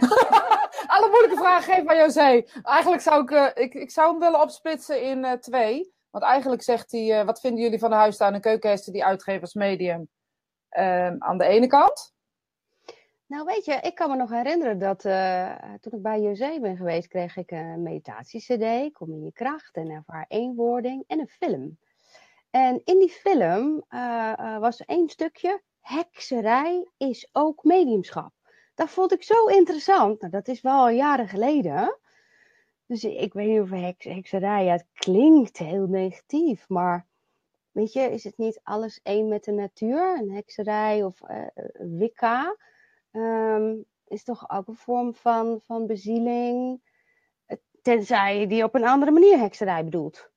Alle 0.94 1.08
moeilijke 1.10 1.36
vragen 1.36 1.74
geef 1.74 1.86
aan 1.86 1.96
José. 1.96 2.42
Eigenlijk 2.62 3.02
zou 3.02 3.22
ik, 3.22 3.30
uh, 3.30 3.48
ik, 3.54 3.74
ik 3.74 3.90
zou 3.90 4.10
hem 4.10 4.20
willen 4.20 4.40
opsplitsen 4.40 5.02
in 5.02 5.18
uh, 5.18 5.32
twee. 5.32 5.94
Want 6.10 6.24
eigenlijk 6.24 6.62
zegt 6.62 6.92
hij, 6.92 7.20
uh, 7.20 7.26
wat 7.26 7.40
vinden 7.40 7.62
jullie 7.62 7.78
van 7.78 7.90
de 7.90 7.96
huistuin- 7.96 8.34
en 8.34 8.40
keukenhesten 8.40 8.92
die 8.92 9.04
uitgeven 9.04 9.40
als 9.40 9.54
medium? 9.54 10.08
Ehm, 10.68 11.16
aan 11.18 11.38
de 11.38 11.44
ene 11.44 11.66
kant. 11.66 12.14
Nou 13.26 13.44
weet 13.44 13.64
je, 13.64 13.72
ik 13.72 13.94
kan 13.94 14.10
me 14.10 14.16
nog 14.16 14.30
herinneren 14.30 14.78
dat 14.78 15.00
toen 15.80 15.92
ik 15.92 16.02
bij 16.02 16.20
José 16.20 16.60
ben 16.60 16.76
geweest, 16.76 17.08
kreeg 17.08 17.36
ik 17.36 17.50
een 17.50 17.82
meditatie-cd, 17.82 18.92
Kom 18.92 19.12
in 19.12 19.24
je 19.24 19.32
kracht 19.32 19.76
en 19.76 19.90
ervaar 19.90 20.24
eenwording 20.28 21.04
en 21.06 21.20
een 21.20 21.28
film. 21.28 21.78
En 22.50 22.80
in 22.84 22.98
die 22.98 23.10
film 23.10 23.84
was 24.60 24.80
er 24.80 24.86
één 24.86 25.08
stukje, 25.08 25.62
hekserij 25.80 26.88
is 26.96 27.28
ook 27.32 27.64
mediumschap 27.64 28.32
dat 28.76 28.90
vond 28.90 29.12
ik 29.12 29.22
zo 29.22 29.46
interessant. 29.46 30.20
Nou, 30.20 30.32
dat 30.32 30.48
is 30.48 30.60
wel 30.60 30.80
al 30.80 30.88
jaren 30.88 31.28
geleden. 31.28 31.98
Dus 32.86 33.04
ik 33.04 33.32
weet 33.32 33.48
niet 33.48 33.60
of 33.60 33.70
heks, 33.70 34.04
hekserij, 34.04 34.64
ja, 34.64 34.72
het 34.72 34.86
klinkt 34.94 35.58
heel 35.58 35.86
negatief, 35.86 36.68
maar 36.68 37.06
weet 37.70 37.92
je, 37.92 38.00
is 38.00 38.24
het 38.24 38.38
niet 38.38 38.60
alles 38.62 39.00
één 39.02 39.28
met 39.28 39.44
de 39.44 39.52
natuur? 39.52 40.18
Een 40.18 40.30
hekserij 40.30 41.04
of 41.04 41.20
uh, 41.30 41.46
wicca 41.98 42.56
um, 43.12 43.84
is 44.08 44.24
toch 44.24 44.50
ook 44.50 44.66
een 44.66 44.76
vorm 44.76 45.14
van, 45.14 45.60
van 45.64 45.86
bezieling, 45.86 46.80
tenzij 47.82 48.40
je 48.40 48.46
die 48.46 48.64
op 48.64 48.74
een 48.74 48.86
andere 48.86 49.10
manier 49.10 49.38
hekserij 49.38 49.84
bedoelt. 49.84 50.30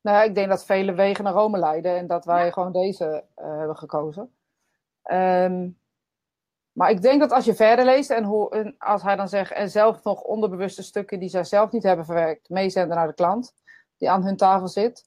Nou 0.00 0.16
ja, 0.16 0.22
ik 0.22 0.34
denk 0.34 0.48
dat 0.48 0.64
vele 0.64 0.92
wegen 0.92 1.24
naar 1.24 1.32
Rome 1.32 1.58
leiden 1.58 1.96
en 1.96 2.06
dat 2.06 2.24
wij 2.24 2.44
ja. 2.44 2.50
gewoon 2.50 2.72
deze 2.72 3.24
uh, 3.36 3.58
hebben 3.58 3.76
gekozen. 3.76 4.34
Um, 5.12 5.79
maar 6.80 6.90
ik 6.90 7.02
denk 7.02 7.20
dat 7.20 7.32
als 7.32 7.44
je 7.44 7.54
verder 7.54 7.84
leest 7.84 8.10
en, 8.10 8.24
hoor, 8.24 8.50
en 8.50 8.74
als 8.78 9.02
hij 9.02 9.16
dan 9.16 9.28
zegt, 9.28 9.52
en 9.52 9.70
zelf 9.70 10.02
nog 10.02 10.22
onderbewuste 10.22 10.82
stukken 10.82 11.18
die 11.18 11.28
zij 11.28 11.44
zelf 11.44 11.70
niet 11.70 11.82
hebben 11.82 12.04
verwerkt, 12.04 12.48
meezenden 12.48 12.96
naar 12.96 13.06
de 13.06 13.14
klant 13.14 13.54
die 13.96 14.10
aan 14.10 14.24
hun 14.24 14.36
tafel 14.36 14.68
zit. 14.68 15.04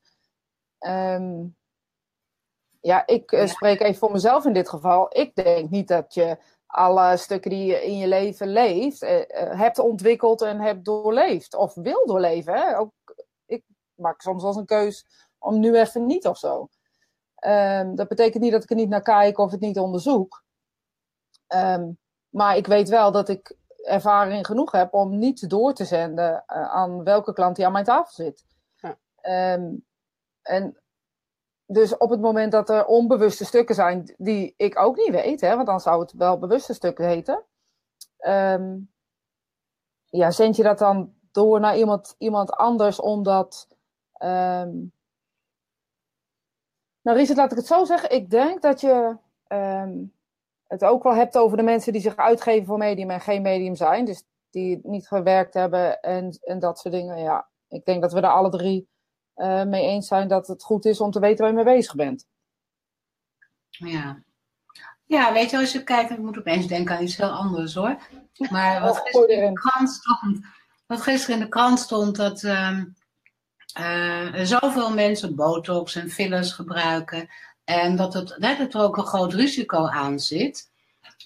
Um, 0.79 1.55
ja, 2.81 3.07
ik 3.07 3.31
uh, 3.31 3.47
spreek 3.47 3.81
even 3.81 3.95
voor 3.95 4.11
mezelf 4.11 4.45
in 4.45 4.53
dit 4.53 4.69
geval. 4.69 5.17
Ik 5.17 5.35
denk 5.35 5.69
niet 5.69 5.87
dat 5.87 6.13
je 6.13 6.37
alle 6.65 7.17
stukken 7.17 7.49
die 7.49 7.65
je 7.65 7.83
in 7.83 7.97
je 7.97 8.07
leven 8.07 8.47
leeft, 8.47 9.03
uh, 9.03 9.17
uh, 9.17 9.25
hebt 9.59 9.79
ontwikkeld 9.79 10.41
en 10.41 10.59
hebt 10.59 10.85
doorleefd. 10.85 11.55
Of 11.55 11.73
wil 11.73 12.05
doorleven. 12.05 12.53
Hè? 12.53 12.77
Ook, 12.77 12.93
ik 13.45 13.63
maak 13.93 14.21
soms 14.21 14.43
wel 14.43 14.57
een 14.57 14.65
keus 14.65 15.05
om 15.37 15.59
nu 15.59 15.75
even 15.75 16.05
niet 16.05 16.27
of 16.27 16.37
zo. 16.37 16.69
Um, 17.45 17.95
dat 17.95 18.07
betekent 18.07 18.43
niet 18.43 18.51
dat 18.51 18.63
ik 18.63 18.69
er 18.69 18.75
niet 18.75 18.89
naar 18.89 19.01
kijk 19.01 19.37
of 19.37 19.51
het 19.51 19.59
niet 19.59 19.79
onderzoek. 19.79 20.43
Um, 21.47 21.97
maar 22.29 22.57
ik 22.57 22.67
weet 22.67 22.89
wel 22.89 23.11
dat 23.11 23.29
ik 23.29 23.57
ervaring 23.83 24.45
genoeg 24.45 24.71
heb 24.71 24.93
om 24.93 25.17
niet 25.17 25.49
door 25.49 25.73
te 25.73 25.85
zenden 25.85 26.31
uh, 26.31 26.69
aan 26.69 27.03
welke 27.03 27.33
klant 27.33 27.55
die 27.55 27.65
aan 27.65 27.71
mijn 27.71 27.85
tafel 27.85 28.13
zit. 28.13 28.45
Ja. 28.75 29.53
Um, 29.53 29.85
en 30.41 30.77
dus 31.65 31.97
op 31.97 32.09
het 32.09 32.21
moment 32.21 32.51
dat 32.51 32.69
er 32.69 32.85
onbewuste 32.85 33.45
stukken 33.45 33.75
zijn 33.75 34.15
die 34.17 34.53
ik 34.57 34.79
ook 34.79 34.95
niet 34.95 35.11
weet, 35.11 35.41
hè, 35.41 35.55
want 35.55 35.67
dan 35.67 35.79
zou 35.79 36.01
het 36.01 36.13
wel 36.13 36.39
bewuste 36.39 36.73
stukken 36.73 37.07
heten. 37.07 37.43
Um, 38.19 38.91
ja, 40.05 40.31
zend 40.31 40.55
je 40.55 40.63
dat 40.63 40.77
dan 40.77 41.13
door 41.31 41.59
naar 41.59 41.77
iemand, 41.77 42.15
iemand 42.17 42.51
anders 42.51 42.99
omdat. 42.99 43.67
Um, 44.13 44.93
nou, 47.01 47.17
Richard, 47.17 47.37
laat 47.37 47.51
ik 47.51 47.57
het 47.57 47.67
zo 47.67 47.85
zeggen. 47.85 48.11
Ik 48.11 48.29
denk 48.29 48.61
dat 48.61 48.81
je 48.81 49.17
um, 49.47 50.12
het 50.73 50.83
ook 50.83 51.03
wel 51.03 51.15
hebt 51.15 51.37
over 51.37 51.57
de 51.57 51.63
mensen 51.63 51.93
die 51.93 52.01
zich 52.01 52.15
uitgeven 52.15 52.65
voor 52.65 52.77
medium 52.77 53.09
en 53.09 53.21
geen 53.21 53.41
medium 53.41 53.75
zijn. 53.75 54.05
Dus 54.05 54.23
die 54.49 54.79
niet 54.83 55.07
gewerkt 55.07 55.53
hebben 55.53 56.01
en, 56.01 56.37
en 56.41 56.59
dat 56.59 56.79
soort 56.79 56.93
dingen. 56.93 57.17
Ja, 57.17 57.47
ik 57.67 57.85
denk 57.85 58.01
dat 58.01 58.13
we 58.13 58.19
er 58.19 58.27
alle 58.27 58.49
drie 58.49 58.87
uh, 59.35 59.63
mee 59.63 59.83
eens 59.83 60.07
zijn 60.07 60.27
dat 60.27 60.47
het 60.47 60.63
goed 60.63 60.85
is 60.85 60.99
om 60.99 61.11
te 61.11 61.19
weten 61.19 61.37
waar 61.37 61.47
je 61.47 61.63
mee 61.63 61.75
bezig 61.75 61.95
bent. 61.95 62.25
Ja. 63.69 64.23
Ja, 65.05 65.33
weet 65.33 65.49
je, 65.49 65.57
als 65.57 65.71
je 65.71 65.83
kijkt, 65.83 66.11
ik 66.11 66.17
moet 66.17 66.37
opeens 66.37 66.67
denken 66.67 66.95
aan 66.95 67.03
iets 67.03 67.17
heel 67.17 67.29
anders 67.29 67.73
hoor. 67.73 67.97
Maar 68.49 68.81
wat, 68.85 68.97
oh, 68.97 69.03
gisteren, 69.03 69.45
in 69.45 69.53
de 69.53 69.59
krant 69.59 69.89
stond, 69.89 70.45
wat 70.85 71.01
gisteren 71.01 71.35
in 71.35 71.43
de 71.43 71.49
krant 71.49 71.79
stond, 71.79 72.15
dat 72.15 72.43
um, 72.43 72.95
uh, 73.79 74.39
zoveel 74.43 74.93
mensen 74.93 75.35
botox 75.35 75.95
en 75.95 76.09
fillers 76.09 76.51
gebruiken. 76.51 77.29
En 77.63 77.95
dat, 77.95 78.13
het, 78.13 78.35
dat 78.39 78.73
er 78.73 78.81
ook 78.81 78.97
een 78.97 79.05
groot 79.05 79.33
risico 79.33 79.87
aan 79.87 80.19
zit, 80.19 80.71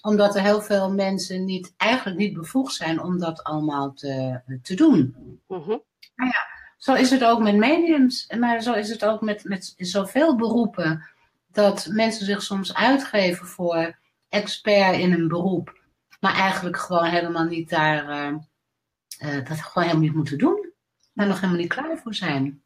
omdat 0.02 0.36
er 0.36 0.42
heel 0.42 0.60
veel 0.60 0.92
mensen 0.92 1.44
niet, 1.44 1.74
eigenlijk 1.76 2.18
niet 2.18 2.32
bevoegd 2.32 2.74
zijn 2.74 3.02
om 3.02 3.18
dat 3.18 3.44
allemaal 3.44 3.92
te, 3.92 4.40
te 4.62 4.74
doen. 4.74 5.14
Mm 5.46 5.62
-hmm. 5.62 5.82
Nou 6.16 6.30
ja, 6.30 6.46
zo 6.76 6.94
is 6.94 7.10
het 7.10 7.24
ook 7.24 7.40
met 7.40 7.56
mediums, 7.56 8.26
maar 8.38 8.62
zo 8.62 8.72
is 8.72 8.88
het 8.88 9.04
ook 9.04 9.20
met, 9.20 9.44
met 9.44 9.74
zoveel 9.76 10.36
beroepen, 10.36 11.08
dat 11.52 11.88
mensen 11.90 12.26
zich 12.26 12.42
soms 12.42 12.74
uitgeven 12.74 13.46
voor 13.46 13.96
expert 14.28 14.98
in 14.98 15.12
een 15.12 15.28
beroep, 15.28 15.80
maar 16.20 16.34
eigenlijk 16.34 16.76
gewoon 16.76 17.04
helemaal 17.04 17.44
niet 17.44 17.70
daar, 17.70 18.08
uh, 18.08 18.38
uh, 19.22 19.48
dat 19.48 19.60
gewoon 19.60 19.88
helemaal 19.88 20.06
niet 20.06 20.14
moeten 20.14 20.38
doen, 20.38 20.72
daar 21.12 21.26
nog 21.26 21.40
helemaal 21.40 21.60
niet 21.60 21.72
klaar 21.72 21.98
voor 21.98 22.14
zijn. 22.14 22.62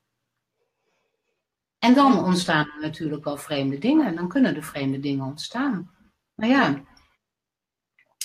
En 1.82 1.94
dan 1.94 2.24
ontstaan 2.24 2.66
er 2.66 2.80
natuurlijk 2.80 3.24
wel 3.24 3.36
vreemde 3.36 3.78
dingen. 3.78 4.14
Dan 4.14 4.28
kunnen 4.28 4.56
er 4.56 4.62
vreemde 4.62 5.00
dingen 5.00 5.24
ontstaan. 5.24 5.90
Maar 6.34 6.48
ja, 6.48 6.82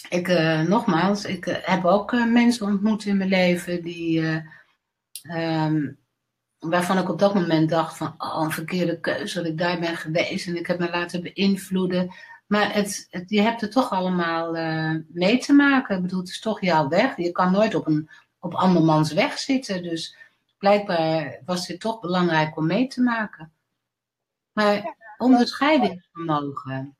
ik, 0.10 0.28
uh, 0.28 0.62
nogmaals, 0.62 1.26
ik 1.26 1.46
uh, 1.46 1.56
heb 1.62 1.86
ook 1.86 2.12
uh, 2.12 2.32
mensen 2.32 2.66
ontmoet 2.66 3.06
in 3.06 3.18
mijn 3.18 3.30
leven 3.30 3.84
die, 3.84 4.44
um, 5.36 6.00
waarvan 6.60 6.98
ik 6.98 7.10
op 7.10 7.20
dat 7.20 7.34
moment 7.34 7.70
dacht 7.70 7.98
van, 7.98 8.16
oh, 8.18 8.42
een 8.44 8.52
verkeerde 8.52 9.00
keuze 9.00 9.36
dat 9.36 9.46
ik 9.46 9.58
daar 9.58 9.80
ben 9.80 9.98
geweest 9.98 10.48
en 10.48 10.58
ik 10.58 10.68
heb 10.68 10.80
me 10.80 10.90
laten 10.90 11.22
beïnvloeden. 11.22 12.14
Maar 12.48 12.74
het, 12.74 13.08
het, 13.10 13.30
je 13.30 13.42
hebt 13.42 13.62
er 13.62 13.70
toch 13.70 13.90
allemaal 13.90 14.52
mee 15.08 15.38
te 15.38 15.54
maken. 15.54 15.96
Ik 15.96 16.02
bedoel, 16.02 16.20
het 16.20 16.30
is 16.30 16.40
toch 16.40 16.62
jouw 16.62 16.88
weg. 16.88 17.18
Je 17.18 17.32
kan 17.32 17.52
nooit 17.52 17.76
op, 17.76 17.88
een, 17.88 18.10
op 18.40 18.54
andermans 18.54 19.14
weg 19.14 19.38
zitten. 19.38 19.84
Dus 19.84 20.16
blijkbaar 20.58 21.42
was 21.46 21.68
dit 21.68 21.80
toch 21.80 22.00
belangrijk 22.00 22.58
om 22.58 22.66
mee 22.66 22.88
te 22.88 23.02
maken. 23.02 23.52
Maar 24.52 24.96
onderscheidingsvermogen, 25.18 26.98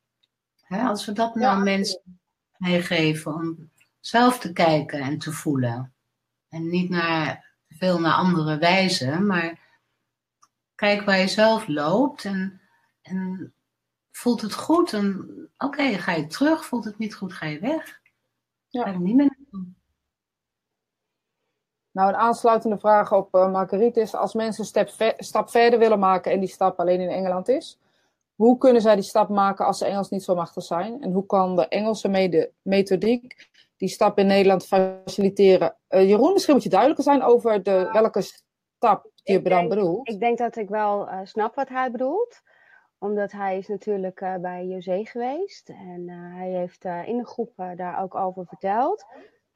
hè, 0.62 0.82
als 0.82 1.06
we 1.06 1.12
dat 1.12 1.36
nou 1.36 1.58
ja. 1.58 1.64
mensen 1.64 2.20
meegeven 2.58 3.34
om 3.34 3.72
zelf 4.00 4.40
te 4.40 4.54
kijken 4.54 5.00
en 5.00 5.18
te 5.18 5.32
voelen. 5.32 5.94
En 6.50 6.70
niet 6.70 6.90
naar, 6.90 7.46
veel 7.70 8.00
naar 8.00 8.14
andere 8.14 8.58
wijzen, 8.58 9.26
maar 9.26 9.60
kijk 10.76 11.02
waar 11.02 11.18
je 11.18 11.28
zelf 11.28 11.68
loopt 11.68 12.26
en, 12.26 12.62
en 13.02 13.54
voelt 14.12 14.42
het 14.42 14.54
goed 14.54 14.94
en 14.94 15.30
oké, 15.58 15.98
ga 15.98 16.12
je 16.12 16.28
terug, 16.28 16.66
voelt 16.66 16.86
het 16.86 16.98
niet 16.98 17.16
goed, 17.16 17.34
ga 17.34 17.46
je 17.46 17.60
weg. 17.60 18.02
Ja. 18.70 18.84
Ga 18.84 18.90
je 18.90 19.00
niet 19.00 19.16
meer. 19.16 19.37
Nou, 21.98 22.10
een 22.10 22.16
aansluitende 22.16 22.78
vraag 22.78 23.14
op 23.14 23.36
uh, 23.36 23.52
Marguerite 23.52 24.00
is: 24.00 24.16
als 24.16 24.34
mensen 24.34 24.64
een 24.64 24.88
stap, 24.88 25.14
stap 25.18 25.50
verder 25.50 25.80
willen 25.80 26.00
maken 26.00 26.32
en 26.32 26.40
die 26.40 26.50
stap 26.50 26.80
alleen 26.80 27.00
in 27.00 27.10
Engeland 27.10 27.48
is, 27.48 27.80
hoe 28.36 28.58
kunnen 28.58 28.82
zij 28.82 28.96
die 28.96 29.04
stap 29.04 29.30
maken 29.30 29.66
als 29.66 29.78
ze 29.78 29.86
Engels 29.86 30.10
niet 30.10 30.24
zo 30.24 30.36
machtig 30.36 30.64
zijn? 30.64 31.02
En 31.02 31.12
hoe 31.12 31.26
kan 31.26 31.56
de 31.56 31.68
Engelse 31.68 32.42
methodiek 32.62 33.50
die 33.78 33.90
stap 33.90 34.18
in 34.18 34.28
Nederland 34.28 34.66
faciliteren? 34.66 35.76
Uh, 35.90 36.10
Jeroen, 36.10 36.34
misschien 36.34 36.54
moet 36.54 36.64
je 36.64 36.70
duidelijker 36.70 37.04
zijn 37.04 37.24
over 37.24 37.64
de, 37.64 37.90
welke 37.92 38.22
stap 38.22 39.10
die 39.24 39.42
je 39.42 39.50
dan 39.50 39.68
bedoelt. 39.68 40.10
Ik 40.10 40.20
denk 40.20 40.38
dat 40.38 40.56
ik 40.56 40.70
wel 40.70 41.08
uh, 41.08 41.20
snap 41.24 41.56
wat 41.56 41.70
hij 41.70 41.92
bedoelt 41.92 42.42
omdat 43.00 43.32
hij 43.32 43.58
is 43.58 43.68
natuurlijk 43.68 44.22
uh, 44.22 44.36
bij 44.36 44.66
José 44.66 45.06
geweest. 45.06 45.70
En 45.70 46.10
hij 46.10 46.50
heeft 46.50 46.86
in 47.06 47.18
de 47.18 47.26
groep 47.26 47.54
daar 47.76 48.02
ook 48.02 48.16
over 48.16 48.46
verteld. 48.46 49.06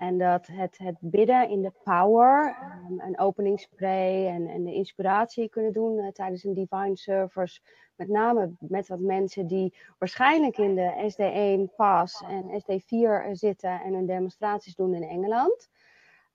En 0.02 0.18
dat 0.18 0.48
het, 0.48 0.78
het 0.78 0.98
bidden 1.00 1.50
in 1.50 1.62
de 1.62 1.72
power, 1.84 2.58
um, 2.90 3.00
een 3.00 3.20
openingsspray 3.20 4.28
en, 4.28 4.48
en 4.48 4.64
de 4.64 4.74
inspiratie 4.74 5.50
kunnen 5.50 5.74
doen 5.74 6.12
tijdens 6.14 6.44
een 6.44 6.54
divine 6.54 6.98
service. 6.98 7.62
Met 7.96 8.08
name 8.08 8.52
met 8.60 8.88
wat 8.88 9.00
mensen 9.00 9.48
die 9.48 9.78
waarschijnlijk 9.98 10.58
in 10.58 10.76
de 10.76 11.14
SD1 11.14 11.76
pas 11.76 12.24
en 12.28 12.62
SD4 12.62 13.32
zitten 13.32 13.82
en 13.82 13.94
hun 13.94 14.06
demonstraties 14.06 14.76
doen 14.76 14.94
in 14.94 15.04
Engeland. 15.04 15.70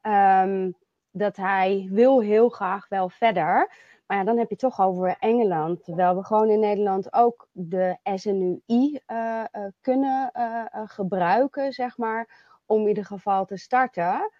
Um, 0.03 0.77
dat 1.11 1.37
hij 1.37 1.89
wil 1.91 2.21
heel 2.21 2.49
graag 2.49 2.89
wel 2.89 3.09
verder. 3.09 3.73
Maar 4.07 4.17
ja, 4.17 4.25
dan 4.25 4.39
heb 4.39 4.51
je 4.51 4.57
toch 4.57 4.81
over 4.81 5.17
Engeland. 5.19 5.85
Terwijl 5.85 6.17
we 6.17 6.25
gewoon 6.25 6.49
in 6.49 6.61
Nederland 6.61 7.13
ook 7.13 7.49
de 7.53 7.97
SNUI 8.03 9.01
uh, 9.07 9.45
uh, 9.53 9.67
kunnen 9.81 10.31
gebruiken, 10.87 11.73
zeg 11.73 11.99
maar, 11.99 12.45
om 12.67 12.83
in 12.83 12.89
ieder 12.89 13.05
geval 13.05 13.47
te 13.47 13.57
starten. 13.57 14.33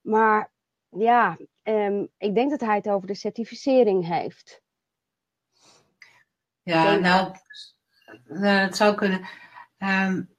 Maar 0.00 0.50
ja, 0.88 1.36
um, 1.62 2.08
ik 2.18 2.34
denk 2.34 2.50
dat 2.50 2.60
hij 2.60 2.76
het 2.76 2.88
over 2.88 3.06
de 3.06 3.14
certificering 3.14 4.06
heeft. 4.06 4.62
Ja, 6.62 6.94
nou, 6.94 7.34
nou, 8.24 8.46
het 8.46 8.76
zou 8.76 8.94
kunnen. 8.94 9.28
Um, 9.78 10.36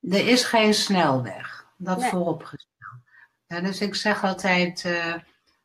er 0.00 0.28
is 0.28 0.44
geen 0.44 0.74
snelweg, 0.74 1.72
dat 1.76 1.98
nee. 1.98 2.10
vooropgesteld. 2.10 2.70
Ja, 3.46 3.60
dus 3.60 3.80
ik 3.80 3.94
zeg 3.94 4.24
altijd 4.24 4.84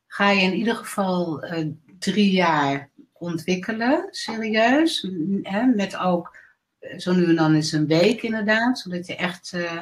ga 0.08 0.30
je 0.30 0.42
in 0.42 0.54
ieder 0.54 0.76
geval 0.76 1.44
uh, 1.44 1.72
drie 1.98 2.30
jaar 2.30 2.90
ontwikkelen, 3.12 4.06
serieus. 4.10 5.08
Hè, 5.42 5.66
met 5.66 5.96
ook 5.96 6.36
eh, 6.78 6.98
zo 6.98 7.12
nu 7.12 7.24
en 7.24 7.36
dan 7.36 7.54
eens 7.54 7.72
een 7.72 7.86
week 7.86 8.22
inderdaad, 8.22 8.78
zodat 8.78 9.06
je 9.06 9.16
echt 9.16 9.52
uh, 9.52 9.80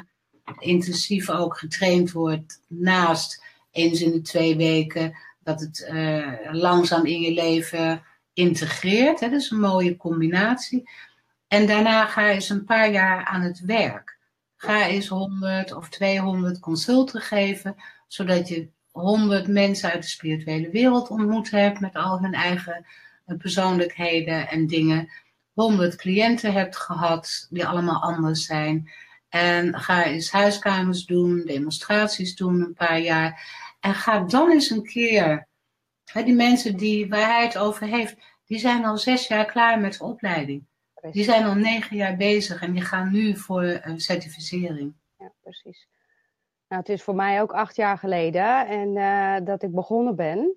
intensief 0.58 1.30
ook 1.30 1.58
getraind 1.58 2.12
wordt 2.12 2.60
naast 2.66 3.44
eens 3.70 4.00
in 4.00 4.10
de 4.10 4.20
twee 4.20 4.56
weken, 4.56 5.16
dat 5.42 5.60
het 5.60 5.88
uh, 5.92 6.32
langzaam 6.52 7.06
in 7.06 7.20
je 7.20 7.32
leven 7.32 8.02
integreert. 8.32 9.20
Hè, 9.20 9.28
dat 9.28 9.40
is 9.40 9.50
een 9.50 9.60
mooie 9.60 9.96
combinatie. 9.96 10.88
En 11.48 11.66
daarna 11.66 12.06
ga 12.06 12.28
eens 12.28 12.48
een 12.48 12.64
paar 12.64 12.90
jaar 12.90 13.24
aan 13.24 13.40
het 13.40 13.60
werk. 13.60 14.18
Ga 14.56 14.86
eens 14.86 15.08
100 15.08 15.72
of 15.72 15.88
200 15.88 16.58
consulten 16.58 17.20
geven, 17.20 17.76
zodat 18.06 18.48
je 18.48 18.68
honderd 18.90 19.48
mensen 19.48 19.90
uit 19.90 20.02
de 20.02 20.08
spirituele 20.08 20.70
wereld 20.70 21.08
ontmoet 21.08 21.50
heb 21.50 21.80
met 21.80 21.94
al 21.94 22.20
hun 22.20 22.34
eigen 22.34 22.86
eh, 23.24 23.36
persoonlijkheden 23.36 24.48
en 24.48 24.66
dingen. 24.66 25.10
Honderd 25.52 25.96
cliënten 25.96 26.52
hebt 26.52 26.76
gehad 26.76 27.46
die 27.50 27.66
allemaal 27.66 28.02
anders 28.02 28.44
zijn. 28.44 28.90
En 29.36 29.74
ga 29.74 30.04
eens 30.04 30.30
huiskamers 30.30 31.04
doen, 31.04 31.42
demonstraties 31.44 32.36
doen 32.36 32.60
een 32.60 32.74
paar 32.74 33.00
jaar. 33.00 33.46
En 33.80 33.94
ga 33.94 34.20
dan 34.20 34.50
eens 34.50 34.70
een 34.70 34.82
keer, 34.82 35.48
hè, 36.04 36.22
die 36.22 36.34
mensen 36.34 36.76
die, 36.76 37.08
waar 37.08 37.26
hij 37.26 37.44
het 37.44 37.58
over 37.58 37.86
heeft, 37.86 38.16
die 38.46 38.58
zijn 38.58 38.84
al 38.84 38.98
zes 38.98 39.26
jaar 39.26 39.44
klaar 39.44 39.80
met 39.80 39.92
de 39.92 40.04
opleiding. 40.04 40.66
Die 41.10 41.24
zijn 41.24 41.44
al 41.44 41.54
negen 41.54 41.96
jaar 41.96 42.16
bezig 42.16 42.62
en 42.62 42.72
die 42.72 42.82
gaan 42.82 43.12
nu 43.12 43.36
voor 43.36 43.80
een 43.82 44.00
certificering. 44.00 44.94
Ja, 45.18 45.32
precies. 45.42 45.88
Nou, 46.68 46.80
het 46.80 46.90
is 46.90 47.02
voor 47.02 47.14
mij 47.14 47.40
ook 47.40 47.52
acht 47.52 47.76
jaar 47.76 47.98
geleden 47.98 48.66
en 48.66 48.96
uh, 48.96 49.46
dat 49.46 49.62
ik 49.62 49.70
begonnen 49.70 50.16
ben. 50.16 50.56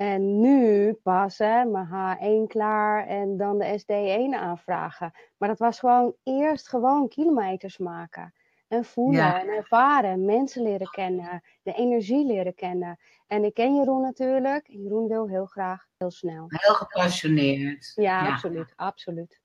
En 0.00 0.40
nu 0.40 0.92
pas 0.92 1.38
hè, 1.38 1.64
mijn 1.64 1.86
H1 1.86 2.46
klaar 2.48 3.06
en 3.06 3.36
dan 3.36 3.58
de 3.58 3.80
SD1 3.80 4.34
aanvragen. 4.34 5.12
Maar 5.36 5.48
dat 5.48 5.58
was 5.58 5.78
gewoon 5.78 6.14
eerst 6.22 6.68
gewoon 6.68 7.08
kilometers 7.08 7.78
maken. 7.78 8.34
En 8.68 8.84
voelen 8.84 9.20
ja. 9.20 9.40
en 9.40 9.48
ervaren, 9.48 10.24
mensen 10.24 10.62
leren 10.62 10.90
kennen, 10.90 11.42
de 11.62 11.72
energie 11.72 12.26
leren 12.26 12.54
kennen. 12.54 12.98
En 13.26 13.44
ik 13.44 13.54
ken 13.54 13.74
Jeroen 13.74 14.02
natuurlijk. 14.02 14.66
Jeroen 14.66 15.08
wil 15.08 15.28
heel 15.28 15.46
graag 15.46 15.86
heel 15.96 16.10
snel. 16.10 16.44
Heel 16.48 16.74
gepassioneerd. 16.74 17.92
Ja, 17.94 18.24
ja. 18.24 18.32
absoluut, 18.32 18.72
absoluut. 18.76 19.40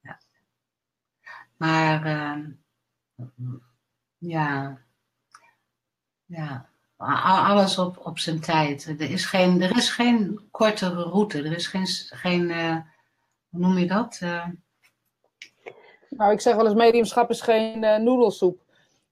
Ja. 0.00 0.20
Maar 1.56 2.06
uh, 2.06 2.46
ja, 4.18 4.78
ja, 6.24 6.71
alles 7.06 7.78
op, 7.78 8.06
op 8.06 8.18
zijn 8.18 8.40
tijd. 8.40 8.84
Er 8.84 9.10
is 9.10 9.24
geen, 9.24 9.62
er 9.62 9.76
is 9.76 9.90
geen 9.90 10.48
kortere 10.50 11.02
route. 11.02 11.38
Er 11.38 11.52
is 11.52 11.66
geen, 11.66 11.86
geen 12.10 12.42
uh, 12.42 12.76
hoe 13.48 13.60
noem 13.60 13.78
je 13.78 13.86
dat? 13.86 14.20
Uh... 14.22 14.46
Nou, 16.08 16.32
ik 16.32 16.40
zeg 16.40 16.54
wel 16.54 16.64
eens, 16.64 16.74
mediumschap 16.74 17.30
is 17.30 17.40
geen 17.40 17.82
uh, 17.82 17.96
noedelsoep. 17.96 18.60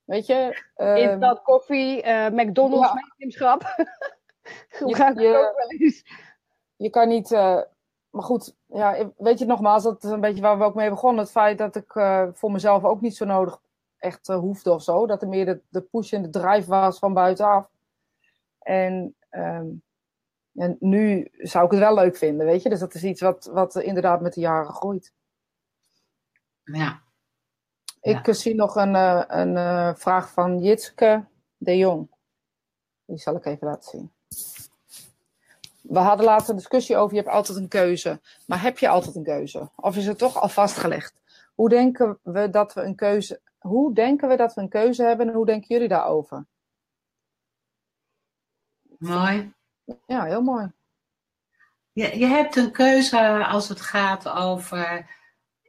Weet 0.03 0.25
je? 0.25 0.63
Uh, 0.77 1.19
dat 1.19 1.41
koffie, 1.41 2.09
McDonald's, 2.31 2.87
ja. 2.87 2.93
mediumschap. 2.93 3.63
Gebruik 4.69 5.19
je, 5.19 5.27
ook 5.27 5.57
wel 5.57 5.69
eens. 5.77 6.03
Je 6.75 6.89
kan 6.89 7.07
niet, 7.07 7.29
maar 8.09 8.23
goed, 8.23 8.55
ja, 8.65 9.11
weet 9.17 9.39
je 9.39 9.45
nogmaals, 9.45 9.83
dat 9.83 10.03
is 10.03 10.09
een 10.09 10.21
beetje 10.21 10.41
waar 10.41 10.57
we 10.57 10.63
ook 10.63 10.75
mee 10.75 10.89
begonnen. 10.89 11.23
Het 11.23 11.31
feit 11.31 11.57
dat 11.57 11.75
ik 11.75 11.91
voor 12.33 12.51
mezelf 12.51 12.83
ook 12.83 13.01
niet 13.01 13.15
zo 13.15 13.25
nodig 13.25 13.59
echt 14.01 14.29
uh, 14.29 14.37
hoefde 14.37 14.73
of 14.73 14.83
zo. 14.83 15.07
Dat 15.07 15.21
er 15.21 15.27
meer 15.27 15.45
de, 15.45 15.61
de 15.69 15.81
push 15.81 16.13
en 16.13 16.21
de 16.21 16.29
drive 16.29 16.69
was 16.69 16.99
van 16.99 17.13
buitenaf. 17.13 17.69
En, 18.61 19.15
um, 19.31 19.83
en 20.53 20.77
nu 20.79 21.27
zou 21.31 21.65
ik 21.65 21.71
het 21.71 21.79
wel 21.79 21.93
leuk 21.93 22.17
vinden, 22.17 22.45
weet 22.45 22.63
je. 22.63 22.69
Dus 22.69 22.79
dat 22.79 22.93
is 22.93 23.03
iets 23.03 23.21
wat, 23.21 23.45
wat 23.45 23.75
inderdaad 23.75 24.21
met 24.21 24.33
de 24.33 24.41
jaren 24.41 24.73
groeit. 24.73 25.13
Ja. 26.63 27.01
Ik 28.01 28.25
ja. 28.25 28.33
zie 28.33 28.55
nog 28.55 28.75
een, 28.75 28.93
uh, 28.93 29.23
een 29.27 29.55
uh, 29.55 29.95
vraag 29.95 30.31
van 30.31 30.59
Jitske 30.59 31.25
de 31.57 31.77
Jong. 31.77 32.09
Die 33.05 33.17
zal 33.17 33.35
ik 33.35 33.45
even 33.45 33.67
laten 33.67 33.89
zien. 33.89 34.11
We 35.81 35.99
hadden 35.99 36.25
laatst 36.25 36.49
een 36.49 36.55
discussie 36.55 36.97
over, 36.97 37.15
je 37.15 37.21
hebt 37.21 37.33
altijd 37.33 37.57
een 37.57 37.67
keuze. 37.67 38.19
Maar 38.47 38.61
heb 38.61 38.77
je 38.77 38.89
altijd 38.89 39.15
een 39.15 39.23
keuze? 39.23 39.69
Of 39.75 39.97
is 39.97 40.05
het 40.05 40.17
toch 40.17 40.41
al 40.41 40.49
vastgelegd? 40.49 41.13
Hoe 41.55 41.69
denken 41.69 42.19
we 42.23 42.49
dat 42.49 42.73
we 42.73 42.81
een 42.81 42.95
keuze 42.95 43.41
hoe 43.61 43.93
denken 43.93 44.29
we 44.29 44.35
dat 44.35 44.53
we 44.53 44.61
een 44.61 44.69
keuze 44.69 45.03
hebben 45.03 45.27
en 45.27 45.33
hoe 45.33 45.45
denken 45.45 45.67
jullie 45.67 45.87
daarover? 45.87 46.45
Mooi. 49.01 49.53
Ja, 50.07 50.23
heel 50.23 50.41
mooi. 50.41 50.71
Je, 51.91 52.19
je 52.19 52.25
hebt 52.25 52.55
een 52.55 52.71
keuze 52.71 53.45
als 53.45 53.69
het 53.69 53.81
gaat 53.81 54.29
over 54.29 55.09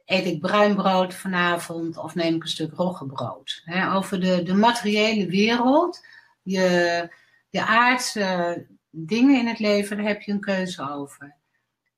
eet 0.05 0.25
ik 0.25 0.39
bruin 0.39 0.75
brood 0.75 1.13
vanavond 1.13 1.97
of 1.97 2.15
neem 2.15 2.35
ik 2.35 2.41
een 2.43 2.49
stuk 2.49 2.73
roggebrood. 2.73 3.61
He, 3.65 3.93
over 3.93 4.19
de, 4.19 4.43
de 4.43 4.53
materiële 4.53 5.25
wereld, 5.25 6.05
je, 6.41 7.09
je 7.49 7.65
aardse 7.65 8.65
dingen 8.89 9.39
in 9.39 9.47
het 9.47 9.59
leven, 9.59 9.97
daar 9.97 10.05
heb 10.05 10.21
je 10.21 10.31
een 10.31 10.39
keuze 10.39 10.89
over. 10.89 11.35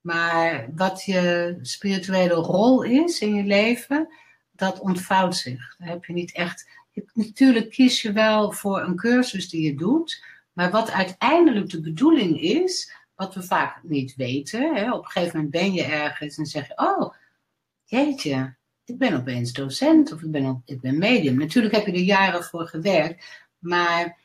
Maar 0.02 0.70
wat 0.76 1.04
je 1.04 1.58
spirituele 1.62 2.34
rol 2.34 2.84
is 2.84 3.20
in 3.20 3.36
je 3.36 3.44
leven, 3.44 4.08
dat 4.52 4.80
ontvouwt 4.80 5.36
zich. 5.36 5.76
Dan 5.78 5.88
heb 5.88 6.06
je 6.06 6.14
niet 6.14 6.34
echt. 6.34 6.70
Natuurlijk 7.14 7.70
kies 7.70 8.02
je 8.02 8.12
wel 8.12 8.52
voor 8.52 8.82
een 8.82 8.96
cursus 8.96 9.50
die 9.50 9.62
je 9.62 9.76
doet, 9.76 10.24
maar 10.56 10.72
wat 10.72 10.92
uiteindelijk 10.92 11.70
de 11.70 11.82
bedoeling 11.82 12.42
is, 12.42 12.96
wat 13.16 13.34
we 13.34 13.44
vaak 13.44 13.84
niet 13.84 14.16
weten. 14.16 14.76
Hè, 14.76 14.92
op 14.94 15.04
een 15.04 15.12
gegeven 15.12 15.36
moment 15.36 15.54
ben 15.54 15.74
je 15.74 15.84
ergens 15.84 16.38
en 16.38 16.46
zeg 16.46 16.68
je: 16.68 16.78
Oh, 16.78 17.14
jeetje, 17.84 18.56
ik 18.86 18.98
ben 18.98 19.14
opeens 19.14 19.54
docent 19.54 20.12
of 20.12 20.22
ik 20.22 20.32
ben, 20.32 20.46
op, 20.46 20.62
ik 20.66 20.82
ben 20.82 20.98
medium. 20.98 21.38
Natuurlijk 21.38 21.76
heb 21.76 21.86
je 21.86 21.92
er 21.92 21.98
jaren 21.98 22.44
voor 22.44 22.68
gewerkt, 22.68 23.46
maar 23.60 24.18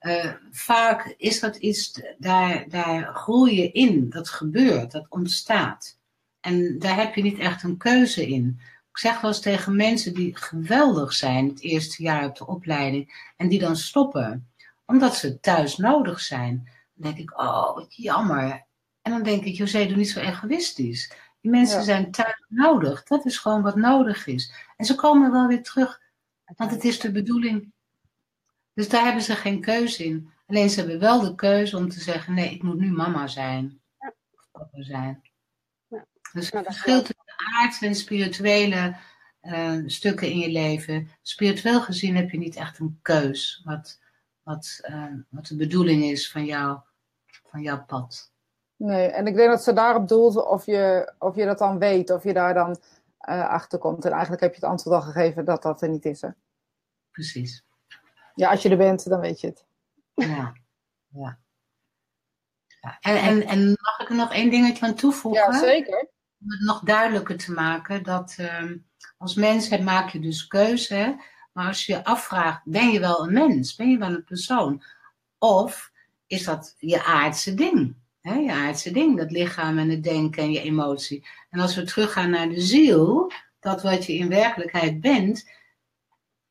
uh, 0.00 0.32
vaak 0.50 1.14
is 1.16 1.40
dat 1.40 1.56
iets, 1.56 2.00
daar, 2.18 2.68
daar 2.68 3.14
groei 3.14 3.60
je 3.60 3.70
in. 3.72 4.10
Dat 4.10 4.28
gebeurt, 4.28 4.92
dat 4.92 5.06
ontstaat. 5.08 5.98
En 6.40 6.78
daar 6.78 6.96
heb 6.96 7.14
je 7.14 7.22
niet 7.22 7.38
echt 7.38 7.62
een 7.62 7.76
keuze 7.76 8.28
in 8.28 8.60
Ik 8.90 8.98
zeg 8.98 9.20
wel 9.20 9.30
eens 9.30 9.40
tegen 9.40 9.76
mensen 9.76 10.14
die 10.14 10.36
geweldig 10.36 11.12
zijn 11.12 11.48
het 11.48 11.60
eerste 11.60 12.02
jaar 12.02 12.24
op 12.24 12.36
de 12.36 12.46
opleiding 12.46 13.32
en 13.36 13.48
die 13.48 13.58
dan 13.58 13.76
stoppen, 13.76 14.47
omdat 14.88 15.16
ze 15.16 15.40
thuis 15.40 15.76
nodig 15.76 16.20
zijn. 16.20 16.70
Dan 16.94 17.12
denk 17.12 17.18
ik, 17.28 17.38
oh, 17.40 17.74
wat 17.74 17.94
jammer. 17.96 18.66
En 19.02 19.12
dan 19.12 19.22
denk 19.22 19.44
ik, 19.44 19.54
José, 19.54 19.86
doe 19.86 19.96
niet 19.96 20.10
zo 20.10 20.20
egoïstisch. 20.20 21.12
Die 21.40 21.50
mensen 21.50 21.78
Ja. 21.78 21.84
zijn 21.84 22.10
thuis 22.10 22.44
nodig. 22.48 23.02
Dat 23.02 23.24
is 23.26 23.38
gewoon 23.38 23.62
wat 23.62 23.76
nodig 23.76 24.26
is. 24.26 24.52
En 24.76 24.84
ze 24.84 24.94
komen 24.94 25.32
wel 25.32 25.46
weer 25.46 25.62
terug, 25.62 26.00
want 26.56 26.70
het 26.70 26.84
is 26.84 27.00
de 27.00 27.12
bedoeling. 27.12 27.72
Dus 28.74 28.88
daar 28.88 29.04
hebben 29.04 29.22
ze 29.22 29.34
geen 29.36 29.60
keuze 29.60 30.04
in. 30.04 30.30
Alleen 30.46 30.70
ze 30.70 30.78
hebben 30.80 30.98
wel 30.98 31.20
de 31.20 31.34
keuze 31.34 31.76
om 31.76 31.88
te 31.88 32.00
zeggen, 32.00 32.34
nee, 32.34 32.50
ik 32.54 32.62
moet 32.62 32.78
nu 32.78 32.90
mama 32.90 33.26
zijn. 33.26 33.80
Of 33.98 34.48
papa 34.52 34.82
zijn. 34.82 35.22
Ja. 35.88 36.06
Dus 36.32 36.50
Nou, 36.50 36.64
het 36.64 36.64
dat 36.64 36.64
verschil 36.64 36.98
tussen 37.02 37.56
aardse 37.60 37.86
en 37.86 37.94
spirituele 37.94 38.96
eh, 39.40 39.76
stukken 39.86 40.30
in 40.30 40.38
je 40.38 40.50
leven. 40.50 41.10
Spiritueel 41.22 41.80
gezien 41.80 42.16
heb 42.16 42.30
je 42.30 42.38
niet 42.38 42.56
echt 42.56 42.78
een 42.78 42.98
keus. 43.02 43.60
Wat, 43.64 44.00
wat, 44.48 44.78
eh, 44.82 45.12
wat 45.28 45.46
de 45.46 45.56
bedoeling 45.56 46.04
is 46.04 46.30
van, 46.30 46.44
jou, 46.44 46.78
van 47.44 47.62
jouw 47.62 47.84
pad. 47.84 48.32
Nee, 48.76 49.06
en 49.06 49.26
ik 49.26 49.34
denk 49.34 49.50
dat 49.50 49.62
ze 49.62 49.72
daarop 49.72 50.08
doelt 50.08 50.46
of 50.46 50.66
je, 50.66 51.12
of 51.18 51.36
je 51.36 51.44
dat 51.44 51.58
dan 51.58 51.78
weet, 51.78 52.10
of 52.10 52.24
je 52.24 52.32
daar 52.32 52.54
dan 52.54 52.80
eh, 53.18 53.48
achter 53.48 53.78
komt. 53.78 54.04
En 54.04 54.10
eigenlijk 54.10 54.42
heb 54.42 54.50
je 54.54 54.60
het 54.60 54.70
antwoord 54.70 54.96
al 54.96 55.02
gegeven 55.12 55.44
dat 55.44 55.62
dat 55.62 55.82
er 55.82 55.88
niet 55.88 56.04
is. 56.04 56.20
Hè? 56.20 56.28
Precies. 57.10 57.64
Ja, 58.34 58.50
als 58.50 58.62
je 58.62 58.68
er 58.68 58.76
bent, 58.76 59.08
dan 59.08 59.20
weet 59.20 59.40
je 59.40 59.46
het. 59.46 59.66
Ja. 60.14 60.52
ja. 61.08 61.38
ja. 62.80 62.98
En, 63.00 63.16
en, 63.16 63.46
en 63.46 63.68
mag 63.68 64.00
ik 64.00 64.08
er 64.08 64.16
nog 64.16 64.32
één 64.32 64.50
dingetje 64.50 64.86
aan 64.86 64.94
toevoegen? 64.94 65.52
Ja, 65.52 65.58
zeker. 65.58 65.98
om 66.40 66.50
het 66.50 66.60
nog 66.60 66.80
duidelijker 66.80 67.38
te 67.38 67.52
maken, 67.52 68.02
dat 68.02 68.34
ehm, 68.38 68.76
als 69.16 69.34
mens 69.34 69.78
maak 69.78 70.08
je 70.08 70.20
dus 70.20 70.46
keuze, 70.46 70.94
hè? 70.94 71.14
Maar 71.58 71.66
als 71.66 71.86
je 71.86 71.92
je 71.92 72.04
afvraagt, 72.04 72.60
ben 72.64 72.90
je 72.90 73.00
wel 73.00 73.26
een 73.26 73.32
mens? 73.32 73.74
Ben 73.74 73.90
je 73.90 73.98
wel 73.98 74.08
een 74.08 74.24
persoon? 74.24 74.82
Of 75.38 75.92
is 76.26 76.44
dat 76.44 76.74
je 76.78 77.04
aardse 77.04 77.54
ding? 77.54 77.94
Je 78.22 78.52
aardse 78.52 78.90
ding, 78.90 79.16
dat 79.16 79.30
lichaam 79.30 79.78
en 79.78 79.90
het 79.90 80.02
denken 80.02 80.42
en 80.42 80.52
je 80.52 80.60
emotie. 80.60 81.26
En 81.50 81.60
als 81.60 81.74
we 81.74 81.82
teruggaan 81.82 82.30
naar 82.30 82.48
de 82.48 82.60
ziel, 82.60 83.32
dat 83.60 83.82
wat 83.82 84.06
je 84.06 84.12
in 84.12 84.28
werkelijkheid 84.28 85.00
bent, 85.00 85.50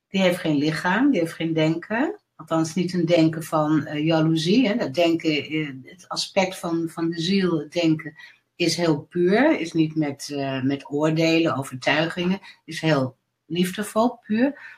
die 0.07 0.21
heeft 0.21 0.39
geen 0.39 0.57
lichaam, 0.57 1.11
die 1.11 1.19
heeft 1.19 1.33
geen 1.33 1.53
denken. 1.53 2.19
Althans, 2.35 2.73
niet 2.73 2.93
een 2.93 3.05
denken 3.05 3.43
van 3.43 3.85
eh, 3.85 4.05
jaloezie. 4.05 4.67
Hè? 4.67 4.75
Dat 4.75 4.93
denken, 4.93 5.43
eh, 5.43 5.67
het 5.83 6.07
aspect 6.07 6.59
van, 6.59 6.89
van 6.89 7.09
de 7.09 7.21
ziel, 7.21 7.59
het 7.59 7.71
denken, 7.71 8.15
is 8.55 8.75
heel 8.75 8.99
puur, 9.01 9.59
is 9.59 9.71
niet 9.71 9.95
met, 9.95 10.29
eh, 10.29 10.61
met 10.61 10.91
oordelen, 10.91 11.55
overtuigingen, 11.55 12.39
is 12.65 12.81
heel 12.81 13.17
liefdevol, 13.45 14.19
puur. 14.25 14.75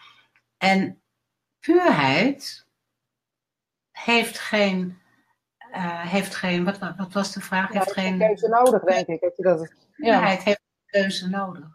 En 0.59 1.01
puurheid 1.59 2.65
heeft 3.91 4.39
geen, 4.39 4.97
eh, 5.71 6.07
heeft 6.07 6.35
geen 6.35 6.63
wat, 6.63 7.13
was 7.13 7.33
de 7.33 7.41
vraag? 7.41 7.73
Ja, 7.73 7.79
Heeft 7.79 7.91
geen 7.93 8.17
keuze 8.17 8.47
nodig, 8.47 8.83
denk 8.83 9.07
ik. 9.07 9.21
Dat 9.21 9.37
je 9.37 9.43
dat, 9.43 9.59
ja. 9.59 9.67
puurheid 9.95 10.43
heeft 10.43 10.61
geen 10.85 11.01
keuze 11.01 11.29
nodig. 11.29 11.67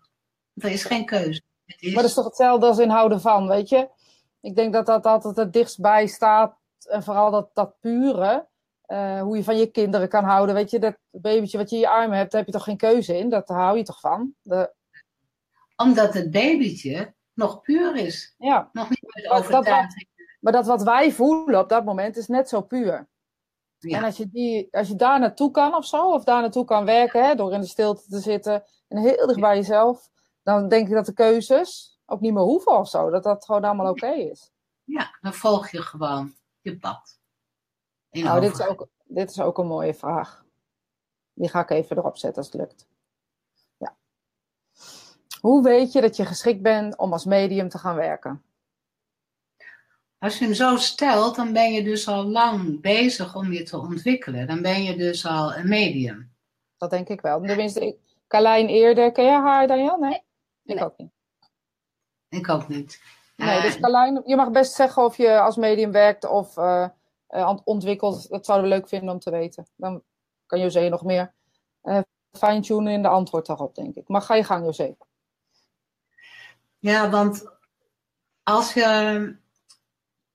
Er 0.54 0.70
is 0.70 0.84
geen 0.84 1.04
keuze. 1.06 1.42
Het 1.64 1.82
is, 1.82 1.92
Maar 1.92 2.00
dat 2.02 2.10
is 2.10 2.16
toch 2.16 2.24
hetzelfde 2.24 2.66
als 2.66 2.78
inhouden 2.78 3.20
van, 3.20 3.48
weet 3.48 3.68
je? 3.68 3.88
Ik 4.40 4.56
denk 4.56 4.72
dat 4.72 4.86
dat 4.86 5.06
altijd 5.06 5.36
het 5.36 5.52
dichtstbij 5.52 6.06
staat. 6.06 6.56
En 6.88 7.02
vooral 7.02 7.30
dat, 7.30 7.50
dat 7.54 7.80
pure. 7.80 8.48
eh, 8.82 9.20
hoe 9.20 9.36
je 9.36 9.44
van 9.44 9.56
je 9.56 9.66
kinderen 9.70 10.08
kan 10.08 10.24
houden. 10.24 10.54
Weet 10.54 10.70
je, 10.70 10.78
dat 10.78 10.96
babytje 11.10 11.58
wat 11.58 11.70
je 11.70 11.76
in 11.76 11.82
je 11.82 11.88
armen 11.88 12.16
hebt, 12.18 12.30
daar 12.30 12.40
heb 12.40 12.50
je 12.50 12.56
toch 12.56 12.64
geen 12.66 12.76
keuze 12.76 13.18
in? 13.18 13.28
Dat 13.28 13.48
hou 13.48 13.76
je 13.76 13.82
toch 13.82 14.00
van? 14.00 14.34
De, 14.42 14.72
Omdat 15.76 16.14
het 16.14 16.30
babytje 16.30 17.14
nog 17.34 17.60
puur 17.60 17.96
is. 17.96 18.34
ja. 18.38 18.68
Nog 18.72 18.88
niet 18.88 19.14
met 19.14 19.28
overtuiging. 19.30 20.08
Maar 20.40 20.52
dat 20.52 20.66
wat 20.66 20.82
wij 20.82 21.12
voelen 21.12 21.60
op 21.60 21.68
dat 21.68 21.84
moment 21.84 22.16
is 22.16 22.26
net 22.26 22.48
zo 22.48 22.60
puur. 22.60 23.08
Ja. 23.78 23.98
En 23.98 24.04
als 24.04 24.16
je, 24.16 24.28
die, 24.28 24.68
als 24.70 24.88
je 24.88 24.96
daar 24.96 25.20
naartoe 25.20 25.50
kan 25.50 25.74
of 25.74 25.86
zo, 25.86 26.12
of 26.12 26.24
daar 26.24 26.40
naartoe 26.40 26.64
kan 26.64 26.84
werken, 26.84 27.24
hè, 27.24 27.34
door 27.34 27.52
in 27.52 27.60
de 27.60 27.66
stilte 27.66 28.08
te 28.08 28.18
zitten 28.18 28.64
en 28.88 28.98
heel 28.98 29.26
dicht 29.26 29.40
bij 29.40 29.56
jezelf, 29.56 30.10
dan 30.42 30.68
denk 30.68 30.88
ik 30.88 30.94
dat 30.94 31.06
de 31.06 31.12
keuzes 31.12 31.98
ook 32.06 32.20
niet 32.20 32.32
meer 32.32 32.42
hoeven 32.42 32.78
of 32.78 32.88
zo. 32.88 33.10
Dat 33.10 33.22
dat 33.22 33.44
gewoon 33.44 33.64
allemaal 33.64 33.90
oké 33.90 34.10
is. 34.10 34.52
ja, 34.84 35.18
dan 35.20 35.34
volg 35.34 35.68
je 35.68 35.82
gewoon 35.82 36.34
je 36.60 36.78
pad. 36.78 37.18
Nou, 38.10 38.40
dit 38.40 38.52
is, 38.52 38.66
ook, 38.66 38.88
dit 39.04 39.30
is 39.30 39.40
ook 39.40 39.58
een 39.58 39.66
mooie 39.66 39.94
vraag. 39.94 40.44
Die 41.32 41.48
ga 41.48 41.60
ik 41.60 41.70
even 41.70 41.96
erop 41.96 42.16
zetten 42.16 42.42
als 42.42 42.52
het 42.52 42.60
lukt. 42.60 42.88
Hoe 45.44 45.62
weet 45.62 45.92
je 45.92 46.00
dat 46.00 46.16
je 46.16 46.24
geschikt 46.24 46.62
bent 46.62 46.96
om 46.98 47.12
als 47.12 47.24
medium 47.24 47.68
te 47.68 47.78
gaan 47.78 47.94
werken? 47.94 48.42
Als 50.18 50.38
je 50.38 50.44
hem 50.44 50.54
zo 50.54 50.76
stelt, 50.76 51.36
dan 51.36 51.52
ben 51.52 51.72
je 51.72 51.82
dus 51.82 52.08
al 52.08 52.24
lang 52.24 52.80
bezig 52.80 53.34
om 53.36 53.52
je 53.52 53.62
te 53.62 53.78
ontwikkelen. 53.78 54.46
Dan 54.46 54.62
ben 54.62 54.82
je 54.82 54.96
dus 54.96 55.26
al 55.26 55.54
een 55.54 55.68
medium. 55.68 56.32
Dat 56.76 56.90
denk 56.90 57.08
ik 57.08 57.20
wel. 57.20 57.40
Tenminste, 57.42 57.86
ik, 57.86 57.96
Carlijn 58.28 58.68
eerder. 58.68 59.12
Ken 59.12 59.24
jij 59.24 59.34
haar, 59.40 59.66
Daniel? 59.66 59.96
Nee? 59.98 60.14
Ik 60.64 60.74
Nee. 60.74 60.84
ook 60.84 60.96
niet. 60.98 61.10
Ik 62.28 62.48
ook 62.48 62.68
niet. 62.68 63.02
Nee, 63.36 63.56
Eh, 63.56 63.62
dus 63.62 63.80
Carlijn, 63.80 64.22
je 64.24 64.36
mag 64.36 64.50
best 64.50 64.72
zeggen 64.72 65.04
of 65.04 65.16
je 65.16 65.40
als 65.40 65.56
medium 65.56 65.92
werkt 65.92 66.24
of 66.28 66.56
eh, 66.56 66.88
eh, 67.26 67.48
ont- 67.48 67.62
ontwikkelt. 67.64 68.28
Dat 68.28 68.44
zouden 68.46 68.68
we 68.68 68.74
leuk 68.76 68.88
vinden 68.88 69.08
om 69.14 69.18
te 69.18 69.30
weten. 69.30 69.66
Dan 69.76 70.02
kan 70.46 70.60
José 70.60 70.88
nog 70.88 71.04
meer 71.04 71.32
eh 71.82 71.98
fine-tunen 72.38 72.92
in 72.92 73.02
de 73.02 73.08
antwoord 73.08 73.46
daarop, 73.46 73.74
denk 73.74 73.94
ik. 73.94 74.08
Maar 74.08 74.22
ga 74.22 74.34
je 74.34 74.44
gang, 74.44 74.64
José. 74.64 74.94
Ja, 76.84 77.10
want 77.10 77.44
als 78.42 78.72
je, 78.72 79.36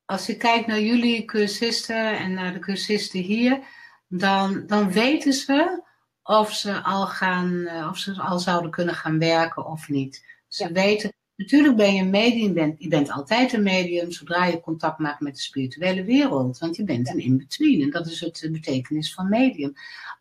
als 0.05 0.25
je 0.25 0.37
kijkt 0.37 0.67
naar 0.67 0.79
jullie 0.79 1.25
cursisten 1.25 2.17
en 2.17 2.33
naar 2.33 2.53
de 2.53 2.59
cursisten 2.59 3.19
hier, 3.19 3.59
dan, 4.07 4.65
dan 4.67 4.91
weten 4.91 5.33
ze 5.33 5.83
of 6.23 6.53
ze 6.53 6.81
al 6.83 7.07
gaan, 7.07 7.65
eh, 7.65 7.87
of 7.89 7.97
ze 7.97 8.21
al 8.21 8.39
zouden 8.39 8.71
kunnen 8.71 8.95
gaan 8.95 9.19
werken 9.19 9.65
of 9.65 9.89
niet. 9.89 10.25
Ze 10.47 10.63
Ja. 10.63 10.71
weten, 10.71 11.13
natuurlijk 11.35 11.75
ben 11.75 11.93
je 11.93 12.01
een 12.01 12.09
medium, 12.09 12.47
je 12.47 12.53
bent, 12.53 12.81
je 12.83 12.87
bent 12.87 13.11
altijd 13.11 13.53
een 13.53 13.63
medium 13.63 14.11
zodra 14.11 14.45
je 14.45 14.59
contact 14.59 14.99
maakt 14.99 15.19
met 15.19 15.35
de 15.35 15.41
spirituele 15.41 16.03
wereld, 16.03 16.57
want 16.57 16.75
je 16.75 16.83
bent 16.83 17.09
een 17.09 17.19
in-between 17.19 17.81
en 17.81 17.89
dat 17.89 18.07
is 18.07 18.19
het 18.19 18.39
de 18.39 18.51
betekenis 18.51 19.13
van 19.13 19.29
medium. 19.29 19.73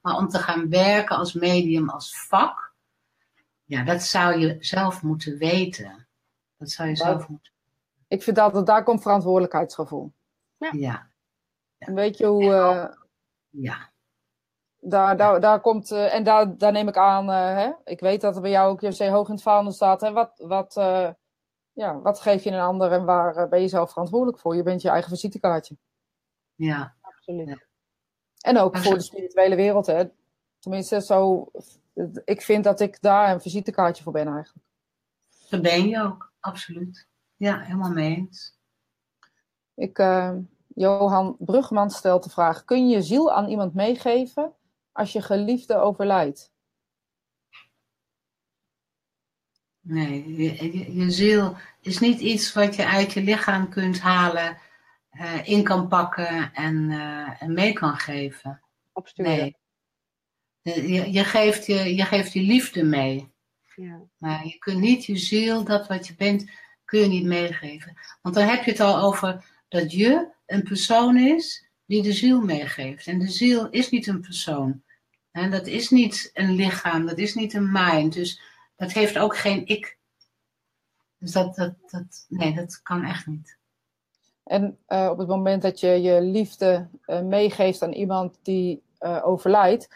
Maar 0.02 0.16
om 0.16 0.28
te 0.28 0.38
gaan 0.38 0.68
werken 0.68 1.16
als 1.16 1.32
medium, 1.32 1.88
als 1.88 2.26
vak, 2.26 2.74
ja, 3.64 3.84
dat 3.84 4.02
zou 4.02 4.38
je 4.38 4.56
zelf 4.60 5.02
moeten 5.02 5.38
weten. 5.38 6.07
Dat 6.58 6.70
zou 6.70 6.88
je 6.88 6.94
Dat- 6.94 7.04
zelf 7.06 7.28
moeten. 7.28 7.52
Ik 8.08 8.22
vind 8.22 8.38
altijd, 8.38 8.66
daar 8.66 8.82
komt 8.84 9.02
verantwoordelijkheidsgevoel. 9.02 10.12
Ja, 10.72 11.10
En 11.78 11.94
weet 11.94 12.16
je 12.18 12.26
hoe... 12.26 12.52
eh, 12.54 12.94
ja, 13.48 13.90
daar, 14.78 15.16
daar, 15.16 15.40
daar 15.40 15.60
komt... 15.60 15.90
eh, 15.90 16.14
en 16.14 16.24
daar, 16.24 16.56
daar 16.56 16.72
neem 16.72 16.88
ik 16.88 16.96
aan... 16.96 17.30
eh, 17.30 17.54
hè? 17.54 17.70
Ik 17.84 18.00
weet 18.00 18.20
dat 18.20 18.36
er 18.36 18.42
bij 18.42 18.50
jou 18.50 18.70
ook 18.70 18.80
José 18.80 19.10
hoog 19.10 19.26
in 19.28 19.34
het 19.34 19.42
vaandel 19.42 19.72
staat. 19.72 20.00
Hè? 20.00 20.12
Wat, 20.12 20.32
wat, 20.36 20.76
eh, 20.76 21.10
ja, 21.72 22.00
wat 22.00 22.20
geef 22.20 22.44
je 22.44 22.50
een 22.50 22.60
ander 22.60 22.92
en 22.92 23.04
waar 23.04 23.48
ben 23.48 23.60
je 23.60 23.68
zelf 23.68 23.90
verantwoordelijk 23.90 24.38
voor? 24.38 24.56
Je 24.56 24.62
bent 24.62 24.82
je 24.82 24.88
eigen 24.88 25.10
visitekaartje. 25.10 25.76
ja. 26.54 26.96
Absoluut. 27.00 27.66
En 28.40 28.58
ook 28.58 28.72
Maar 28.72 28.82
voor 28.82 28.90
zo- 28.92 28.98
de 28.98 29.04
spirituele 29.04 29.56
wereld, 29.56 29.86
hè. 29.86 30.04
Tenminste, 30.58 31.00
zo... 31.02 31.50
Ik 32.24 32.42
vind 32.42 32.64
dat 32.64 32.80
ik 32.80 33.00
daar 33.00 33.32
een 33.32 33.40
visitekaartje 33.40 34.02
voor 34.02 34.12
ben 34.12 34.26
eigenlijk. 34.28 34.66
Dat 35.50 35.62
ben 35.62 35.88
je 35.88 36.02
ook, 36.02 36.27
absoluut. 36.40 37.08
Ja, 37.36 37.60
helemaal 37.60 37.92
mee 37.92 38.16
eens. 38.16 38.56
Ik, 39.74 39.98
eh, 39.98 40.36
Johan 40.74 41.36
Brugman 41.38 41.90
stelt 41.90 42.24
de 42.24 42.30
vraag: 42.30 42.64
kun 42.64 42.88
je 42.88 43.02
ziel 43.02 43.32
aan 43.32 43.48
iemand 43.48 43.74
meegeven 43.74 44.52
als 44.92 45.12
je 45.12 45.22
geliefde 45.22 45.76
overlijdt? 45.76 46.52
Nee, 49.80 50.36
je, 50.36 50.78
je, 50.78 50.94
je 50.94 51.10
ziel 51.10 51.56
is 51.80 51.98
niet 51.98 52.20
iets 52.20 52.52
wat 52.52 52.76
je 52.76 52.86
uit 52.86 53.12
je 53.12 53.22
lichaam 53.22 53.68
kunt 53.68 54.00
halen, 54.00 54.58
eh, 55.10 55.48
in 55.48 55.64
kan 55.64 55.88
pakken 55.88 56.52
en, 56.54 56.90
eh, 56.90 57.42
en 57.42 57.52
mee 57.52 57.72
kan 57.72 57.96
geven. 57.96 58.62
Opsturen. 58.92 59.32
Nee. 59.32 59.56
Je, 60.62 61.12
je 61.12 61.24
geeft 61.24 61.66
je, 61.66 61.94
je 61.94 62.04
geeft 62.04 62.32
je 62.32 62.42
liefde 62.42 62.84
mee. 62.84 63.32
Ja. 63.80 64.00
Maar 64.16 64.46
je 64.46 64.58
kunt 64.58 64.80
niet 64.80 65.04
je 65.04 65.16
ziel, 65.16 65.64
dat 65.64 65.86
wat 65.86 66.06
je 66.06 66.14
bent, 66.14 66.50
kun 66.84 67.00
je 67.00 67.06
niet 67.06 67.24
meegeven. 67.24 67.98
Want 68.22 68.34
dan 68.34 68.46
heb 68.46 68.64
je 68.64 68.70
het 68.70 68.80
al 68.80 68.98
over 69.00 69.44
dat 69.68 69.92
je 69.92 70.28
een 70.46 70.62
persoon 70.62 71.16
is 71.16 71.68
die 71.86 72.02
de 72.02 72.12
ziel 72.12 72.40
meegeeft. 72.40 73.06
En 73.06 73.18
de 73.18 73.28
ziel 73.28 73.70
is 73.70 73.90
niet 73.90 74.06
een 74.06 74.20
persoon. 74.20 74.82
En 75.30 75.50
dat 75.50 75.66
is 75.66 75.90
niet 75.90 76.30
een 76.34 76.54
lichaam, 76.54 77.06
dat 77.06 77.18
is 77.18 77.34
niet 77.34 77.54
een 77.54 77.72
mind. 77.72 78.12
Dus 78.12 78.40
dat 78.76 78.92
heeft 78.92 79.18
ook 79.18 79.36
geen 79.36 79.66
ik. 79.66 79.98
Dus 81.18 81.32
dat, 81.32 81.54
dat, 81.54 81.74
dat 81.90 82.26
nee, 82.28 82.54
dat 82.54 82.82
kan 82.82 83.04
echt 83.04 83.26
niet. 83.26 83.58
En 84.44 84.78
eh, 84.86 85.08
op 85.10 85.18
het 85.18 85.28
moment 85.28 85.62
dat 85.62 85.80
je 85.80 85.88
je 85.88 86.22
liefde 86.22 86.88
eh, 87.04 87.22
meegeeft 87.22 87.82
aan 87.82 87.92
iemand 87.92 88.38
die 88.42 88.82
eh, 88.98 89.20
overlijdt, 89.24 89.88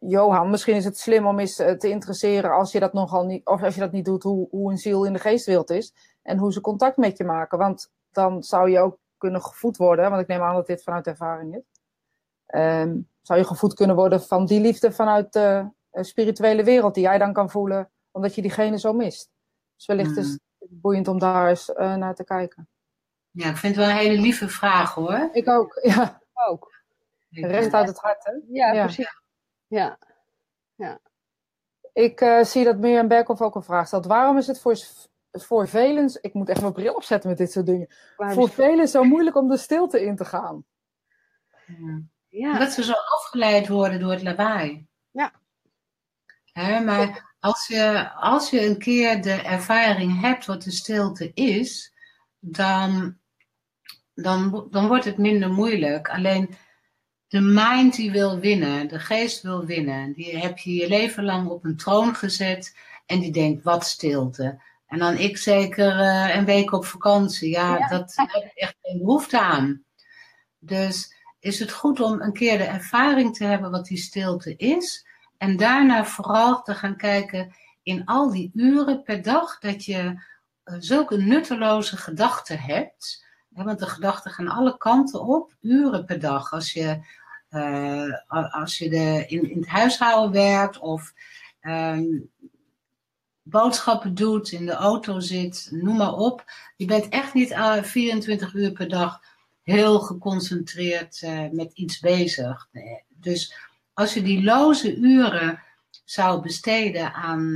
Johan, 0.00 0.50
misschien 0.50 0.74
is 0.74 0.84
het 0.84 0.98
slim 0.98 1.26
om 1.26 1.38
eens 1.38 1.56
te 1.56 1.88
interesseren 1.88 2.50
als 2.50 2.72
je 2.72 2.80
dat 2.80 2.92
nogal 2.92 3.24
niet, 3.24 3.46
of 3.46 3.62
als 3.62 3.74
je 3.74 3.80
dat 3.80 3.92
niet 3.92 4.04
doet, 4.04 4.22
hoe, 4.22 4.48
hoe 4.50 4.70
een 4.70 4.78
ziel 4.78 5.04
in 5.04 5.12
de 5.12 5.18
geestwereld 5.18 5.70
is 5.70 5.94
en 6.22 6.38
hoe 6.38 6.52
ze 6.52 6.60
contact 6.60 6.96
met 6.96 7.16
je 7.16 7.24
maken. 7.24 7.58
Want 7.58 7.90
dan 8.12 8.42
zou 8.42 8.70
je 8.70 8.80
ook 8.80 8.98
kunnen 9.18 9.42
gevoed 9.42 9.76
worden, 9.76 10.10
want 10.10 10.22
ik 10.22 10.28
neem 10.28 10.42
aan 10.42 10.54
dat 10.54 10.66
dit 10.66 10.82
vanuit 10.82 11.06
ervaring 11.06 11.56
is. 11.56 11.62
Ehm, 12.46 12.98
zou 13.22 13.38
je 13.38 13.46
gevoed 13.46 13.74
kunnen 13.74 13.96
worden 13.96 14.22
van 14.22 14.46
die 14.46 14.60
liefde 14.60 14.92
vanuit 14.92 15.32
de 15.32 15.68
spirituele 15.90 16.64
wereld 16.64 16.94
die 16.94 17.02
jij 17.02 17.18
dan 17.18 17.32
kan 17.32 17.50
voelen, 17.50 17.90
omdat 18.10 18.34
je 18.34 18.42
diegene 18.42 18.78
zo 18.78 18.92
mist. 18.92 19.30
Dus 19.76 19.86
wellicht 19.86 20.16
is 20.16 20.30
het 20.30 20.40
boeiend 20.80 21.08
om 21.08 21.18
daar 21.18 21.48
eens 21.48 21.68
uh, 21.68 21.94
naar 21.94 22.14
te 22.14 22.24
kijken. 22.24 22.68
Ja, 23.30 23.48
ik 23.48 23.56
vind 23.56 23.76
het 23.76 23.84
wel 23.84 23.94
een 23.94 24.00
hele 24.00 24.20
lieve 24.20 24.48
vraag 24.48 24.94
hoor. 24.94 25.28
Ik 25.32 25.48
ook, 25.48 25.78
ja. 25.94 26.22
Ook. 26.48 26.73
Recht 27.34 27.74
uit 27.74 27.88
het 27.88 27.98
hart, 27.98 28.24
hè? 28.24 28.32
Ja, 28.48 28.72
ja. 28.72 28.84
precies. 28.84 29.20
Ja. 29.66 29.98
ja. 30.74 31.00
Ik 31.92 32.20
uh, 32.20 32.44
zie 32.44 32.64
dat 32.64 32.78
Mirjam 32.78 33.08
Berkhoff 33.08 33.40
ook 33.40 33.54
een 33.54 33.62
vraag 33.62 33.86
stelt. 33.86 34.06
Waarom 34.06 34.36
is 34.36 34.46
het 34.46 34.60
voor, 34.60 34.78
voor 35.30 35.68
velen, 35.68 36.18
ik 36.20 36.34
moet 36.34 36.48
echt 36.48 36.60
mijn 36.60 36.72
bril 36.72 36.94
opzetten 36.94 37.28
met 37.28 37.38
dit 37.38 37.52
soort 37.52 37.66
dingen, 37.66 37.88
Waarom 38.16 38.36
voor 38.36 38.50
velen 38.50 38.88
zo 38.88 39.04
moeilijk 39.04 39.36
om 39.36 39.48
de 39.48 39.56
stilte 39.56 40.04
in 40.04 40.16
te 40.16 40.24
gaan? 40.24 40.64
Ja. 41.66 42.02
ja. 42.28 42.58
Dat 42.58 42.72
ze 42.72 42.84
zo 42.84 42.92
afgeleid 42.92 43.68
worden 43.68 44.00
door 44.00 44.10
het 44.10 44.22
lawaai. 44.22 44.86
Ja. 45.10 45.32
Hè, 46.52 46.80
maar 46.80 47.34
als 47.40 47.66
je, 47.66 48.12
als 48.12 48.50
je 48.50 48.66
een 48.66 48.78
keer 48.78 49.22
de 49.22 49.42
ervaring 49.42 50.20
hebt 50.20 50.46
wat 50.46 50.62
de 50.62 50.70
stilte 50.70 51.30
is, 51.34 51.94
dan, 52.38 53.18
dan, 54.14 54.66
dan 54.70 54.86
wordt 54.88 55.04
het 55.04 55.18
minder 55.18 55.50
moeilijk. 55.50 56.08
Alleen 56.08 56.54
de 57.34 57.40
mind 57.40 57.94
die 57.94 58.10
wil 58.10 58.38
winnen, 58.38 58.88
de 58.88 58.98
geest 58.98 59.42
wil 59.42 59.64
winnen, 59.64 60.12
die 60.12 60.38
heb 60.38 60.58
je 60.58 60.74
je 60.74 60.88
leven 60.88 61.24
lang 61.24 61.48
op 61.48 61.64
een 61.64 61.76
troon 61.76 62.14
gezet 62.14 62.76
en 63.06 63.20
die 63.20 63.32
denkt, 63.32 63.62
wat 63.62 63.84
stilte. 63.84 64.60
En 64.86 64.98
dan 64.98 65.16
ik 65.16 65.38
zeker 65.38 66.00
uh, 66.00 66.36
een 66.36 66.44
week 66.44 66.72
op 66.72 66.84
vakantie. 66.84 67.50
Ja, 67.50 67.78
ja. 67.78 67.88
dat 67.88 68.12
heb 68.16 68.44
ik 68.44 68.52
echt 68.54 68.76
geen 68.82 68.98
behoefte 68.98 69.40
aan. 69.40 69.84
Dus 70.58 71.14
is 71.40 71.58
het 71.58 71.72
goed 71.72 72.00
om 72.00 72.20
een 72.20 72.32
keer 72.32 72.58
de 72.58 72.64
ervaring 72.64 73.36
te 73.36 73.44
hebben 73.44 73.70
wat 73.70 73.86
die 73.86 73.98
stilte 73.98 74.56
is. 74.56 75.06
En 75.38 75.56
daarna 75.56 76.04
vooral 76.04 76.62
te 76.62 76.74
gaan 76.74 76.96
kijken 76.96 77.54
in 77.82 78.04
al 78.04 78.30
die 78.30 78.50
uren 78.54 79.02
per 79.02 79.22
dag 79.22 79.58
dat 79.58 79.84
je 79.84 80.02
uh, 80.02 80.74
zulke 80.78 81.16
nutteloze 81.16 81.96
gedachten 81.96 82.58
hebt. 82.58 83.26
want 83.48 83.78
de 83.78 83.86
gedachten 83.86 84.30
gaan 84.30 84.48
alle 84.48 84.76
kanten 84.76 85.20
op, 85.20 85.54
uren 85.60 86.04
per 86.04 86.20
dag. 86.20 86.52
Als 86.52 86.72
je, 86.72 87.22
als 88.50 88.78
je 88.78 88.86
in, 89.26 89.50
in 89.50 89.58
het 89.58 89.68
huishouden 89.68 90.32
werkt 90.32 90.78
of 90.78 91.12
um, 91.62 92.30
boodschappen 93.42 94.14
doet, 94.14 94.52
in 94.52 94.66
de 94.66 94.72
auto 94.72 95.20
zit, 95.20 95.68
noem 95.70 95.96
maar 95.96 96.14
op. 96.14 96.44
Je 96.76 96.86
bent 96.86 97.08
echt 97.08 97.34
niet 97.34 97.50
uh, 97.50 97.82
24 97.82 98.54
uur 98.54 98.72
per 98.72 98.88
dag 98.88 99.20
heel 99.62 99.98
geconcentreerd 99.98 101.22
uh, 101.22 101.50
met 101.50 101.72
iets 101.72 102.00
bezig. 102.00 102.68
Nee. 102.72 103.02
Dus 103.08 103.54
als 103.92 104.14
je 104.14 104.22
die 104.22 104.42
loze 104.42 104.96
uren 104.96 105.62
zou 106.04 106.42
besteden 106.42 107.12
aan 107.12 107.54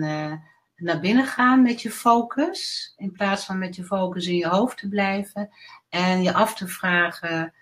naar 0.78 1.01
binnen 1.01 1.26
gaan 1.26 1.62
met 1.62 1.82
je 1.82 1.90
focus, 1.90 2.92
in 2.96 3.12
plaats 3.12 3.44
van 3.44 3.59
met 3.59 3.76
je 3.76 3.84
focus 3.84 4.26
in 4.26 4.36
je 4.36 4.49
hoofd 4.49 4.78
te 4.78 4.88
blijven 4.88 5.51
en 5.88 6.22
je 6.22 6.32
af 6.32 6.55
te 6.55 6.68
vragen 6.68 7.55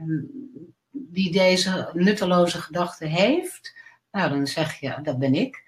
um, 0.00 0.74
wie 1.10 1.32
deze 1.32 1.90
nutteloze 1.92 2.60
gedachte 2.60 3.06
heeft, 3.06 3.76
nou 4.10 4.30
dan 4.30 4.46
zeg 4.46 4.80
je, 4.80 4.98
dat 5.02 5.18
ben 5.18 5.34
ik. 5.34 5.66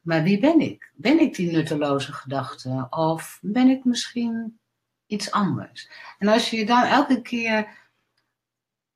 Maar 0.00 0.22
wie 0.22 0.38
ben 0.38 0.60
ik? 0.60 0.92
Ben 0.94 1.20
ik 1.20 1.34
die 1.34 1.52
nutteloze 1.52 2.12
gedachte? 2.12 2.86
Of 2.90 3.38
ben 3.42 3.68
ik 3.68 3.84
misschien 3.84 4.58
iets 5.06 5.30
anders? 5.30 5.90
En 6.18 6.28
als 6.28 6.50
je 6.50 6.56
je 6.56 6.66
dan 6.66 6.82
elke 6.82 7.22
keer 7.22 7.76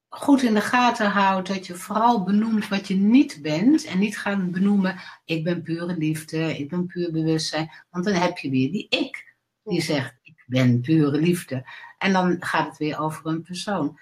goed 0.09 0.43
in 0.43 0.55
de 0.55 0.61
gaten 0.61 1.11
houdt 1.11 1.49
dat 1.49 1.67
je 1.67 1.75
vooral 1.75 2.23
benoemt 2.23 2.69
wat 2.69 2.89
je 2.89 2.95
niet 2.95 3.39
bent 3.43 3.85
en 3.85 3.99
niet 3.99 4.19
gaat 4.19 4.51
benoemen, 4.51 4.97
ik 5.25 5.45
ben 5.45 5.63
pure 5.63 5.97
liefde, 5.97 6.59
ik 6.59 6.69
ben 6.69 6.87
puur 6.87 7.13
bewustzijn, 7.13 7.71
want 7.91 8.05
dan 8.05 8.15
heb 8.15 8.39
je 8.39 8.51
weer 8.51 8.73
die 8.73 8.87
ik 8.89 9.33
die 9.65 9.83
zegt, 9.83 10.15
ik 10.23 10.45
ben 10.47 10.81
pure 10.81 11.19
liefde. 11.19 11.65
En 11.99 12.13
dan 12.13 12.37
gaat 12.41 12.69
het 12.69 12.79
weer 12.79 12.99
over 12.99 13.27
een 13.27 13.43
persoon. 13.43 13.99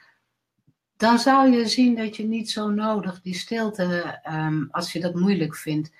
Dan 1.00 1.18
zou 1.18 1.50
je 1.50 1.66
zien 1.66 1.96
dat 1.96 2.16
je 2.16 2.24
niet 2.24 2.50
zo 2.50 2.68
nodig 2.68 3.20
die 3.20 3.34
stilte, 3.34 4.20
um, 4.30 4.68
als 4.70 4.92
je 4.92 5.00
dat 5.00 5.14
moeilijk 5.14 5.56
vindt, 5.56 5.90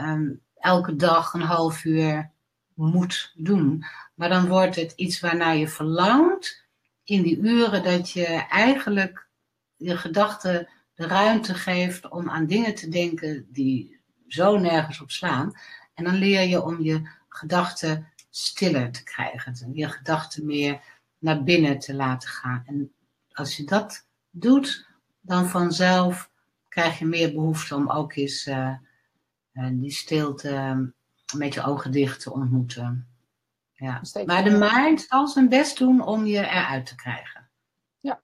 um, 0.00 0.40
elke 0.54 0.96
dag 0.96 1.32
een 1.34 1.40
half 1.40 1.84
uur 1.84 2.30
moet 2.74 3.32
doen. 3.36 3.84
Maar 4.14 4.28
dan 4.28 4.48
wordt 4.48 4.76
het 4.76 4.92
iets 4.96 5.20
waarnaar 5.20 5.56
je 5.56 5.68
verlangt 5.68 6.64
in 7.04 7.22
die 7.22 7.38
uren 7.38 7.82
dat 7.82 8.10
je 8.10 8.26
eigenlijk 8.48 9.28
je 9.76 9.96
gedachten 9.96 10.68
de 10.94 11.06
ruimte 11.06 11.54
geeft 11.54 12.08
om 12.08 12.30
aan 12.30 12.46
dingen 12.46 12.74
te 12.74 12.88
denken 12.88 13.46
die 13.50 14.00
zo 14.28 14.58
nergens 14.58 15.00
op 15.00 15.10
slaan. 15.10 15.52
En 15.94 16.04
dan 16.04 16.14
leer 16.14 16.48
je 16.48 16.62
om 16.62 16.82
je 16.82 17.08
gedachten 17.28 18.08
stiller 18.30 18.92
te 18.92 19.02
krijgen. 19.02 19.72
Je 19.72 19.88
gedachten 19.88 20.46
meer 20.46 20.80
naar 21.18 21.42
binnen 21.42 21.78
te 21.78 21.94
laten 21.94 22.28
gaan. 22.28 22.62
En 22.66 22.92
als 23.32 23.56
je 23.56 23.64
dat 23.64 24.10
doet, 24.32 24.88
dan 25.20 25.46
vanzelf 25.46 26.30
krijg 26.68 26.98
je 26.98 27.06
meer 27.06 27.32
behoefte 27.32 27.74
om 27.74 27.90
ook 27.90 28.14
eens 28.14 28.46
uh, 28.46 28.76
die 29.72 29.90
stilte 29.90 30.92
met 31.36 31.54
je 31.54 31.64
ogen 31.64 31.92
dicht 31.92 32.22
te 32.22 32.32
ontmoeten. 32.32 33.06
Ja. 33.72 34.00
Maar 34.26 34.44
de 34.44 34.70
mind 34.72 35.00
zal 35.00 35.28
zijn 35.28 35.48
best 35.48 35.78
doen 35.78 36.06
om 36.06 36.26
je 36.26 36.38
eruit 36.38 36.86
te 36.86 36.94
krijgen. 36.94 37.48
Ja. 38.00 38.20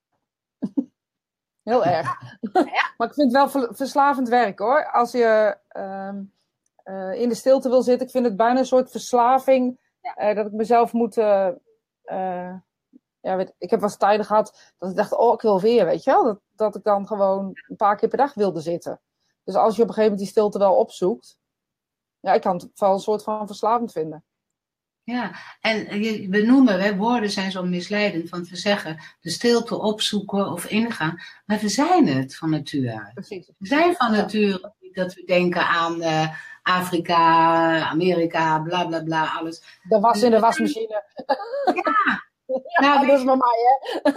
Heel 1.63 1.85
erg. 1.85 2.21
Ja. 2.53 2.63
maar 2.97 3.09
ik 3.09 3.15
vind 3.15 3.33
het 3.33 3.53
wel 3.53 3.75
verslavend 3.75 4.29
werk 4.29 4.59
hoor. 4.59 4.91
Als 4.91 5.13
je 5.13 5.57
uh, 5.77 6.15
uh, 6.85 7.21
in 7.21 7.29
de 7.29 7.35
stilte 7.35 7.69
wil 7.69 7.83
zitten, 7.83 8.07
ik 8.07 8.13
vind 8.13 8.25
het 8.25 8.37
bijna 8.37 8.59
een 8.59 8.67
soort 8.67 8.91
verslaving. 8.91 9.79
Ja. 10.01 10.31
Uh, 10.31 10.37
dat 10.37 10.47
ik 10.47 10.53
mezelf 10.53 10.93
moet. 10.93 11.17
Uh, 11.17 11.49
ja, 13.29 13.37
weet, 13.37 13.55
ik 13.59 13.71
heb 13.71 13.81
wel 13.81 13.89
eens 13.89 13.99
tijden 13.99 14.27
gehad 14.27 14.75
dat 14.79 14.91
ik 14.91 14.97
dacht, 14.97 15.17
oh, 15.17 15.35
ik 15.35 15.41
wil 15.41 15.61
weer, 15.61 15.85
weet 15.85 16.05
je 16.05 16.11
wel. 16.11 16.25
Dat, 16.25 16.41
dat 16.57 16.77
ik 16.77 16.83
dan 16.83 17.07
gewoon 17.07 17.61
een 17.69 17.77
paar 17.77 17.97
keer 17.97 18.09
per 18.09 18.19
dag 18.19 18.35
wilde 18.35 18.61
zitten. 18.61 19.01
Dus 19.45 19.55
als 19.55 19.77
je 19.77 19.83
op 19.83 19.89
een 19.89 19.95
gegeven 19.95 20.03
moment 20.03 20.19
die 20.19 20.29
stilte 20.29 20.59
wel 20.59 20.75
opzoekt, 20.75 21.39
ja, 22.21 22.33
ik 22.33 22.41
kan 22.41 22.57
het 22.57 22.69
wel 22.75 22.93
een 22.93 22.99
soort 22.99 23.23
van 23.23 23.47
verslavend 23.47 23.93
vinden. 23.93 24.25
Ja, 25.03 25.33
en 25.61 25.87
we 26.31 26.43
noemen, 26.47 26.81
hè, 26.81 26.97
woorden 26.97 27.31
zijn 27.31 27.51
zo 27.51 27.63
misleidend, 27.63 28.29
want 28.29 28.49
we 28.49 28.57
zeggen 28.57 29.01
de 29.21 29.31
stilte 29.31 29.79
opzoeken 29.79 30.53
of 30.53 30.65
ingaan, 30.65 31.21
maar 31.47 31.59
we 31.59 31.69
zijn 31.69 32.07
het 32.07 32.37
van 32.37 32.51
nature 32.51 33.11
Precies. 33.15 33.51
We 33.59 33.67
zijn 33.67 33.95
van 33.95 34.13
nature 34.13 34.75
dat 34.93 35.15
we 35.15 35.25
denken 35.25 35.67
aan 35.67 36.03
uh, 36.03 36.29
Afrika, 36.63 37.81
Amerika, 37.81 38.59
bla 38.59 38.87
bla 38.87 39.03
bla, 39.03 39.33
alles. 39.39 39.79
De 39.83 40.01
was 40.01 40.23
in 40.23 40.31
de 40.31 40.41
wasmachine. 40.41 41.05
Ja, 41.75 42.28
ja 42.49 42.95
nou, 42.95 43.07
dat 43.07 43.19
is 43.19 43.25
mij, 43.25 43.37
hè. 43.37 44.11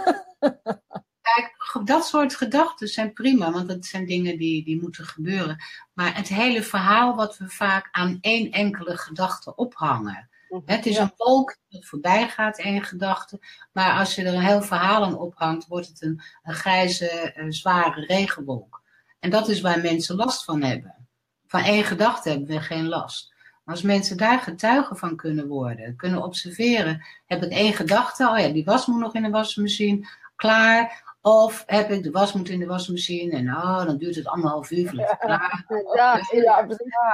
Kijk, 1.22 1.84
dat 1.84 2.06
soort 2.06 2.34
gedachten 2.34 2.88
zijn 2.88 3.12
prima, 3.12 3.52
want 3.52 3.68
dat 3.68 3.84
zijn 3.84 4.06
dingen 4.06 4.38
die, 4.38 4.64
die 4.64 4.80
moeten 4.80 5.04
gebeuren. 5.04 5.62
Maar 5.92 6.16
het 6.16 6.28
hele 6.28 6.62
verhaal 6.62 7.14
wat 7.14 7.38
we 7.38 7.48
vaak 7.48 7.88
aan 7.90 8.18
één 8.20 8.50
enkele 8.50 8.96
gedachte 8.96 9.54
ophangen. 9.54 10.30
Het 10.64 10.86
is 10.86 10.96
een 10.96 11.12
wolk 11.16 11.56
dat 11.68 11.84
voorbij 11.84 12.28
gaat, 12.28 12.58
één 12.58 12.82
gedachte. 12.82 13.40
Maar 13.72 13.98
als 13.98 14.14
je 14.14 14.22
er 14.22 14.34
een 14.34 14.40
heel 14.40 14.62
verhaal 14.62 15.04
aan 15.04 15.18
ophangt, 15.18 15.66
wordt 15.66 15.88
het 15.88 16.02
een, 16.02 16.22
een 16.42 16.54
grijze, 16.54 17.32
een 17.34 17.52
zware 17.52 18.06
regenwolk. 18.06 18.82
En 19.18 19.30
dat 19.30 19.48
is 19.48 19.60
waar 19.60 19.80
mensen 19.80 20.16
last 20.16 20.44
van 20.44 20.62
hebben. 20.62 21.08
Van 21.46 21.60
één 21.60 21.84
gedachte 21.84 22.28
hebben 22.28 22.48
we 22.48 22.60
geen 22.60 22.88
last. 22.88 23.31
Als 23.64 23.82
mensen 23.82 24.16
daar 24.16 24.38
getuigen 24.38 24.96
van 24.96 25.16
kunnen 25.16 25.48
worden, 25.48 25.96
kunnen 25.96 26.22
observeren, 26.22 27.04
heb 27.26 27.42
ik 27.42 27.50
één 27.50 27.72
gedachte, 27.72 28.28
oh 28.28 28.38
ja, 28.38 28.48
die 28.48 28.64
was 28.64 28.86
moet 28.86 29.00
nog 29.00 29.14
in 29.14 29.22
de 29.22 29.30
wasmachine, 29.30 30.08
klaar. 30.36 31.10
Of 31.20 31.62
heb 31.66 31.90
ik 31.90 32.02
de 32.02 32.10
was 32.10 32.32
moet 32.32 32.48
in 32.48 32.58
de 32.58 32.66
wasmachine 32.66 33.36
en 33.36 33.48
oh, 33.48 33.84
dan 33.84 33.96
duurt 33.96 34.14
het 34.14 34.26
anderhalf 34.26 34.70
uur 34.70 34.88
voordat 34.88 35.10
het 35.10 35.18
klaar 35.18 35.64
Ja, 35.96 36.20
ja, 36.30 36.66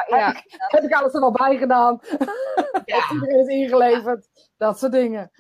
ja, 0.07 0.17
ja. 0.19 0.43
Heb 0.49 0.83
ik 0.83 0.93
alles 0.93 1.15
er 1.15 1.21
al 1.21 1.33
bij 1.33 1.59
gedaan? 1.59 2.01
Ja. 2.85 3.11
Iedereen 3.13 3.41
is 3.41 3.47
ingeleverd. 3.47 4.29
Dat 4.57 4.79
soort 4.79 4.93
dingen. 4.93 5.31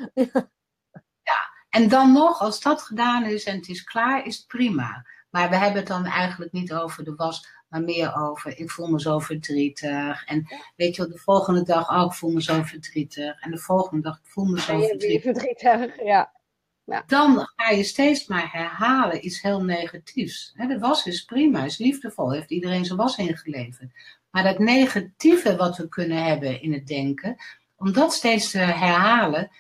Ja, 1.23 1.51
en 1.71 1.89
dan 1.89 2.13
nog, 2.13 2.41
als 2.41 2.61
dat 2.61 2.83
gedaan 2.83 3.25
is 3.25 3.45
en 3.45 3.57
het 3.57 3.69
is 3.69 3.85
klaar, 3.85 4.27
is 4.27 4.37
het 4.37 4.47
prima. 4.47 5.07
Maar 5.31 5.49
we 5.49 5.57
hebben 5.57 5.79
het 5.79 5.87
dan 5.87 6.05
eigenlijk 6.05 6.53
niet 6.53 6.73
over 6.73 7.05
de 7.05 7.15
was, 7.15 7.49
maar 7.69 7.83
meer 7.83 8.15
over 8.17 8.59
ik 8.59 8.71
voel 8.71 8.87
me 8.87 9.01
zo 9.01 9.19
verdrietig. 9.19 10.25
En 10.25 10.47
weet 10.77 10.97
je 10.97 11.03
wel, 11.03 11.11
de 11.11 11.19
volgende 11.19 11.63
dag, 11.63 11.91
oh, 11.91 12.05
ik 12.05 12.13
voel 12.13 12.31
me 12.31 12.43
zo 12.43 12.63
verdrietig. 12.63 13.41
En 13.41 13.51
de 13.51 13.59
volgende 13.59 14.03
dag, 14.03 14.19
ik 14.19 14.27
voel 14.27 14.45
me 14.45 14.61
zo 14.61 14.81
verdrietig. 14.81 15.23
verdrietig. 15.23 16.05
Ja. 16.05 16.37
Ja. 16.85 17.03
Dan 17.07 17.49
ga 17.57 17.71
je 17.71 17.83
steeds 17.83 18.27
maar 18.27 18.53
herhalen 18.53 19.27
iets 19.27 19.43
heel 19.43 19.65
negatiefs. 19.65 20.53
Hè, 20.55 20.67
de 20.67 20.79
was 20.79 21.07
is 21.07 21.25
prima, 21.25 21.65
is 21.65 21.79
liefdevol, 21.79 22.33
heeft 22.33 22.51
iedereen 22.51 22.85
zijn 22.85 22.99
was 22.99 23.17
ingeleverd. 23.17 23.91
Maar 24.31 24.43
dat 24.43 24.59
negatieve 24.59 25.57
wat 25.57 25.77
we 25.77 25.89
kunnen 25.89 26.25
hebben 26.25 26.63
in 26.63 26.73
het 26.73 26.87
denken, 26.87 27.37
om 27.77 27.93
dat 27.93 28.13
steeds 28.13 28.51
te 28.51 28.59
herhalen, 28.59 29.51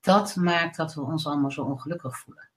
dat 0.00 0.36
maakt 0.36 0.76
dat 0.76 0.94
we 0.94 1.00
ons 1.00 1.26
allemaal 1.26 1.50
zo 1.50 1.62
ongelukkig 1.62 2.18
voelen. 2.18 2.48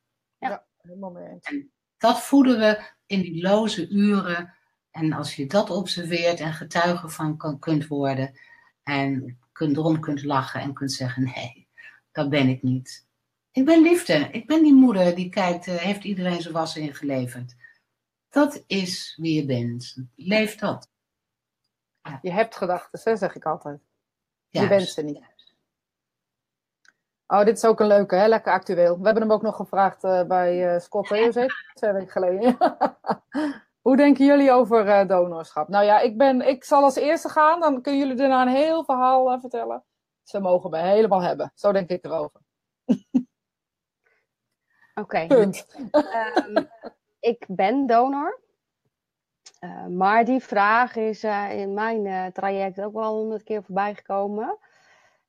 Helemaal 0.81 1.11
mee 1.11 1.27
eens. 1.27 1.65
Dat 1.97 2.21
voeden 2.21 2.59
we 2.59 2.81
in 3.05 3.21
die 3.21 3.41
loze 3.41 3.87
uren. 3.87 4.53
En 4.91 5.13
als 5.13 5.35
je 5.35 5.47
dat 5.47 5.69
observeert 5.69 6.39
en 6.39 6.53
getuige 6.53 7.09
van 7.09 7.37
kan, 7.37 7.59
kunt 7.59 7.87
worden 7.87 8.39
en 8.83 9.39
kunt, 9.51 9.77
erom 9.77 9.99
kunt 9.99 10.23
lachen 10.23 10.61
en 10.61 10.73
kunt 10.73 10.91
zeggen: 10.91 11.23
nee, 11.23 11.67
dat 12.11 12.29
ben 12.29 12.47
ik 12.47 12.63
niet. 12.63 13.07
Ik 13.51 13.65
ben 13.65 13.81
liefde. 13.81 14.13
Ik 14.13 14.47
ben 14.47 14.63
die 14.63 14.73
moeder 14.73 15.15
die 15.15 15.29
kijkt, 15.29 15.67
eh, 15.67 15.75
heeft 15.75 16.03
iedereen 16.03 16.41
zijn 16.41 16.53
was 16.53 16.75
ingeleverd. 16.75 17.55
Dat 18.29 18.63
is 18.67 19.17
wie 19.21 19.35
je 19.35 19.45
bent. 19.45 19.95
Leef 20.15 20.55
dat. 20.55 20.89
Je 22.21 22.31
hebt 22.31 22.55
gedachten, 22.55 23.17
zeg 23.17 23.35
ik 23.35 23.45
altijd. 23.45 23.79
Je 24.49 24.67
bent 24.67 24.87
ze 24.87 25.01
niet. 25.01 25.29
Oh, 27.27 27.45
dit 27.45 27.57
is 27.57 27.65
ook 27.65 27.79
een 27.79 27.87
leuke, 27.87 28.15
hè? 28.15 28.27
lekker 28.27 28.51
actueel. 28.51 28.97
We 28.97 29.05
hebben 29.05 29.23
hem 29.23 29.31
ook 29.31 29.41
nog 29.41 29.55
gevraagd 29.55 30.03
eh, 30.03 30.23
bij 30.23 30.73
uh, 30.73 30.79
Scott 30.79 31.07
Jose, 31.07 31.45
twee 31.73 31.91
weken 31.91 32.11
geleden. 32.11 32.57
Hoe 33.81 33.97
denken 33.97 34.25
jullie 34.25 34.51
over 34.51 34.87
eh, 34.87 35.07
donorschap? 35.07 35.67
Nou 35.67 35.85
ja, 35.85 35.99
ik, 35.99 36.17
ben, 36.17 36.47
ik 36.47 36.63
zal 36.63 36.83
als 36.83 36.95
eerste 36.95 37.29
gaan, 37.29 37.59
dan 37.59 37.81
kunnen 37.81 38.01
jullie 38.01 38.15
daarna 38.15 38.41
een 38.41 38.55
heel 38.55 38.83
verhaal 38.83 39.31
eh, 39.31 39.39
vertellen. 39.39 39.83
Ze 40.23 40.39
mogen 40.39 40.69
me 40.69 40.77
helemaal 40.77 41.21
hebben. 41.21 41.51
Zo 41.55 41.71
denk 41.71 41.89
ik 41.89 42.05
erover. 42.05 42.41
Oké. 45.01 45.27
Punt. 45.27 45.65
Ehm, 45.91 46.63
ik 47.19 47.45
ben 47.47 47.85
donor. 47.85 48.39
Eh, 49.59 49.85
maar 49.85 50.25
die 50.25 50.39
vraag 50.39 50.95
is 50.95 51.23
in 51.49 51.73
mijn 51.73 52.31
traject 52.33 52.81
ook 52.81 52.93
wel 52.93 53.13
honderd 53.15 53.43
keer 53.43 53.63
voorbij 53.63 53.95
gekomen. 53.95 54.57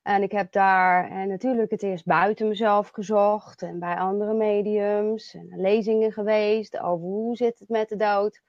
En 0.03 0.23
ik 0.23 0.33
heb 0.33 0.53
daar 0.53 1.11
en 1.11 1.29
natuurlijk 1.29 1.71
het 1.71 1.83
eerst 1.83 2.05
buiten 2.05 2.49
mezelf 2.49 2.89
gezocht 2.89 3.63
en 3.63 3.79
bij 3.79 3.97
andere 3.97 4.35
mediums 4.35 5.35
en 5.35 5.61
lezingen 5.61 6.13
geweest 6.13 6.79
over 6.79 7.07
hoe 7.07 7.37
zit 7.37 7.59
het 7.59 7.69
met 7.69 7.89
de 7.89 7.97
dood. 7.97 8.43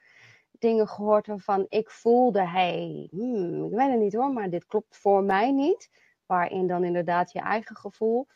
Dingen 0.52 0.88
gehoord 0.88 1.28
waarvan 1.28 1.66
ik 1.70 1.90
voelde, 1.90 2.48
hey, 2.48 3.08
hmm, 3.12 3.66
ik 3.66 3.78
weet 3.78 3.90
het 3.90 4.00
niet 4.00 4.14
hoor, 4.14 4.34
maar 4.34 4.50
dit 4.50 4.66
klopt 4.66 4.98
voor 4.98 5.24
mij 5.24 5.52
niet. 5.52 5.90
Waarin 6.26 6.68
dan 6.68 6.84
inderdaad 6.84 7.32
je 7.32 7.40
eigen 7.40 7.76
gevoel. 7.76 8.28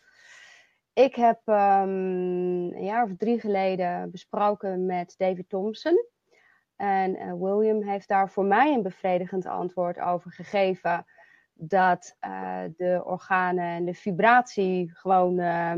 Ik 0.93 1.15
heb 1.15 1.39
ehm, 1.45 1.89
een 1.89 2.84
jaar 2.84 3.03
of 3.03 3.11
drie 3.18 3.39
geleden 3.39 4.11
besproken 4.11 4.86
met 4.86 5.13
David 5.18 5.49
Thompson. 5.49 6.05
En 6.76 7.15
eh, 7.15 7.34
William 7.34 7.82
heeft 7.82 8.07
daar 8.07 8.30
voor 8.30 8.45
mij 8.45 8.74
een 8.74 8.82
bevredigend 8.82 9.45
antwoord 9.45 9.99
over 9.99 10.32
gegeven. 10.32 11.05
Dat 11.59 12.15
eh, 12.19 12.63
de 12.77 13.01
organen 13.05 13.63
en 13.63 13.85
de 13.85 13.93
vibratie 13.93 14.91
gewoon 14.93 15.39
eh, 15.39 15.71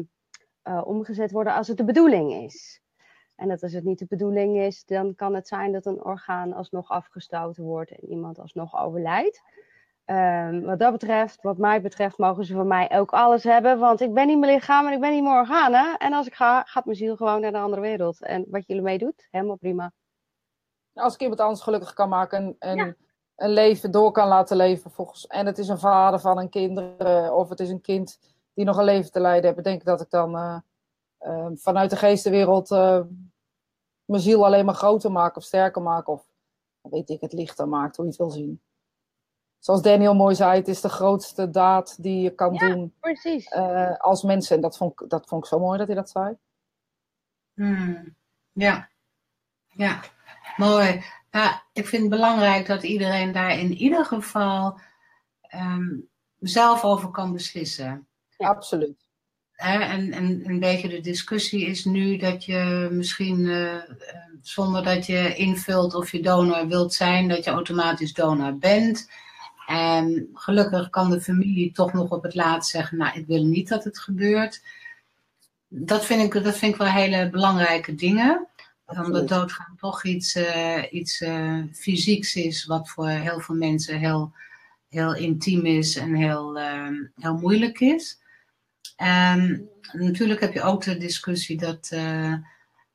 eh, 0.62 0.82
omgezet 0.86 1.32
worden 1.32 1.54
als 1.54 1.68
het 1.68 1.78
de 1.78 1.84
bedoeling 1.84 2.34
is. 2.34 2.82
En 3.36 3.48
dat 3.48 3.64
als 3.64 3.74
het 3.74 3.84
niet 3.84 4.00
de 4.00 4.06
bedoeling 4.08 4.58
is, 4.58 4.86
dan 4.86 5.16
kan 5.16 5.36
het 5.36 5.48
zijn 5.48 5.72
dat 5.72 5.86
een 5.86 6.04
orgaan 6.04 6.54
alsnog 6.54 6.90
afgestoten 6.90 7.64
wordt 7.64 7.92
en 7.92 8.10
iemand 8.10 8.40
alsnog 8.40 8.80
overlijdt. 8.80 9.42
Ehm, 10.06 10.62
wat 10.62 10.80
dat 10.80 10.92
betreft, 10.92 11.42
wat 11.42 11.58
mij 11.58 11.82
betreft, 11.82 12.18
mogen 12.18 12.46
ze 12.46 12.54
van 12.54 12.68
mij 12.68 12.90
ook 12.92 13.12
alles 13.12 13.44
hebben. 13.44 13.80
Want 13.80 14.02
ik 14.02 14.14
ben 14.14 14.28
niet 14.28 14.40
mijn 14.40 14.52
lichaam 14.52 14.88
en 14.88 14.94
ik 14.94 15.00
ben 15.00 15.12
niet 15.12 15.24
mijn 15.24 15.36
organen. 15.36 15.98
En 15.98 16.14
als 16.14 16.28
ik 16.28 16.34
ga, 16.34 16.64
gaat 16.64 16.86
mijn 16.86 16.98
ziel 16.98 17.16
gewoon 17.16 17.42
naar 17.42 17.52
de 17.52 17.58
andere 17.58 17.82
wereld. 17.82 18.24
En 18.24 18.46
wat 18.50 18.68
jullie 18.68 18.84
mee 18.84 18.98
doet, 18.98 19.28
helemaal 19.32 19.56
prima. 19.56 19.92
Als 20.94 21.14
ik 21.14 21.22
iemand 21.22 21.40
anders 21.40 21.62
gelukkig 21.62 21.94
kan 21.94 22.10
maken 22.10 22.38
en, 22.38 22.56
en 22.60 22.78
Ja. 22.78 22.96
Een 23.40 23.50
leven 23.50 23.92
door 23.92 24.12
kan 24.12 24.28
laten 24.28 24.58
leven. 24.58 24.92
Volgens, 24.92 25.28
en 25.28 25.46
het 25.46 25.58
is 25.58 25.68
een 25.68 25.80
vader 25.80 26.20
van 26.20 26.38
een 26.40 26.50
kinderen 26.50 27.36
of 27.36 27.50
het 27.50 27.60
is 27.60 27.70
een 27.70 27.82
kind 27.82 28.20
die 28.54 28.66
nog 28.66 28.78
een 28.78 28.84
leven 28.84 29.12
te 29.12 29.20
lijden 29.20 29.52
heeft. 29.52 29.64
Denk 29.64 29.80
ik 29.80 29.86
dat 29.86 30.02
ik 30.02 30.10
dan 30.10 30.36
eh, 30.38 30.58
eh, 31.18 31.48
vanuit 31.56 31.90
de 31.90 31.96
geestenwereld 31.96 32.72
eh, 32.72 33.00
mijn 34.06 34.22
ziel 34.22 34.46
alleen 34.46 34.66
maar 34.66 34.76
groter 34.76 35.12
maak 35.12 35.36
of 35.36 35.44
sterker 35.44 35.82
maak. 35.82 36.08
Of 36.08 36.26
weet 36.82 37.10
ik, 37.10 37.22
het 37.22 37.34
lichter 37.34 37.68
maakt, 37.68 37.96
hoe 37.96 38.06
je 38.06 38.12
het 38.12 38.20
wil 38.20 38.30
zien. 38.30 38.62
Zoals 39.60 39.82
Daniel 39.82 40.16
mooi 40.16 40.36
zei, 40.36 40.58
het 40.58 40.68
is 40.68 40.82
de 40.82 40.90
grootste 40.90 41.50
daad 41.50 42.04
die 42.04 42.22
je 42.22 42.30
kan 42.30 42.54
Ja. 42.54 42.60
doen 42.60 42.94
Precies. 43.00 43.48
eh, 43.48 43.98
als 43.98 44.24
mensen. 44.24 44.56
En 44.56 44.62
dat 44.62 44.78
vond, 44.78 45.02
ik, 45.02 45.10
dat 45.10 45.28
vond 45.28 45.44
ik 45.44 45.50
zo 45.50 45.60
mooi 45.60 45.78
dat 45.78 45.88
hij 45.88 45.96
dat 45.96 46.10
zei. 46.10 46.38
Hmm, 47.54 48.16
Ja, 48.52 48.90
ja, 49.68 50.00
mooi. 50.58 51.04
Ja, 51.32 51.64
ik 51.74 51.88
vind 51.88 52.02
het 52.02 52.12
belangrijk 52.12 52.66
dat 52.68 52.84
iedereen 52.84 53.32
daar 53.32 53.60
in 53.60 53.74
ieder 53.74 54.06
geval 54.06 54.80
ehm, 55.42 55.96
zelf 56.40 56.84
over 56.84 57.10
kan 57.10 57.34
beslissen. 57.34 58.08
Ja. 58.38 58.48
Absoluut. 58.48 59.08
En, 59.56 60.12
en 60.12 60.50
een 60.50 60.60
beetje 60.60 60.88
de 60.88 61.02
discussie 61.02 61.66
is 61.66 61.86
nu 61.86 62.18
dat 62.18 62.46
je 62.46 62.88
misschien 62.92 63.48
eh, 63.48 63.76
eh, 63.76 63.84
zonder 64.42 64.84
dat 64.84 65.06
je 65.06 65.36
invult 65.36 65.94
of 65.96 66.12
je 66.12 66.22
donor 66.22 66.68
wilt 66.68 66.94
zijn, 66.94 67.28
dat 67.28 67.44
je 67.44 67.52
automatisch 67.52 68.14
donor 68.14 68.58
bent. 68.58 69.10
En 69.68 70.30
gelukkig 70.34 70.90
kan 70.90 71.10
de 71.10 71.22
familie 71.22 71.72
toch 71.72 71.94
nog 71.94 72.10
op 72.10 72.24
het 72.24 72.36
laatst 72.36 72.72
zeggen, 72.72 72.98
nou 72.98 73.20
ik 73.20 73.28
wil 73.28 73.44
niet 73.44 73.68
dat 73.68 73.84
het 73.84 74.00
gebeurt. 74.00 74.62
Dat 75.68 76.06
vind 76.06 76.36
ik, 76.36 76.44
dat 76.44 76.58
vind 76.58 76.74
ik 76.74 76.80
wel 76.80 76.88
hele 76.88 77.30
belangrijke 77.30 77.96
dingen. 77.96 78.48
Omdat 78.98 79.28
doodgaan 79.28 79.76
toch 79.78 80.04
iets, 80.04 80.36
eh, 80.36 80.84
iets 80.92 81.22
eh, 81.22 81.64
fysieks 81.74 82.36
is, 82.36 82.66
wat 82.66 82.90
voor 82.90 83.08
heel 83.08 83.40
veel 83.40 83.56
mensen 83.56 84.00
heel, 84.00 84.34
heel 84.90 85.16
intiem 85.16 85.66
is 85.66 85.96
en 85.96 86.16
heel, 86.16 86.60
eh, 86.60 86.88
heel 87.16 87.38
moeilijk 87.38 87.80
is. 87.80 88.20
En 88.96 89.70
natuurlijk 89.92 90.40
heb 90.40 90.54
je 90.54 90.62
ook 90.62 90.84
de 90.84 90.98
discussie 90.98 91.58
dat, 91.58 91.90
eh, 91.92 92.34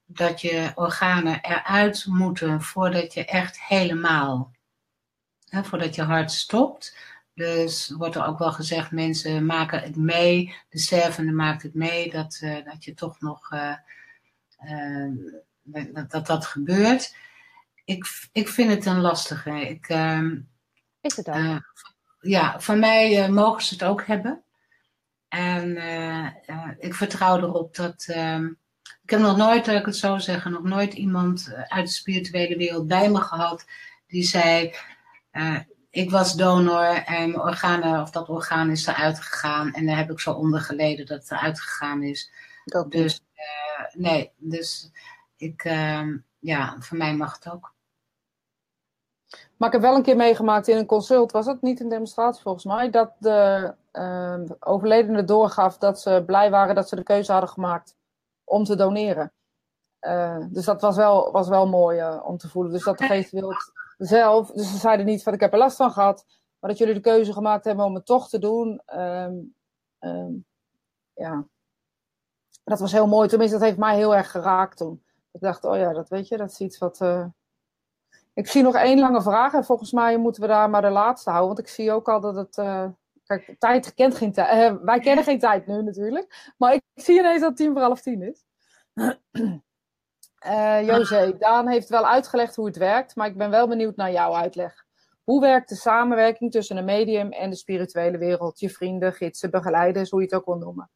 dat 0.04 0.40
je 0.40 0.72
organen 0.74 1.40
eruit 1.42 2.06
moeten 2.06 2.62
voordat 2.62 3.14
je 3.14 3.24
echt 3.24 3.60
helemaal, 3.62 4.52
hè, 5.48 5.64
voordat 5.64 5.94
je 5.94 6.02
hart 6.02 6.32
stopt. 6.32 6.96
Dus 7.34 7.90
wordt 7.90 8.14
er 8.14 8.26
ook 8.26 8.38
wel 8.38 8.52
gezegd, 8.52 8.90
mensen 8.90 9.46
maken 9.46 9.80
het 9.80 9.96
mee, 9.96 10.54
de 10.68 10.78
stervende 10.78 11.32
maakt 11.32 11.62
het 11.62 11.74
mee, 11.74 12.10
dat, 12.10 12.38
dat 12.64 12.84
je 12.84 12.94
toch 12.94 13.20
nog, 13.20 13.50
eh, 13.50 13.76
eh, 14.58 15.12
dat, 15.64 16.10
dat 16.10 16.26
dat 16.26 16.46
gebeurt. 16.46 17.16
Ik, 17.84 18.06
ik 18.32 18.48
vind 18.48 18.70
het 18.70 18.86
een 18.86 19.00
lastige. 19.00 19.50
Ik, 19.68 19.88
ehm, 19.88 20.38
Is 21.00 21.16
het 21.16 21.28
ook. 21.28 21.34
eh, 21.34 21.56
ja, 22.20 22.60
van 22.60 22.78
mij 22.78 23.22
eh, 23.24 23.28
mogen 23.28 23.62
ze 23.62 23.74
het 23.74 23.84
ook 23.84 24.06
hebben. 24.06 24.42
En 25.28 25.76
eh, 25.76 26.68
ik 26.78 26.94
vertrouw 26.94 27.36
erop 27.38 27.74
dat. 27.76 28.04
ehm, 28.08 28.46
ik 29.02 29.10
heb 29.10 29.20
nog 29.20 29.36
nooit, 29.36 29.66
laat 29.66 29.78
ik 29.80 29.86
het 29.86 29.96
zo 29.96 30.18
zeggen, 30.18 30.52
nog 30.52 30.62
nooit 30.62 30.94
iemand 30.94 31.52
uit 31.68 31.86
de 31.86 31.92
spirituele 31.92 32.56
wereld 32.56 32.86
bij 32.86 33.10
me 33.10 33.20
gehad 33.20 33.64
die 34.06 34.22
zei: 34.22 34.74
Ik 35.90 36.10
was 36.10 36.36
donor 36.36 36.84
en 36.84 37.30
mijn 37.30 37.40
organen, 37.40 38.00
of 38.02 38.10
dat 38.10 38.28
orgaan 38.28 38.70
is 38.70 38.86
eruit 38.86 39.20
gegaan. 39.20 39.72
En 39.72 39.86
daar 39.86 39.96
heb 39.96 40.10
ik 40.10 40.20
zo 40.20 40.32
onder 40.32 40.60
geleden 40.60 41.06
dat 41.06 41.20
het 41.20 41.30
eruit 41.30 41.60
gegaan 41.60 42.02
is. 42.02 42.30
Dus 42.88 43.20
nee, 43.92 44.32
dus 44.36 44.90
ik, 45.36 45.64
ehm, 45.64 46.18
ja, 46.38 46.76
voor 46.78 46.96
mij 46.96 47.16
mag 47.16 47.34
het 47.34 47.52
ook. 47.52 47.74
Maar 49.56 49.68
ik 49.68 49.74
heb 49.74 49.82
wel 49.82 49.94
een 49.94 50.02
keer 50.02 50.16
meegemaakt 50.16 50.68
in 50.68 50.76
een 50.76 50.86
consult, 50.86 51.32
was 51.32 51.46
het 51.46 51.62
niet 51.62 51.80
een 51.80 51.88
demonstratie 51.88 52.42
volgens 52.42 52.64
mij, 52.64 52.90
dat 52.90 53.12
de 53.18 53.74
ehm 53.90 54.46
overledene 54.60 55.24
doorgaf 55.24 55.78
dat 55.78 56.00
ze 56.00 56.22
blij 56.26 56.50
waren 56.50 56.74
dat 56.74 56.88
ze 56.88 56.96
de 56.96 57.02
keuze 57.02 57.32
hadden 57.32 57.50
gemaakt 57.50 57.96
om 58.44 58.64
te 58.64 58.76
doneren. 58.76 59.32
Eh, 59.98 60.46
dus 60.50 60.64
dat 60.64 60.80
was 60.80 60.96
wel, 60.96 61.32
was 61.32 61.48
wel 61.48 61.68
mooi 61.68 61.98
eh, 61.98 62.22
om 62.24 62.36
te 62.36 62.48
voelen. 62.48 62.72
Dus 62.72 62.84
dat 62.84 62.98
de 62.98 63.06
geestwereld 63.06 63.72
zelf, 63.98 64.50
dus 64.50 64.70
ze 64.70 64.76
zeiden 64.76 65.06
niet 65.06 65.22
van 65.22 65.32
ik 65.32 65.40
heb 65.40 65.52
er 65.52 65.58
last 65.58 65.76
van 65.76 65.90
gehad, 65.90 66.26
maar 66.58 66.70
dat 66.70 66.78
jullie 66.78 66.94
de 66.94 67.00
keuze 67.00 67.32
gemaakt 67.32 67.64
hebben 67.64 67.84
om 67.84 67.94
het 67.94 68.06
toch 68.06 68.28
te 68.28 68.38
doen. 68.38 68.82
Ehm, 68.86 69.34
ja, 71.14 71.46
dat 72.64 72.80
was 72.80 72.92
heel 72.92 73.06
mooi. 73.06 73.28
Tenminste, 73.28 73.58
dat 73.58 73.66
heeft 73.66 73.78
mij 73.78 73.96
heel 73.96 74.14
erg 74.16 74.30
geraakt 74.30 74.76
toen. 74.76 75.03
Ik 75.34 75.40
dacht, 75.40 75.64
oh 75.64 75.76
ja, 75.76 75.92
dat 75.92 76.08
weet 76.08 76.28
je, 76.28 76.36
dat 76.36 76.50
is 76.50 76.60
iets 76.60 76.78
wat. 76.78 77.00
eh, 77.00 77.26
ik 78.34 78.46
zie 78.46 78.62
nog 78.62 78.74
één 78.74 78.98
lange 78.98 79.22
vraag 79.22 79.54
en 79.54 79.64
volgens 79.64 79.92
mij 79.92 80.16
moeten 80.18 80.42
we 80.42 80.48
daar 80.48 80.70
maar 80.70 80.82
de 80.82 80.90
laatste 80.90 81.30
houden. 81.30 81.54
Want 81.54 81.68
ik 81.68 81.74
zie 81.74 81.92
ook 81.92 82.08
al 82.08 82.20
dat 82.20 82.34
het. 82.36 82.58
eh, 82.58 82.86
kijk, 83.26 83.54
tijd 83.58 83.94
kent 83.94 84.14
geen 84.14 84.32
tijd. 84.32 84.80
wij 84.82 85.00
kennen 85.00 85.24
geen 85.24 85.38
tijd 85.38 85.66
nu 85.66 85.82
natuurlijk. 85.82 86.52
Maar 86.58 86.74
ik 86.74 86.82
zie 87.06 87.18
ineens 87.18 87.40
dat 87.40 87.48
het 87.48 87.56
tien 87.58 87.72
voor 87.72 87.82
half 87.82 88.00
tien 88.00 88.22
is. 88.22 88.44
Eh 90.38 90.86
José, 90.86 91.36
Daan 91.38 91.68
heeft 91.68 91.88
wel 91.88 92.06
uitgelegd 92.06 92.56
hoe 92.56 92.66
het 92.66 92.76
werkt, 92.76 93.16
maar 93.16 93.26
ik 93.26 93.36
ben 93.36 93.50
wel 93.50 93.68
benieuwd 93.68 93.96
naar 93.96 94.12
jouw 94.12 94.34
uitleg. 94.34 94.84
Hoe 95.24 95.40
werkt 95.40 95.68
de 95.68 95.74
samenwerking 95.74 96.50
tussen 96.52 96.76
een 96.76 96.84
medium 96.84 97.32
en 97.32 97.50
de 97.50 97.56
spirituele 97.56 98.18
wereld? 98.18 98.60
Je 98.60 98.70
vrienden, 98.70 99.12
gidsen, 99.12 99.50
begeleiders, 99.50 100.10
hoe 100.10 100.20
je 100.20 100.26
het 100.26 100.34
ook 100.34 100.44
wil 100.44 100.56
noemen. 100.58 100.90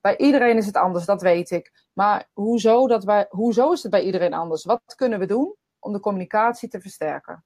Bij 0.00 0.16
iedereen 0.16 0.56
is 0.56 0.66
het 0.66 0.76
anders, 0.76 1.04
dat 1.04 1.22
weet 1.22 1.50
ik. 1.50 1.86
Maar 1.92 2.28
hoezo, 2.32 2.86
dat 2.86 3.04
wij, 3.04 3.26
hoezo 3.28 3.72
is 3.72 3.82
het 3.82 3.90
bij 3.90 4.02
iedereen 4.02 4.34
anders? 4.34 4.64
Wat 4.64 4.94
kunnen 4.94 5.18
we 5.18 5.26
doen 5.26 5.54
om 5.78 5.92
de 5.92 6.00
communicatie 6.00 6.68
te 6.68 6.80
versterken? 6.80 7.44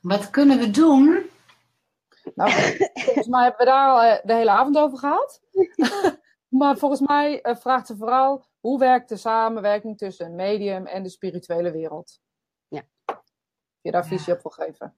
Wat 0.00 0.30
kunnen 0.30 0.58
we 0.58 0.70
doen? 0.70 1.30
Nou, 2.34 2.50
volgens 2.94 3.26
mij 3.26 3.42
hebben 3.42 3.58
we 3.58 3.70
daar 3.70 3.90
al 3.90 4.02
eh, 4.02 4.24
de 4.24 4.34
hele 4.34 4.50
avond 4.50 4.76
over 4.76 4.98
gehad. 4.98 5.40
maar 6.58 6.76
volgens 6.76 7.00
mij 7.00 7.40
eh, 7.42 7.56
vraagt 7.56 7.86
ze 7.86 7.96
vooral 7.96 8.46
hoe 8.60 8.78
werkt 8.78 9.08
de 9.08 9.16
samenwerking 9.16 9.98
tussen 9.98 10.26
een 10.26 10.34
medium 10.34 10.86
en 10.86 11.02
de 11.02 11.08
spirituele 11.08 11.70
wereld? 11.70 12.20
Ja. 12.68 12.82
Je 13.80 13.90
daar 13.90 14.06
visie 14.06 14.32
op 14.32 14.42
wil 14.42 14.50
geven? 14.50 14.96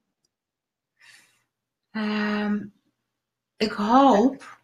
Ehm, 1.91 2.65
ik 3.59 3.71
hoop 3.71 4.59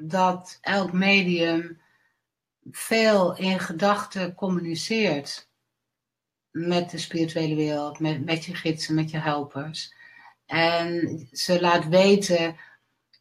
dat 0.00 0.58
elk 0.60 0.92
medium 0.92 1.80
veel 2.70 3.36
in 3.36 3.60
gedachten 3.60 4.34
communiceert 4.34 5.48
met 6.50 6.90
de 6.90 6.98
spirituele 6.98 7.54
wereld, 7.54 7.98
met, 8.00 8.44
je 8.44 8.54
gidsen, 8.54 8.94
met 8.94 9.10
je 9.10 9.18
helpers. 9.18 9.94
En 10.46 11.28
ze 11.32 11.60
laat 11.60 11.88
weten 11.88 12.56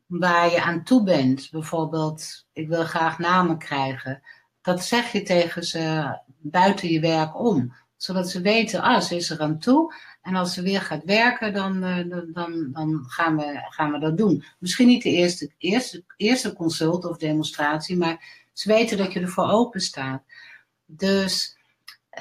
waar 0.06 0.52
je 0.52 0.62
aan 0.62 0.84
toe 0.84 1.04
bent. 1.04 1.52
Bijvoorbeeld, 1.52 2.48
ik 2.54 2.68
wil 2.68 2.84
graag 2.84 3.20
namen 3.20 3.58
krijgen. 3.58 4.22
Dat 4.62 4.84
zeg 4.84 5.12
je 5.12 5.22
tegen 5.22 5.64
ze 5.64 6.18
buiten 6.38 6.90
je 6.90 7.00
werk 7.00 7.40
om. 7.40 7.76
Zodat 7.96 8.30
ze 8.30 8.42
weten, 8.42 8.82
ah, 8.82 9.02
ze 9.02 9.16
is 9.16 9.30
er 9.30 9.40
aan 9.40 9.60
toe. 9.60 9.94
En 10.26 10.36
als 10.36 10.54
ze 10.54 10.62
weer 10.62 10.82
gaat 10.82 11.04
werken, 11.04 11.54
dan, 11.54 11.84
uh, 11.84 12.24
dan, 12.34 12.70
dan 12.72 13.04
gaan, 13.08 13.38
we, 13.38 13.66
gaan 13.70 13.92
we 13.92 14.00
dat 14.00 14.18
doen. 14.18 14.44
Misschien 14.60 14.88
niet 14.88 15.04
de 15.04 15.10
eerste, 15.10 15.52
eerste, 15.58 16.04
eerste 16.18 16.54
consult 16.54 17.06
of 17.06 17.18
demonstratie, 17.18 17.98
maar 17.98 18.48
ze 18.54 18.70
weten 18.70 18.98
dat 18.98 19.14
je 19.14 19.20
ervoor 19.20 19.50
open 19.50 19.82
staat. 19.82 20.24
Dus 20.86 21.58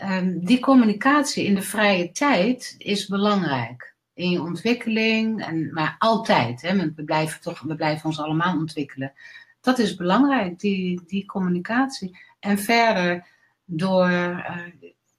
um, 0.02 0.44
die 0.44 0.60
communicatie 0.60 1.44
in 1.44 1.54
de 1.54 1.62
vrije 1.62 2.10
tijd 2.12 2.74
is 2.78 3.06
belangrijk. 3.06 3.94
In 4.14 4.30
je 4.30 4.42
ontwikkeling, 4.42 5.44
en, 5.44 5.72
maar 5.72 5.96
altijd. 5.98 6.62
Hè, 6.62 6.76
we 6.76 7.04
blijven, 7.04 7.40
toch, 7.40 7.60
we 7.60 7.74
blijven 7.74 8.04
ons 8.06 8.20
allemaal 8.20 8.56
ontwikkelen. 8.56 9.12
Dat 9.60 9.78
is 9.78 9.94
belangrijk, 9.94 10.58
die, 10.60 11.02
die 11.06 11.26
communicatie. 11.26 12.18
En 12.40 12.58
verder 12.58 13.26
door 13.64 14.10
uh, 14.10 14.38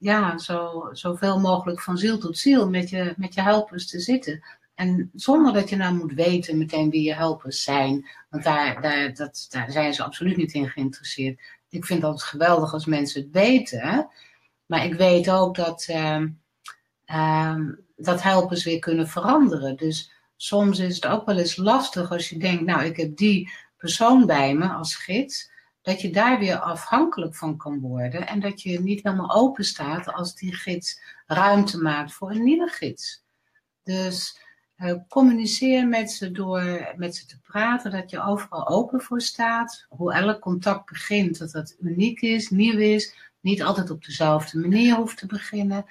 ja, 0.06 0.38
zo, 0.38 0.90
zoveel 0.92 1.40
mogelijk 1.40 1.82
van 1.82 1.98
ziel 1.98 2.18
tot 2.18 2.38
ziel 2.38 2.70
met 2.70 2.90
je, 2.90 3.14
met 3.18 3.34
je 3.34 3.42
helpers 3.42 3.88
te 3.88 4.00
zitten. 4.00 4.44
En 4.76 5.12
zonder 5.14 5.54
dat 5.54 5.70
je 5.70 5.76
nou 5.76 5.96
moet 5.96 6.14
weten 6.14 6.58
meteen 6.58 6.90
wie 6.90 7.04
je 7.04 7.14
helpers 7.14 7.64
zijn. 7.64 8.08
Want 8.30 8.44
daar, 8.44 8.82
daar, 8.82 9.14
dat, 9.14 9.46
daar 9.50 9.72
zijn 9.72 9.94
ze 9.94 10.04
absoluut 10.04 10.38
niet 10.38 10.54
in 10.54 10.70
geïnteresseerd. 10.70 11.40
Ik 11.70 11.86
vind 11.86 12.02
het 12.02 12.24
geweldig 12.24 12.74
als 12.74 12.86
mensen 12.86 13.22
het 13.22 13.32
weten. 13.32 14.10
Maar 14.66 14.86
ik 14.86 14.94
weet 14.94 15.30
ook 15.30 15.56
dat, 15.56 15.88
uh, 15.90 16.22
uh, 17.06 17.60
dat 17.96 18.22
helpers 18.22 18.64
weer 18.64 18.80
kunnen 18.80 19.08
veranderen. 19.08 19.78
Dus 19.78 20.12
soms 20.36 20.80
is 20.80 20.96
het 20.96 21.06
ook 21.06 21.26
wel 21.26 21.38
eens 21.38 21.56
lastig 21.56 22.12
als 22.12 22.30
je 22.30 22.38
denkt, 22.38 22.64
nou 22.64 22.84
ik 22.84 22.98
heb 22.98 23.18
die 23.18 23.52
persoon 23.78 24.26
bij 24.26 24.54
me 24.54 24.68
als 24.68 24.96
gids 24.96 25.54
dat 25.86 26.02
je 26.02 26.10
daar 26.10 26.40
weer 26.40 26.60
afhankelijk 26.60 27.36
van 27.36 27.58
kan 27.58 27.80
worden 27.80 28.28
en 28.28 28.40
dat 28.40 28.62
je 28.62 28.80
niet 28.80 29.04
helemaal 29.04 29.36
open 29.36 29.64
staat 29.64 30.14
als 30.14 30.36
die 30.36 30.54
gids 30.54 31.02
ruimte 31.28 31.78
maakt 31.78 32.14
voor 32.14 32.32
een 32.32 32.44
nieuwe 32.44 32.68
gids. 32.68 33.24
Dus 33.84 34.40
uh, 34.78 34.94
communiceer 35.10 35.88
met 35.88 36.12
ze 36.12 36.32
door 36.32 36.94
met 36.96 37.16
ze 37.16 37.26
te 37.26 37.40
praten, 37.40 37.92
dat 37.92 38.10
je 38.10 38.24
overal 38.24 38.68
open 38.68 39.02
voor 39.02 39.22
staat. 39.22 39.86
Hoe 39.90 40.14
elk 40.14 40.40
contact 40.40 40.90
begint, 40.90 41.38
dat 41.38 41.52
dat 41.52 41.76
uniek 41.80 42.22
is, 42.22 42.50
nieuw 42.50 42.78
is, 42.78 43.16
niet 43.40 43.64
altijd 43.64 43.90
op 43.90 44.06
dezelfde 44.06 44.60
manier 44.60 44.96
hoeft 44.96 45.18
te 45.18 45.26
beginnen. 45.26 45.86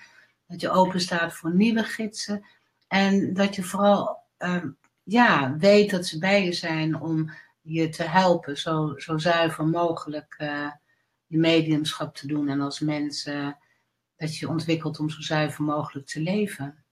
Dat 0.47 0.61
je 0.61 0.71
open 0.71 1.01
staat 1.01 1.35
voor 1.35 1.55
nieuwe 1.55 1.85
gidsen 1.85 2.45
en 2.89 3.35
dat 3.35 3.55
je 3.55 3.63
vooral 3.63 4.19
uh, 4.39 4.65
ja, 5.03 5.57
weet 5.57 5.91
dat 5.91 6.07
ze 6.07 6.19
bij 6.19 6.45
je 6.45 6.53
zijn 6.53 7.01
om 7.01 7.31
je 7.67 7.89
te 7.89 8.03
helpen 8.03 8.59
zo, 8.59 8.93
zo 8.97 9.19
zuiver 9.19 9.67
mogelijk 9.67 10.35
uh, 10.39 10.71
je 11.27 11.39
mediumschap 11.39 12.15
te 12.15 12.27
doen 12.27 12.49
en 12.49 12.61
als 12.61 12.81
mens 12.81 13.27
uh, 13.27 13.53
dat 14.17 14.37
je 14.37 14.49
ontwikkelt 14.49 14.99
om 14.99 15.11
zo 15.11 15.21
zuiver 15.21 15.65
mogelijk 15.65 16.07
te 16.07 16.21
leven. 16.21 16.85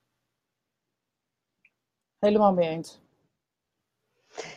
Helemaal 2.18 2.52
mee 2.52 2.68
eens. 2.68 3.00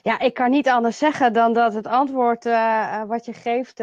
Ja, 0.02 0.20
ik 0.20 0.34
kan 0.34 0.50
niet 0.52 0.68
anders 0.68 0.98
zeggen 0.98 1.34
dan 1.34 1.54
dat 1.54 1.74
het 1.74 1.88
antwoord 1.88 2.46
uh, 2.46 3.04
wat 3.04 3.26
je 3.26 3.34
geeft, 3.34 3.78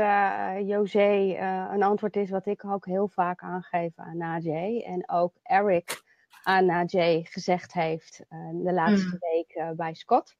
José, 0.66 1.36
een 1.72 1.82
antwoord 1.82 2.16
is 2.16 2.30
wat 2.30 2.46
ik 2.46 2.64
ook 2.64 2.86
heel 2.86 3.08
vaak 3.08 3.42
aangeef 3.42 3.92
aan 3.96 4.16
Najee. 4.16 4.84
En 4.84 5.08
ook 5.10 5.34
Eric 5.42 6.02
aan 6.42 6.66
Najee 6.66 7.26
gezegd 7.30 7.72
heeft 7.72 8.24
de 8.52 8.72
laatste 8.72 9.06
mm. 9.06 9.18
week 9.18 9.76
bij 9.76 9.94
Scott. 9.94 10.36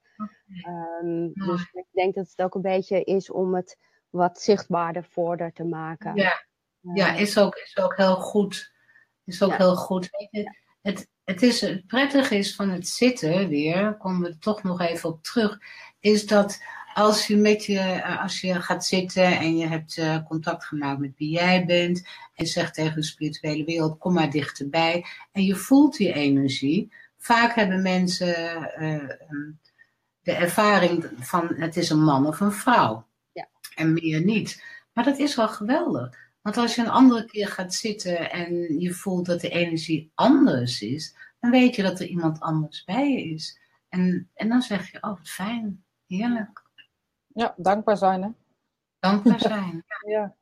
Um, 0.67 1.31
ja. 1.35 1.47
Dus 1.47 1.69
ik 1.73 1.87
denk 1.93 2.15
dat 2.15 2.29
het 2.29 2.43
ook 2.43 2.55
een 2.55 2.63
beetje 2.63 3.05
is 3.05 3.31
om 3.31 3.55
het 3.55 3.79
wat 4.11 4.41
zichtbaarder 4.41 5.05
voorder 5.05 5.53
te 5.53 5.65
maken. 5.65 6.15
Ja, 6.15 6.47
ja 6.95 7.15
is, 7.15 7.39
ook, 7.39 7.57
is 7.57 7.77
ook 7.79 7.97
heel 7.97 8.17
goed. 8.17 8.73
Is 9.25 9.43
ook 9.43 9.51
ja. 9.51 9.57
heel 9.57 9.77
goed. 9.77 10.09
Het, 10.83 11.09
het, 11.25 11.43
is, 11.43 11.61
het 11.61 11.87
prettige 11.87 12.37
is 12.37 12.55
van 12.55 12.71
het 12.71 12.89
zitten 12.89 13.49
weer, 13.49 13.97
komen 13.97 14.31
we 14.31 14.39
toch 14.39 14.63
nog 14.63 14.81
even 14.81 15.09
op 15.09 15.23
terug, 15.23 15.59
is 16.01 16.27
dat 16.27 16.63
als 16.95 17.27
je, 17.27 17.37
met 17.37 17.65
je, 17.65 18.05
als 18.19 18.41
je 18.41 18.63
gaat 18.63 18.85
zitten 18.85 19.39
en 19.39 19.57
je 19.57 19.67
hebt 19.67 19.97
uh, 19.97 20.25
contact 20.25 20.65
gemaakt 20.65 20.99
met 20.99 21.13
wie 21.17 21.31
jij 21.31 21.65
bent 21.65 22.09
en 22.35 22.47
zegt 22.47 22.75
tegen 22.75 22.95
de 22.95 23.03
spirituele 23.03 23.65
wereld, 23.65 23.99
kom 23.99 24.13
maar 24.13 24.31
dichterbij 24.31 25.05
en 25.33 25.45
je 25.45 25.55
voelt 25.55 25.97
die 25.97 26.13
energie. 26.13 26.93
Vaak 27.19 27.55
hebben 27.55 27.83
mensen 27.83 28.73
uh, 28.79 29.11
de 30.23 30.33
ervaring 30.33 31.11
van 31.17 31.55
het 31.55 31.77
is 31.77 31.91
een 31.91 32.03
man 32.05 32.27
of 32.27 32.41
een 32.41 32.53
vrouw. 32.53 33.07
Ja. 33.33 33.49
En 33.75 33.93
meer 33.93 34.25
niet. 34.25 34.65
Maar 34.93 35.05
dat 35.05 35.19
is 35.19 35.35
wel 35.35 35.49
geweldig. 35.49 36.21
Want 36.43 36.57
als 36.57 36.75
je 36.75 36.81
een 36.81 36.89
andere 36.89 37.25
keer 37.25 37.49
gaat 37.49 37.75
zitten 37.75 38.31
en 38.31 38.81
je 38.81 38.93
voelt 38.93 39.27
dat 39.27 39.41
de 39.41 39.49
energie 39.49 40.13
anders 40.15 40.83
is, 40.83 41.17
dan 41.41 41.51
weet 41.51 41.75
je 41.75 41.83
dat 41.83 42.01
er 42.01 42.07
iemand 42.07 42.41
anders 42.41 42.85
bij 42.85 43.11
je 43.11 43.25
is. 43.25 43.61
En, 43.89 44.31
en 44.35 44.49
dan 44.49 44.63
zeg 44.63 44.91
je, 44.91 45.03
oh 45.03 45.11
wat 45.11 45.29
fijn, 45.29 45.85
heerlijk. 46.07 46.63
Ja, 47.27 47.55
dankbaar 47.57 47.97
zijn 47.97 48.23
hè. 48.23 48.29
Dankbaar 48.99 49.41
zijn. 49.41 49.85
ja. 50.07 50.35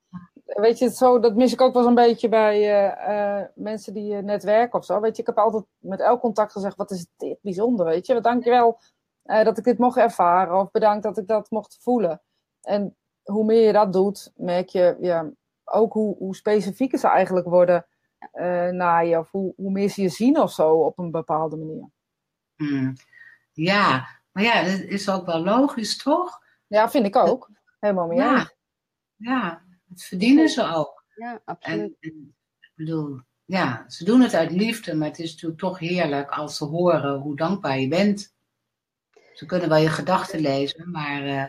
Weet 0.44 0.78
je, 0.78 0.90
zo, 0.90 1.20
dat 1.20 1.34
mis 1.34 1.52
ik 1.52 1.60
ook 1.60 1.74
wel 1.74 1.86
een 1.86 1.94
beetje 1.94 2.28
bij 2.28 2.58
uh, 2.58 3.08
uh, 3.08 3.46
mensen 3.54 3.94
die 3.94 4.12
uh, 4.12 4.18
net 4.18 4.42
werken 4.42 4.78
of 4.78 4.84
zo. 4.84 5.00
Weet 5.00 5.16
je, 5.16 5.22
ik 5.22 5.28
heb 5.28 5.38
altijd 5.38 5.64
met 5.78 6.00
elk 6.00 6.20
contact 6.20 6.52
gezegd, 6.52 6.76
wat 6.76 6.90
is 6.90 7.06
dit 7.16 7.38
bijzonder, 7.42 7.86
weet 7.86 8.06
je. 8.06 8.20
Dankjewel 8.20 8.80
uh, 9.24 9.44
dat 9.44 9.58
ik 9.58 9.64
dit 9.64 9.78
mocht 9.78 9.96
ervaren. 9.96 10.58
Of 10.58 10.70
bedankt 10.70 11.02
dat 11.02 11.18
ik 11.18 11.26
dat 11.26 11.50
mocht 11.50 11.78
voelen. 11.80 12.22
En 12.62 12.96
hoe 13.22 13.44
meer 13.44 13.66
je 13.66 13.72
dat 13.72 13.92
doet, 13.92 14.32
merk 14.36 14.68
je 14.68 14.96
ja, 15.00 15.30
ook 15.64 15.92
hoe, 15.92 16.16
hoe 16.16 16.36
specifieker 16.36 16.98
ze 16.98 17.08
eigenlijk 17.08 17.46
worden 17.46 17.86
uh, 18.34 18.68
naar 18.68 19.06
je. 19.06 19.18
Of 19.18 19.30
hoe, 19.30 19.52
hoe 19.56 19.70
meer 19.70 19.88
ze 19.88 20.02
je 20.02 20.08
zien 20.08 20.38
of 20.38 20.52
zo 20.52 20.72
op 20.72 20.98
een 20.98 21.10
bepaalde 21.10 21.56
manier. 21.56 21.88
Hmm. 22.56 22.92
Ja, 23.52 24.08
maar 24.32 24.42
ja, 24.42 24.62
dat 24.62 24.80
is 24.80 25.08
ook 25.08 25.26
wel 25.26 25.44
logisch, 25.44 25.96
toch? 25.96 26.42
Ja, 26.66 26.90
vind 26.90 27.06
ik 27.06 27.16
ook. 27.16 27.50
Helemaal 27.80 28.06
mee 28.06 28.18
ja. 28.18 28.50
ja, 29.16 29.62
het 29.88 30.02
verdienen 30.02 30.48
ze 30.48 30.74
ook. 30.74 31.04
Ja, 31.14 31.40
absoluut. 31.44 31.96
En, 32.00 32.10
en, 32.10 32.34
ik 32.60 32.72
bedoel, 32.74 33.20
ja, 33.44 33.84
ze 33.88 34.04
doen 34.04 34.20
het 34.20 34.34
uit 34.34 34.50
liefde, 34.50 34.94
maar 34.94 35.08
het 35.08 35.18
is 35.18 35.32
natuurlijk 35.32 35.60
toch 35.60 35.78
heerlijk 35.78 36.30
als 36.30 36.56
ze 36.56 36.64
horen 36.64 37.18
hoe 37.18 37.36
dankbaar 37.36 37.78
je 37.78 37.88
bent. 37.88 38.34
Ze 39.41 39.47
kunnen 39.47 39.68
wel 39.68 39.78
je 39.78 39.88
gedachten 39.88 40.41
lezen, 40.41 40.91
maar 40.91 41.22
uh, 41.22 41.43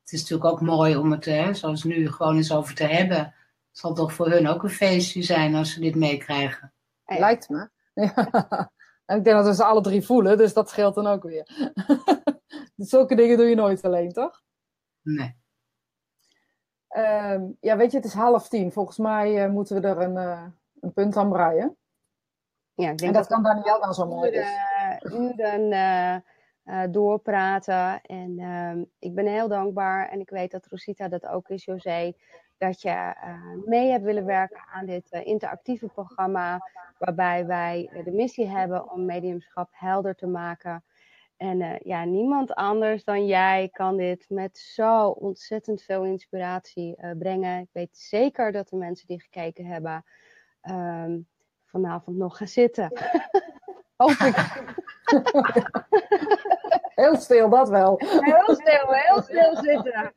het 0.00 0.12
is 0.12 0.20
natuurlijk 0.20 0.50
ook 0.50 0.60
mooi 0.60 0.96
om 0.96 1.10
het, 1.12 1.26
uh, 1.26 1.52
zoals 1.52 1.84
nu, 1.84 2.10
gewoon 2.10 2.36
eens 2.36 2.52
over 2.52 2.74
te 2.74 2.84
hebben. 2.84 3.18
Het 3.18 3.78
zal 3.78 3.94
toch 3.94 4.12
voor 4.12 4.30
hun 4.30 4.48
ook 4.48 4.62
een 4.62 4.70
feestje 4.70 5.22
zijn 5.22 5.54
als 5.54 5.72
ze 5.72 5.80
dit 5.80 5.94
meekrijgen. 5.94 6.72
Lijkt 7.04 7.48
me. 7.48 7.68
Ja. 7.94 8.70
En 9.04 9.16
ik 9.18 9.24
denk 9.24 9.36
dat 9.36 9.46
we 9.46 9.54
ze 9.54 9.64
alle 9.64 9.80
drie 9.80 10.02
voelen, 10.02 10.38
dus 10.38 10.52
dat 10.52 10.70
scheelt 10.70 10.94
dan 10.94 11.06
ook 11.06 11.22
weer. 11.22 11.72
Zulke 12.76 13.14
dingen 13.14 13.36
doe 13.36 13.46
je 13.46 13.54
nooit 13.54 13.82
alleen, 13.82 14.12
toch? 14.12 14.42
Nee. 15.02 15.36
Um, 16.96 17.56
ja, 17.60 17.76
weet 17.76 17.90
je, 17.90 17.96
het 17.96 18.06
is 18.06 18.14
half 18.14 18.48
tien. 18.48 18.72
Volgens 18.72 18.98
mij 18.98 19.44
uh, 19.44 19.52
moeten 19.52 19.80
we 19.80 19.88
er 19.88 19.98
een, 19.98 20.16
uh, 20.16 20.46
een 20.80 20.92
punt 20.92 21.16
aan 21.16 21.30
breien. 21.30 21.76
Ja, 22.74 22.90
ik 22.90 22.98
denk 22.98 23.00
en 23.00 23.12
dat, 23.12 23.28
dat 23.28 23.32
kan 23.32 23.42
Daniel 23.42 23.80
wel 23.80 23.94
zo 23.94 24.06
mooi. 24.06 24.30
Dus. 24.30 24.48
Uren 25.12 25.72
uh, 26.64 26.82
doorpraten. 26.90 28.00
En 28.02 28.38
uh, 28.38 28.84
ik 28.98 29.14
ben 29.14 29.26
heel 29.26 29.48
dankbaar 29.48 30.08
en 30.08 30.20
ik 30.20 30.30
weet 30.30 30.50
dat 30.50 30.66
Rosita 30.66 31.08
dat 31.08 31.26
ook 31.26 31.48
is, 31.48 31.64
José, 31.64 32.12
dat 32.58 32.82
je 32.82 32.88
uh, 32.88 33.66
mee 33.66 33.90
hebt 33.90 34.04
willen 34.04 34.24
werken 34.24 34.64
aan 34.72 34.86
dit 34.86 35.12
uh, 35.12 35.26
interactieve 35.26 35.86
programma, 35.86 36.70
waarbij 36.98 37.46
wij 37.46 37.90
de 38.04 38.12
missie 38.12 38.46
hebben 38.46 38.90
om 38.90 39.04
mediumschap 39.04 39.68
helder 39.72 40.14
te 40.14 40.26
maken 40.26 40.84
En 41.36 41.80
ja, 41.82 42.04
niemand 42.04 42.54
anders 42.54 43.04
dan 43.04 43.26
jij 43.26 43.68
kan 43.72 43.96
dit 43.96 44.24
met 44.28 44.58
zo 44.58 45.08
ontzettend 45.08 45.82
veel 45.82 46.04
inspiratie 46.04 46.96
brengen. 47.18 47.60
Ik 47.60 47.68
weet 47.72 47.96
zeker 47.96 48.52
dat 48.52 48.68
de 48.68 48.76
mensen 48.76 49.06
die 49.06 49.20
gekeken 49.20 49.66
hebben 49.66 50.04
um, 50.70 51.26
vanavond 51.72 52.16
nog 52.16 52.36
gaan 52.36 52.48
zitten. 52.48 52.92
Hoop 53.96 54.10
ik. 54.10 54.36
heel 56.94 57.16
stil, 57.16 57.48
dat 57.48 57.68
wel. 57.68 57.94
Heel 57.98 58.54
stil, 58.54 58.92
heel 58.92 59.22
stil 59.22 59.56
zitten. 59.56 60.14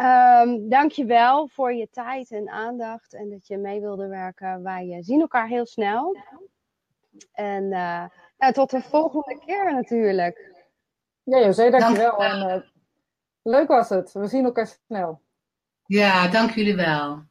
Um, 0.00 0.68
dankjewel 0.68 1.48
voor 1.48 1.74
je 1.74 1.88
tijd 1.90 2.30
en 2.30 2.48
aandacht 2.48 3.14
en 3.14 3.30
dat 3.30 3.46
je 3.46 3.56
mee 3.56 3.80
wilde 3.80 4.08
werken. 4.08 4.62
Wij 4.62 4.98
zien 5.00 5.20
elkaar 5.20 5.48
heel 5.48 5.66
snel. 5.66 6.16
En 7.32 7.62
uh, 7.62 8.04
nou, 8.38 8.52
tot 8.52 8.70
de 8.70 8.82
volgende 8.82 9.38
keer 9.46 9.74
natuurlijk. 9.74 10.66
Ja, 11.22 11.38
José, 11.38 11.70
dankjewel. 11.70 12.18
Dank 12.18 12.32
en, 12.32 12.56
uh, 12.56 12.62
leuk 13.42 13.68
was 13.68 13.88
het. 13.88 14.12
We 14.12 14.26
zien 14.26 14.44
elkaar 14.44 14.66
snel. 14.66 15.20
Ja, 15.86 16.28
dank 16.28 16.50
jullie 16.50 16.76
wel. 16.76 17.22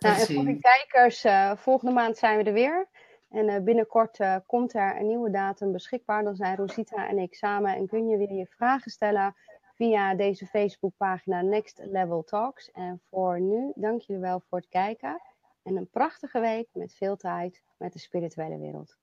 Nou, 0.00 0.20
en 0.20 0.34
voor 0.34 0.44
de 0.44 0.58
kijkers, 0.58 1.24
uh, 1.24 1.56
volgende 1.56 1.92
maand 1.92 2.18
zijn 2.18 2.38
we 2.38 2.44
er 2.44 2.52
weer. 2.52 2.88
En 3.34 3.48
uh, 3.48 3.58
binnenkort 3.58 4.18
uh, 4.18 4.36
komt 4.46 4.74
er 4.74 4.96
een 5.00 5.06
nieuwe 5.06 5.30
datum 5.30 5.72
beschikbaar. 5.72 6.24
Dan 6.24 6.36
zijn 6.36 6.56
Rosita 6.56 7.08
en 7.08 7.18
ik 7.18 7.34
samen 7.34 7.74
en 7.74 7.86
kun 7.86 8.08
je 8.08 8.16
weer 8.16 8.32
je 8.32 8.46
vragen 8.46 8.90
stellen 8.90 9.34
via 9.74 10.14
deze 10.14 10.46
Facebookpagina 10.46 11.40
Next 11.40 11.80
Level 11.82 12.22
Talks. 12.22 12.70
En 12.70 13.00
voor 13.10 13.40
nu, 13.40 13.72
dank 13.74 14.00
jullie 14.00 14.22
wel 14.22 14.40
voor 14.40 14.58
het 14.58 14.68
kijken. 14.68 15.20
En 15.62 15.76
een 15.76 15.90
prachtige 15.90 16.40
week 16.40 16.68
met 16.72 16.94
veel 16.94 17.16
tijd 17.16 17.62
met 17.76 17.92
de 17.92 17.98
spirituele 17.98 18.58
wereld. 18.58 18.96